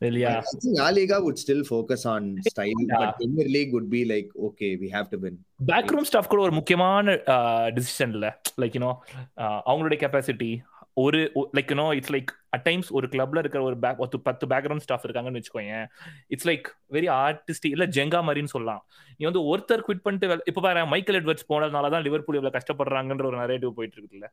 இல்லையா 0.00 0.32
I 0.40 0.56
think 0.62 0.74
La 0.80 0.88
Liga 0.98 1.16
would 1.24 1.38
still 1.44 1.62
focus 1.70 2.02
on 2.14 2.22
style, 2.48 2.82
Yeah. 2.82 2.98
but 3.00 3.16
Premier 3.20 3.46
League 3.54 3.72
would 3.76 3.88
be 3.90 4.02
like, 4.12 4.28
okay, 4.48 4.70
we 4.82 4.88
have 4.96 5.08
to 5.12 5.18
win. 5.24 5.36
Back 5.70 5.92
room 5.94 6.08
staff 6.08 6.28
கூட 6.32 6.42
ஒரு 6.42 6.54
முக்கியமான 6.58 7.14
டிசிஷன் 7.78 8.12
இல்ல. 8.16 8.26
லைக் 8.62 8.76
யூனோ 8.78 8.92
அவங்களுடைய 9.68 9.98
கெப்பாசிட்டி 10.04 10.50
ஒரு 10.96 11.18
like 11.56 11.70
you know 11.72 11.86
it's 11.98 12.12
like 12.14 12.30
at 12.56 12.64
times 12.68 12.88
ஒரு 12.98 13.06
கிளப்ல 13.12 13.42
இருக்கிற 13.42 13.60
ஒரு 13.62 13.76
பேக் 13.84 14.00
ஒரு 14.04 14.20
பத்து 14.28 14.46
பேக்ரவுண்ட் 14.52 14.84
ஸ்டாஃப் 14.86 15.04
இருக்காங்கன்னு 15.06 15.40
வச்சுக்கோங்க 15.40 15.74
இட்ஸ் 16.34 16.48
லைக் 16.50 16.68
வெரி 16.96 17.08
ஆர்டிஸ்டிக் 17.18 17.74
இல்ல 17.76 17.86
ஜெங்கா 17.96 18.20
மாதிரின்னு 18.28 18.54
சொல்லலாம். 18.54 18.82
நீ 19.18 19.24
வந்து 19.30 19.42
ஒருத்தர் 19.50 19.84
குவிட் 19.88 20.04
பண்ணிட்டு 20.06 20.48
இப்ப 20.52 20.62
பாரு 20.66 20.86
மைக்கேல் 20.94 21.20
எட்வர்ட்ஸ் 21.20 21.48
போனதுனால 21.52 21.90
தான் 21.96 22.06
லிவர்பூல் 22.08 22.38
இவ்வளவு 22.38 22.56
கஷ்டப்படுறாங்கன்ற 22.58 23.26
ஒரு 23.32 23.40
நரேட்டிவ் 23.44 23.76
போயிட்டு 23.78 23.98
இருக்குல்ல 24.00 24.28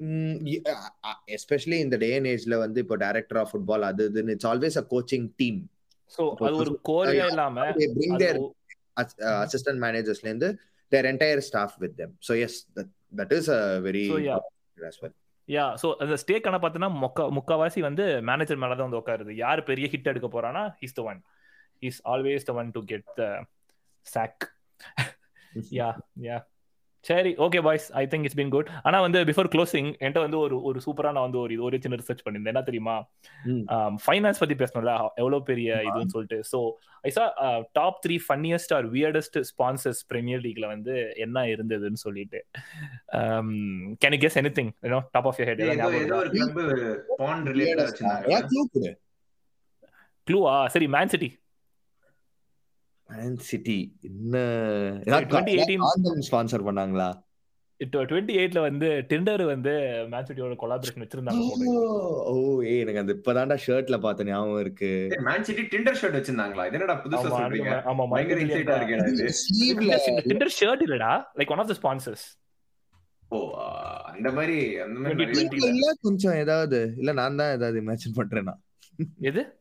Mm, 0.00 0.34
uh, 0.66 1.80
in 1.82 1.90
the 1.90 1.98
day 1.98 2.16
and 2.16 2.26
age, 2.26 2.44
வந்து 2.48 2.80
இப்போ 2.80 2.96
director 2.96 3.36
of 3.38 3.48
football, 3.50 3.82
அது 3.82 4.10
இதுன்னு 4.10 4.36
it's 4.36 4.46
always 4.50 4.76
a 4.76 4.86
coaching 4.92 5.24
team. 5.42 5.56
So 6.16 6.22
அது 6.46 6.56
ஒரு 6.56 6.80
கோரியா 6.88 7.26
இல்லாம 7.26 7.64
They 7.70 7.88
bring 7.98 8.12
அது 8.14 8.24
their 8.24 8.38
ஒ- 8.38 8.52
as- 8.94 9.18
uh, 9.18 9.40
assistant 9.46 9.78
managers 9.78 10.20
ல 10.22 10.26
இருந்து 10.26 10.60
their 10.92 11.04
entire 11.12 11.40
staff 11.48 11.72
with 11.80 11.94
them. 12.00 12.10
So 12.18 12.34
yes, 12.36 12.54
that, 12.76 12.88
that 13.16 13.32
is 13.38 13.48
a 13.48 13.80
very 13.88 14.06
So, 14.08 14.18
yeah. 14.28 14.88
as 14.90 14.98
well. 15.02 15.14
Yeah 15.48 15.66
so 15.82 15.88
அந்த 15.96 16.16
ஸ்டேக் 16.22 16.46
ஆனா 16.48 16.58
பார்த்தீங்கன்னா 16.62 16.90
மொக்க 17.04 17.20
முக்காவாசி 17.38 17.80
வந்து 17.80 18.22
மேனேஜர் 18.22 18.56
மேல 18.56 18.74
தான் 18.74 18.88
வந்து 18.88 19.00
உட்காருது 19.02 19.34
யார் 19.34 19.62
பெரிய 19.62 19.88
ஹிட் 19.92 20.10
எடுக்க 20.12 20.28
போறானா 20.28 20.74
is 20.80 20.94
the 20.94 21.02
one 21.02 21.20
is 21.78 22.00
always 22.04 22.46
the 22.50 22.52
one 22.52 22.70
to 22.70 22.80
get 22.84 23.06
the 23.16 23.24
sack 24.06 24.44
yeah 25.70 25.88
yeah 26.28 26.36
சரி 27.08 27.30
okay 27.44 27.60
boys 27.66 27.86
I 28.00 28.02
think 28.12 28.24
it's 28.26 28.38
been 28.38 28.52
good 28.54 28.68
ஆனா 28.86 28.96
வந்து 29.04 29.18
பிஃபோர் 29.28 29.48
க்ளோசிங் 29.52 29.88
என்கிட்ட 30.00 30.22
வந்து 30.24 30.38
ஒரு 30.44 30.56
ஒரு 30.68 30.78
சூப்பரா 30.86 31.10
நான் 31.16 31.26
வந்து 31.26 31.40
ஒரு 31.42 31.52
இது 31.54 31.62
ஒரு 31.68 31.78
சின்ன 31.84 31.98
ரிசர்ச் 32.00 32.22
பண்ணியிருந்தேன். 32.24 32.54
என்ன 32.54 32.62
தெரியுமா. 32.68 32.96
ஃபைனான்ஸ் 34.04 34.40
பத்தி 34.42 34.56
பேசணும்ல 34.62 34.94
எவ்வளவு 35.22 35.40
பெரிய 35.50 35.78
இதுன்னு 35.88 36.14
சொல்லிட்டு. 36.16 36.38
ஸோ 36.52 36.58
ஐசா 37.04 37.24
top 37.78 38.00
three 38.06 38.16
funniest 38.26 38.74
or 38.78 38.88
weirdest 38.96 39.38
sponsors 39.50 40.02
Premier 40.12 40.42
லீக்ல 40.46 40.68
வந்து 40.74 40.94
என்ன 41.26 41.46
இருந்ததுன்னு 41.54 42.02
சொல்லிட்டு. 42.06 42.40
Can 44.02 44.16
you 44.16 44.20
guess 44.26 44.38
anything 44.60 44.72
top 45.16 45.28
of 45.30 45.40
head 45.50 45.62
clue 48.50 48.64
கொடு. 48.74 48.92
க்ளூவா 50.26 50.54
சரி 50.74 50.86
மேன் 50.96 51.12
சிட்டி 51.14 51.30
Man 53.10 53.36
City. 53.36 53.92
என்ன? 54.00 54.38
2018 55.04 55.80
ஆந்தம் 55.80 56.22
ஸ்பான்சர் 56.30 56.66
பண்ணாங்களா? 56.66 57.22
டுவெண்ட்டி 57.84 58.32
எயிட்ல 58.36 58.60
வந்து 58.60 58.86
டிண்டர் 58.86 59.44
வந்து 59.44 59.70
மேன் 60.10 60.22
சிட்டியோட 60.22 60.56
கொலாபரேஷன் 60.60 61.08
வச்சிருந்தாங்க. 61.08 61.38
ஓ 62.24 62.62
ஏய் 62.62 62.80
எனக்கு 62.80 63.00
அந்த 63.00 63.14
இப்பதான்டா 63.14 63.58
ஷர்ட்ல 63.66 63.98
பார்த்த 64.00 64.24
ஞாபகம் 64.24 64.60
இருக்கு. 64.60 65.16
மேன் 65.24 65.44
சிட்டி 65.44 65.76
டிண்டர் 65.76 65.96
ஷர்ட் 66.02 66.18
வச்சிருந்தாங்களா? 66.18 66.66
இது 66.66 66.72
என்னடா 66.72 67.02
புதுசா 67.04 67.26
ஆமா, 67.26 67.36
சொல்றீங்க? 67.36 67.68
அடுத்த- 67.68 67.90
ஆமா, 67.92 68.08
பயங்கர 68.10 68.40
இன்சைட்டா 68.40 69.32
ஸ்லீவ்ல 69.32 69.98
டிண்டர் 70.06 70.56
ஷர்ட் 70.60 70.82
இல்லடா. 70.86 71.22
Like 71.34 71.50
one 71.50 71.58
of 71.58 71.78
the 71.80 71.94
sponsors 71.94 72.26
oh 73.28 73.50
அந்த 74.04 74.30
மாதிரி 74.30 74.78
அந்த 74.78 75.00
மாதிரி 75.00 75.24
2020 75.24 75.42
நிறைய- 75.42 75.68
இல்ல 75.68 75.92
கொஞ்சம் 76.00 76.34
ஏதாவது. 76.34 76.94
இல்ல 76.96 77.12
நான் 77.12 77.36
தான் 77.36 77.54
ஏதாவது 77.54 77.82
இமேஜின் 77.82 78.16
பண்றேனா? 78.16 78.52
எது? 79.20 79.59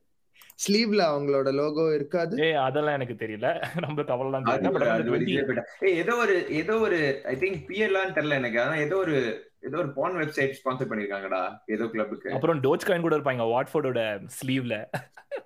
ஸ்லீவ்ல 0.59 1.01
அவங்களோட 1.09 1.53
லோகோ 1.53 1.95
இருக்காது? 1.95 2.35
ஏய் 2.45 2.57
அதெல்லாம் 2.59 2.93
எனக்கு 2.93 3.15
தெரியல. 3.15 3.47
நம்ம 3.85 4.03
தவறலாம் 4.03 4.43
அது 4.43 4.57
தெரியல. 4.57 4.67
ஒரு- 4.67 4.73
பட் 4.73 4.87
அது 4.87 4.97
வந்து 4.97 5.11
ஒரு 5.11 5.19
20 5.19 5.29
இதுவே 5.29 5.45
போயிட்டா. 5.45 5.65
ஏய், 5.81 5.97
ஏதோ 5.97 6.15
ஒரு 6.15 6.49
ஏதோ 6.53 6.77
ஒரு 6.77 6.99
ஐ 7.25 7.35
திங்க் 7.35 7.59
பிஎல்லான்னு 7.67 8.15
தெரியல 8.15 8.33
எனக்கு. 8.33 8.61
ஆனா 8.61 8.75
ஏதோ 8.77 8.95
ஒரு 8.95 9.15
ஏதோ 9.61 9.77
ஒரு 9.77 9.89
பான் 9.93 10.13
வெப்சைட் 10.13 10.53
ஸ்பான்சர் 10.57 10.89
பண்ணிருக்காங்கடா. 10.89 11.41
ஏதோ 11.65 11.87
கிளப்புக்கு 11.87 12.31
அப்புறம் 12.31 12.61
டோஜ் 12.61 12.85
காயின் 12.85 13.01
கூட 13.01 13.17
இருப்பாங்க 13.17 13.45
வாட்ஃபோர்டோட 13.49 14.01
ஸ்லீவ்ல 14.37 14.75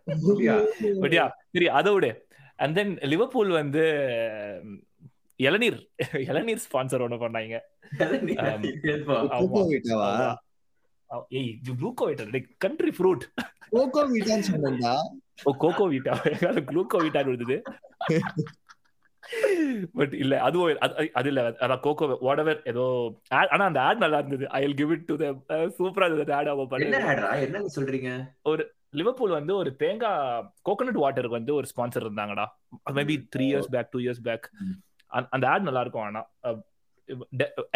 அப்படியா? 0.08 0.56
பட் 1.02 1.13
யா 1.13 1.26
சரி 1.52 1.69
அதை 1.69 1.93
விட. 1.93 2.08
அண்ட் 2.60 2.76
தென் 2.76 2.97
லிவர்பூல் 3.04 3.49
வந்து 3.52 3.84
இளநீர் 5.39 5.80
இளநீர் 6.13 6.63
ஸ்பான்சர் 6.65 7.02
ஒன்று 7.02 7.17
பண்ணாங்க. 7.17 7.56
ஏய் 11.30 11.60
குளூக்கோ 11.69 12.06
வீட்டா 12.06 12.23
லைக் 12.23 12.49
கண்ட்ரி 12.58 12.89
ஃப்ரூட் 12.89 13.21
கோகோ 13.71 14.08
வீட்டான்னு 14.13 14.39
சொன்னா 14.39 14.95
ஓ 15.43 15.56
கோகோ 15.60 15.89
வீட்டா? 15.89 16.10
அது 16.47 16.62
குளூக்கோ 16.62 16.97
வீட்டா 16.97 17.19
இருந்தது 17.19 17.62
பட் 19.93 20.13
இல்ல 20.13 20.41
அதுவும் 20.41 20.78
அது- 20.80 21.26
இல்ல. 21.26 21.49
அதான் 21.49 21.80
கோகோ 21.80 22.17
வாடவர் 22.19 22.62
ஏதோ 22.63 23.15
ஆனா 23.30 23.65
அந்த 23.65 23.82
ஆட் 23.82 23.97
நல்லா 23.97 24.17
இருந்தது. 24.17 24.49
I 24.49 24.62
will 24.65 24.73
give 24.73 24.91
it 24.91 25.06
to 25.06 25.15
the 25.15 25.26
சூப்பரா 25.58 26.06
இருந்தது 26.06 26.34
ஆட் 26.34 26.47
அவ 26.47 26.67
என்ன 26.78 27.17
பண்ணி 27.47 27.67
சொல்றீங்க? 27.76 28.28
லிவர்பூல் 28.89 29.32
வந்து 29.32 29.56
ஒரு 29.56 29.76
தேங்காய் 29.76 30.54
கோகோனட் 30.62 30.95
வாட்டருக்கு 30.95 31.30
வந்து 31.30 31.54
ஒரு 31.54 31.67
sponsor 31.76 32.04
இருந்தாங்கடா. 32.04 32.45
Maybe 32.89 33.26
three 33.36 33.39
years 33.39 33.69
back 33.69 33.91
two 33.91 33.99
years 33.99 34.21
back. 34.23 34.49
அந்த 35.30 35.49
ஆட் 35.49 35.62
நல்லா 35.62 35.82
இருக்கும். 35.82 36.04
ஆனா 36.04 36.26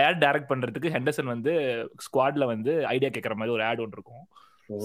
ஆட் 0.05 0.19
டைரக்ட் 0.23 0.51
பண்றதுக்கு 0.51 0.93
ஹெண்டர்சன் 0.95 1.31
வந்து 1.33 1.53
ஸ்குவாட்ல 2.05 2.45
வந்து 2.45 2.73
ஐடியா 2.87 3.09
கேட்கற 3.09 3.35
மாதிரி 3.35 3.55
ஒரு 3.55 3.63
ஆட் 3.63 3.81
ஒன்று 3.85 3.97
இருக்கும். 3.99 4.25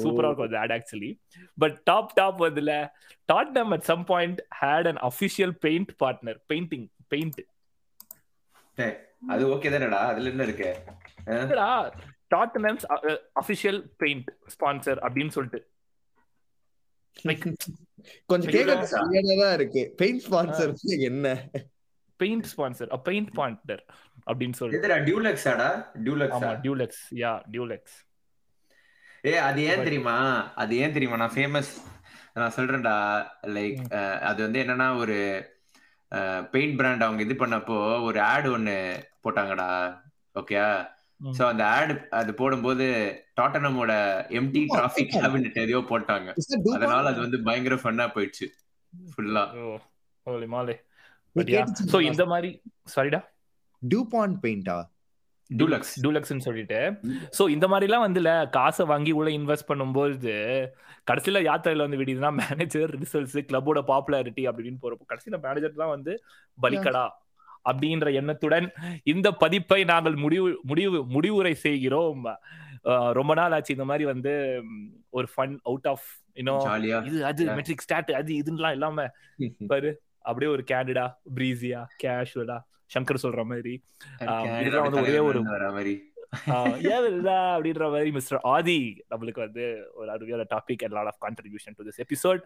சூப்பரா 0.03 0.27
இருக்கும் 0.27 0.49
அந்த 0.49 0.61
ad 0.61 0.75
actually 0.77 1.11
but 1.59 1.77
top 1.83 2.13
top 2.15 2.43
வந்துல 2.45 2.73
Tottenham 3.33 3.73
at 3.77 3.87
some 3.91 4.05
point 4.05 4.41
had 4.61 4.89
an 4.93 5.01
official 5.11 5.55
paint 5.67 5.93
partner 6.05 6.39
painting 6.53 6.87
paint 7.09 7.41
அது 9.33 9.43
ஓகே 9.55 9.71
தானடா 9.73 10.01
அதுல 10.11 10.31
என்ன 10.31 10.43
இருக்கு? 10.43 10.71
என்னடா 11.25 11.69
டாட்டனம்ஸ் 12.35 12.85
அஃபிஷியல் 13.41 13.81
பெயிண்ட் 13.97 14.29
ஸ்பான்சர் 14.55 15.01
அப்படின்னு 15.07 15.35
சொல்லிட்டு. 15.37 15.61
கொஞ்சம் 18.27 18.53
கேட்க 18.55 19.53
இருக்கு. 19.59 19.83
பெயிண்ட் 19.97 20.23
ஸ்பான்சர் 20.27 20.73
என்ன? 21.09 21.35
பெயிண்ட் 22.21 22.49
ஸ்பான்சர் 22.53 22.91
பெயிண்ட் 23.09 23.31
பார்ட்னர் 23.39 23.83
அப்படின்னு 24.27 24.57
சொல்லிட்டு 24.59 24.81
எதுடா 24.81 24.99
டியூலெக்ஸாடா 25.09 25.69
டியூலெக்ஸா 26.07 26.51
டியூலெக்ஸ் 26.65 27.03
யா 27.23 27.33
டியூலெக்ஸ் 27.55 27.97
ஏ 29.25 29.33
அது 29.49 29.61
ஏன் 29.73 29.85
தெரியுமா? 29.87 30.15
அது 30.63 30.73
ஏன் 30.83 30.95
தெரியுமா? 30.95 31.19
நான் 31.23 31.35
ஃபேமஸ் 31.35 31.73
நான் 32.39 32.55
சொல்றேன்டா. 32.57 32.95
லைக் 33.57 33.81
அது 34.29 34.39
வந்து 34.45 34.59
என்னன்னா 34.63 34.89
ஒரு 35.03 35.17
பெயிண்ட் 36.55 36.77
பிராண்ட் 36.79 37.05
அவங்க 37.07 37.23
இது 37.27 37.35
பண்ணப்போ 37.43 37.77
ஒரு 38.09 38.19
ஆட் 38.31 38.49
ஒன்னு 38.55 38.75
போட்டாங்கடா. 39.25 39.69
ஓகே 40.37 40.57
ம். 41.21 41.35
சோ 41.39 41.43
அந்த 41.51 41.63
ஆட் 41.77 41.93
அது 42.21 42.31
போடும்போது 42.41 42.87
டாட்டனமோட 43.41 43.93
எம்டி 44.39 44.63
டிராஃபி 44.75 45.05
கேபினெட் 45.15 45.61
எதையோ 45.65 45.83
போட்டாங்க. 45.93 46.29
அதனால 46.77 47.05
அது 47.13 47.21
வந்து 47.27 47.41
பயங்கர 47.49 47.77
ஃபன்னா 47.83 48.07
போயிடுச்சு. 48.17 48.49
ஃபுல்லா 49.13 49.45
ஓ 49.61 49.77
ஹோலி 50.27 50.49
மாலே 50.55 50.77
சோ 51.93 52.01
இந்த 52.11 52.25
மாதிரி 52.33 52.51
சாரிடா 52.95 53.21
டூபான் 53.83 54.35
பெயிண்டா 54.43 54.79
டூலக்ஸ் 55.51 55.95
டூலக்ஸ்னு 56.05 56.45
சொல்லிட்டு. 56.47 56.79
சோ 57.37 57.43
இந்த 57.55 57.67
மாதிரிலாம் 57.69 58.05
வந்துல 58.07 58.31
காசை 58.51 58.85
வாங்கி 58.91 59.13
உள்ள 59.13 59.31
இன்வெஸ்ட் 59.31 59.71
பண்ணும்போது 59.71 60.35
கடைசியில 61.07 61.41
யாத்திரையில 61.49 61.87
வந்து 61.87 62.01
விடுதுன்னா 62.01 62.31
மேனேஜர் 62.41 62.93
ரிசல்ட்ஸ் 63.03 63.37
கிளப்போட 63.51 63.81
பாப்புலாரிட்டி 63.91 64.45
அப்படின்னு 64.51 64.83
போறப்போ 64.85 65.07
கடைசியில 65.11 65.41
மேனேஜர் 65.47 65.83
தான் 65.83 65.95
வந்து 65.97 66.15
பலிக்கடா 66.59 67.05
அப்படின்ற 67.65 68.09
எண்ணத்துடன் 68.21 68.67
இந்த 69.13 69.29
பதிப்பை 69.43 69.81
நாங்கள் 69.93 70.17
முடிவு 70.25 70.49
முடிவு 70.71 70.99
முடிவுரை 71.15 71.55
செய்கிறோம். 71.67 72.25
ரொம்ப 73.19 73.33
நாள் 73.35 73.55
ஆச்சு 73.57 73.77
இந்த 73.77 73.87
மாதிரி 73.91 74.05
வந்து 74.13 74.33
ஒரு 75.11 75.27
ஃபன் 75.33 75.55
அவுட் 75.63 75.89
ஆஃப் 75.93 76.07
இன்னும் 76.41 76.65
இது 77.11 77.19
அது. 77.31 77.43
மெட்ரிக் 77.59 77.85
ஸ்டாட் 77.87 78.11
அது 78.21 78.33
இதுலாம் 78.41 78.75
இல்லாம 78.79 79.05
பாரு 79.73 79.91
அப்படியே 80.25 80.51
ஒரு 80.55 80.63
கேண்டிடா 80.71 81.05
பிரீசியா 81.37 81.81
கேஷுவலா 82.03 82.59
சங்கர் 82.95 83.23
சொல்ற 83.23 83.45
மாதிரி. 83.45 83.83
வந்து 84.81 85.01
ஒரே 85.01 85.19
ஒரு- 85.33 85.43
அப்படின்ற 87.59 87.91
மாதிரி 87.91 88.11
மிஸ்டர் 88.11 88.41
ஆதி 88.43 89.05
நம்மளுக்கு 89.11 89.39
வந்து 89.39 89.91
ஒரு 89.95 90.11
அருமையான 90.11 90.43
topic 90.43 90.83
and 90.83 90.93
lot 90.93 91.07
of 91.07 91.23
contribution 91.23 91.75
to 91.77 91.85
this 91.85 92.01
episode 92.03 92.41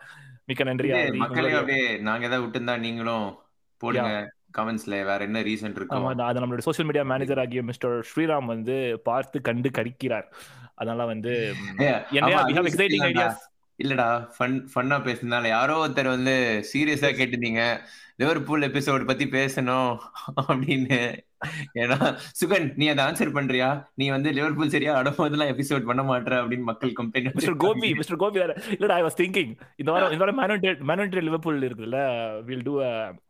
மிக்க 0.45 0.65
நன்றி 0.65 0.89
மக்களே 1.13 1.53
அப்படியே 1.53 1.99
நாங்க 1.99 2.27
ஏதாவது 2.27 2.49
விட்டுருந்தா 2.49 2.79
நீங்களும் 2.79 3.39
போடுங்க. 3.77 4.35
கமெண்ட்ஸ்ல 4.59 4.91
வேற 4.91 5.17
என்ன 5.17 5.41
ரீசன் 5.41 5.65
ஆமா 5.65 5.77
இருக்கும் 5.77 6.19
அது- 6.19 6.23
நம்மளுடைய 6.23 6.59
சோஷியல் 6.59 6.91
மீடியா 6.93 7.05
மேனேஜர் 7.05 7.39
ஆகிய 7.39 7.63
மிஸ்டர் 7.63 8.07
ஸ்ரீராம் 8.15 8.45
வந்து 8.45 9.01
பார்த்து 9.05 9.41
கண்டு 9.41 9.71
கடிக்கிறார். 9.71 10.25
அதனால 10.75 11.05
வந்து 11.05 11.55
ஆமா, 12.27 12.29
இல்லடா. 13.85 14.29
ஃபன் 14.39 14.67
ஃபன்னா 14.75 14.99
பேசுனால 14.99 15.49
யாரோ 15.49 15.87
ஒருத்தர் 15.87 16.07
வந்து 16.07 16.65
சீரியஸா 16.75 17.11
கேட்டிருந்தீங்க. 17.13 17.79
லிவர்பூல் 18.23 18.67
எபிசோட் 18.71 19.09
பத்தி 19.13 19.25
பேசணும் 19.39 19.95
அப்படின்னு. 20.43 21.01
ஏன்னா 21.81 21.97
சுகன் 22.39 22.67
நீ 22.81 22.85
அதை 22.91 23.01
ஆன்சர் 23.07 23.33
பண்றியா? 23.37 23.67
நீ 24.01 24.05
வந்து 24.13 24.29
லிவர்பூல் 24.37 24.71
சரியா 24.75 24.93
அடும்போதெல்லாம் 25.01 25.51
எபிசோட் 25.55 25.89
பண்ண 25.89 26.03
மாட்ற 26.11 26.33
அப்படின்னு 26.43 26.67
மக்கள் 26.69 26.93
complaint 27.01 27.35
mister 27.35 27.59
Gopi 27.65 27.89
mister 27.99 28.21
Gopi 28.23 28.39
வேற. 28.43 28.53
இல்லடா 28.77 28.95
ஐ 29.01 29.03
வாஸ் 29.07 29.19
திங்கிங் 29.19 29.53
இந்த 29.81 29.89
வாரம் 29.95 30.13
இந்த 30.15 30.23
வாரம் 30.25 30.39
மேனோட்டேட் 30.43 30.81
மேனோட்டேட் 30.91 31.27
லிவர்பூல் 31.29 31.67
இருக்குல்ல 31.69 31.99
will 32.49 32.65
do 32.69 32.75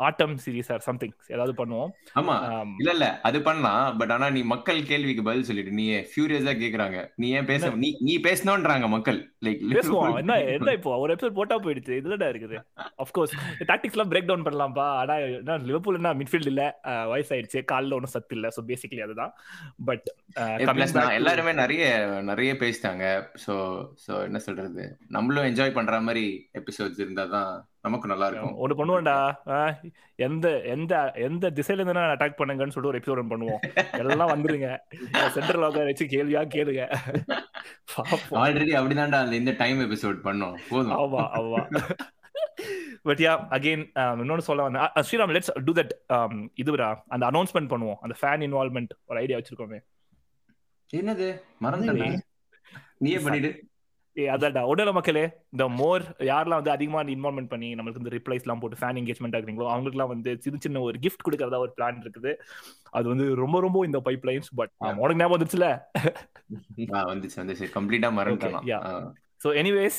autumn 0.08 0.36
series 0.44 0.70
or 0.76 0.84
something 0.88 1.14
ஏதாவது 1.34 1.54
பண்ணுவோம். 1.60 1.90
ஆமா. 2.20 2.36
இல்ல 2.82 2.92
இல்ல 2.96 3.08
அது 3.30 3.40
பண்ணலாம். 3.48 3.98
பட் 4.02 4.14
ஆனா 4.16 4.28
நீ 4.36 4.42
மக்கள் 4.54 4.80
கேள்விக்கு 4.92 5.24
பதில் 5.30 5.48
சொல்லிட்டு 5.50 5.74
நீ 5.80 5.86
ஃபியூரியஸா 6.12 6.54
கேக்குறாங்க? 6.62 7.00
நீ 7.16 7.30
ஏன் 7.40 7.50
பேச 7.50 7.72
நீ 7.84 7.90
நீ 8.08 8.16
பேசணும்ன்றாங்க 8.28 8.88
மக்கள். 8.96 9.20
லைக் 9.46 9.66
பேசுவோம். 9.76 10.16
என்ன 10.22 10.38
என்ன 10.56 10.76
இப்போ? 10.78 10.94
ஒரு 11.02 11.16
எபிசோட் 11.16 11.38
போட்டா 11.40 11.58
போயிடுச்சு. 11.66 11.92
இதுலடா 12.02 12.30
இருக்குது. 12.34 12.58
அஃப்கோர்ஸ் 13.04 13.36
டாக்டிக்ஸ்லாம் 13.72 14.12
பிரேக் 14.14 14.30
டவுன் 14.30 14.46
ஆனா 14.78 15.14
என்ன 15.18 15.56
லிவர்பூல் 15.56 15.94
என்ன 15.94 16.14
மிட்ஃபீல்ட் 16.14 16.46
இல்ல. 16.46 16.80
வயசாயிடுச்சு. 16.84 17.60
கால்ல 17.72 17.94
ஒன்றும் 17.94 18.14
சத்து 18.14 18.36
இல்ல. 18.36 18.48
ஸோ 18.48 18.62
பேசிக்கலி 18.66 19.02
அதுதான். 19.02 19.32
பட் 19.84 20.08
எல்லாருமே 21.18 21.52
நிறைய 21.52 21.84
நிறைய 22.22 22.52
பேசிட்டாங்க. 22.54 23.04
சோ 23.46 23.54
சோ 24.06 24.24
என்ன 24.24 24.38
சொல்றது? 24.38 24.84
நம்மளும் 25.08 25.44
என்ஜாய் 25.44 25.76
பண்ற 25.78 26.00
மாதிரி 26.00 26.26
எபிசோட்ஸ் 26.52 26.98
இருந்தா 26.98 27.24
தான் 27.26 27.50
நமக்கு 27.80 28.08
நல்லா 28.08 28.26
இருக்கும். 28.26 28.54
ஒண்ணு 28.56 28.78
பண்ணுவோம்டா. 28.78 29.16
எந்த 30.18 30.46
எந்த 30.64 31.12
எந்த 31.14 31.50
திசையில 31.50 31.80
இருந்து 31.80 32.14
அட்டாக் 32.14 32.38
பண்ணுங்கன்னு 32.40 32.74
சொல்லிட்டு 32.74 32.92
ஒரு 32.92 33.00
எபிசோட் 33.00 33.32
பண்ணுவோம். 33.32 33.62
எல்லாம் 34.00 34.32
வந்துருங்க. 34.34 34.70
சென்ட்ரல் 35.36 35.66
உட்கார 35.68 35.84
வச்சு 35.84 36.06
கேள்வியா 36.06 36.42
கேளுங்க. 36.56 36.82
ஆல்ரெடி 38.42 38.72
அப்படிதான்டா 38.80 39.32
இந்த 39.32 39.52
டைம் 39.52 39.80
எபிசோட் 39.80 40.18
பண்ணோம். 40.26 40.56
போதும். 40.68 40.96
ஆமா 40.96 41.22
ஆமா. 41.40 41.62
பட் 43.08 43.22
யா 43.24 43.32
அகைன் 43.56 43.84
இன்னொன்னு 44.22 44.46
சொல்ல 44.48 44.66
வந்தேன். 44.66 45.04
ஸ்ரீராம் 45.08 45.34
லெட்ஸ் 45.36 45.52
டூ 45.66 45.74
தட் 45.80 45.92
இதுடா 46.62 46.88
அந்த 47.14 47.24
அனௌன்ஸ்மெண்ட் 47.30 47.70
பண்ணுவோம். 47.74 48.00
அந்த 48.06 48.16
ஃபேன் 48.22 48.44
இன்வால்வ்மெண்ட் 48.48 48.92
ஒரு 49.10 49.20
ஐடியா 49.24 49.38
வச்சிருக்கோமே. 49.38 49.80
என்னது? 51.00 51.28
மறந்துட்டேன் 51.64 52.18
நீயே 53.04 53.16
பண்ணிடு. 53.24 53.50
அதான்டா. 54.34 54.60
உடல 54.72 54.90
மக்களே 54.96 55.22
இந்த 55.54 55.64
மோர் 55.78 56.02
யாரெல்லாம் 56.28 56.60
வந்து 56.60 56.72
அதிகமா 56.74 57.00
இன்வால்மெண்ட் 57.14 57.50
பண்ணி 57.50 57.68
நம்மளுக்கு 57.78 58.00
இந்த 58.02 58.12
ரிப்ளைஸ் 58.14 58.44
எல்லாம் 58.44 58.60
போட்டு 58.62 58.78
ஃபேன் 58.80 58.98
என்கேஜ்மெண்ட் 59.00 59.36
ஆகுறீங்களோ 59.38 59.66
அவங்களுக்குலாம் 59.72 60.12
வந்து 60.12 60.30
சின்ன 60.44 60.58
சின்ன 60.64 60.82
ஒரு 60.86 60.96
கிஃப்ட் 61.04 61.24
கொடுக்கறதா 61.26 61.60
ஒரு 61.64 61.72
பிளான் 61.78 61.98
இருக்குது. 62.04 62.32
அது 62.98 63.06
வந்து 63.12 63.26
ரொம்ப 63.42 63.60
ரொம்ப 63.66 63.84
இந்த 63.88 64.00
பைப் 64.06 64.26
லைன்ஸ் 64.28 64.50
பட் 64.60 64.72
உனக்கு 65.02 65.20
ஞாபகம் 65.20 65.36
வந்துச்சுல 65.36 65.68
வந்துச்சு 67.12 67.38
வந்துச்சு. 67.42 67.68
கம்ப்ளீட்டா 67.76 68.10
மறந்துட்டேன். 68.18 68.58
So 69.46 69.50
anyways 69.62 69.98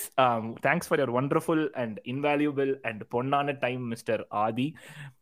thanks 0.65 0.87
for 0.87 0.99
your 0.99 1.11
wonderful 1.19 1.61
and 1.81 1.97
invaluable 2.13 2.71
and 2.81 3.01
பொன்னான 3.11 3.53
டைம் 3.59 3.83
மிஸ்டர் 3.87 4.27
ஆதி. 4.43 4.65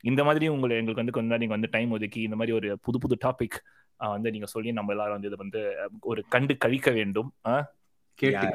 இந்த 0.02 0.22
மாதிரி 0.24 0.46
உங்களை 0.48 0.74
எங்களுக்கு 0.78 1.04
வந்து 1.04 1.18
கொஞ்சம் 1.18 1.38
நீங்க 1.38 1.54
வந்து 1.54 1.70
டைம் 1.72 1.92
ஒதுக்கி 1.92 2.22
இந்த 2.22 2.36
மாதிரி 2.36 2.56
ஒரு 2.56 2.70
புது 2.82 3.00
புது 3.00 3.18
டாபிக் 3.26 3.58
வந்து 3.98 4.32
நீங்க 4.32 4.46
சொல்லி 4.46 4.72
நம்ம 4.72 4.92
எல்லாரும் 4.92 5.18
வந்து 5.18 5.30
இதை 5.32 5.40
வந்து 5.44 5.62
ஒரு 6.02 6.24
கண்டு 6.28 6.54
கழிக்க 6.58 6.92
வேண்டும். 6.92 7.30
கேட்டு 8.20 8.48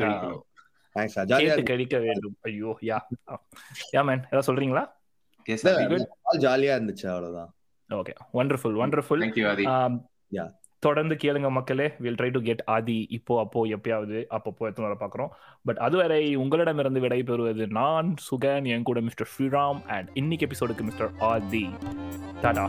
கேட்டு 1.37 1.63
கழிக்க 1.63 1.99
வேண்டும். 1.99 2.37
ஐயோ 2.41 2.73
யா. 2.81 2.99
யா 3.93 4.03
மேன் 4.11 4.25
ஏதாவது 4.31 4.49
சொல்றீங்களா? 4.49 4.85
ஜாலியா 6.47 6.75
இருந்துச்சு 6.79 7.07
அவ்வளவுதான். 7.13 7.53
ஓகே 7.91 8.15
ஒண்டர்ஃபுல் 8.33 8.77
ஒண்டர்ஃபுல் 8.85 9.23
தொடர்ந்து 10.87 11.15
கேளுங்க 11.23 11.49
மக்களே. 11.51 11.87
Will 12.05 12.19
try 12.21 12.31
to 12.35 12.41
get 12.41 12.63
Adhi 12.75 12.99
இப்போ 13.11 13.35
அப்போ 13.41 13.61
எப்பயாவது 13.77 14.19
அப்பப்போ 14.37 14.69
எத்தனை 14.71 14.87
வர 14.87 14.95
பார்க்குறோம். 15.03 15.33
பட் 15.65 15.81
அதுவரை 15.87 16.23
உங்களிடமிருந்து 16.43 17.01
விடை 17.01 17.21
பெறுவது 17.23 17.67
நான் 17.79 18.15
சுகன் 18.29 18.69
என் 18.75 18.87
கூட 18.91 19.01
மிஸ்டர் 19.01 19.31
ஸ்ரீராம் 19.35 19.83
அண்ட் 19.97 20.11
இன்னைக்கு 20.15 20.47
எபிசோடுக்கு 20.47 20.87
மிஸ்டர் 20.91 21.13
ஆதி. 21.33 21.67
டாடா 22.43 22.67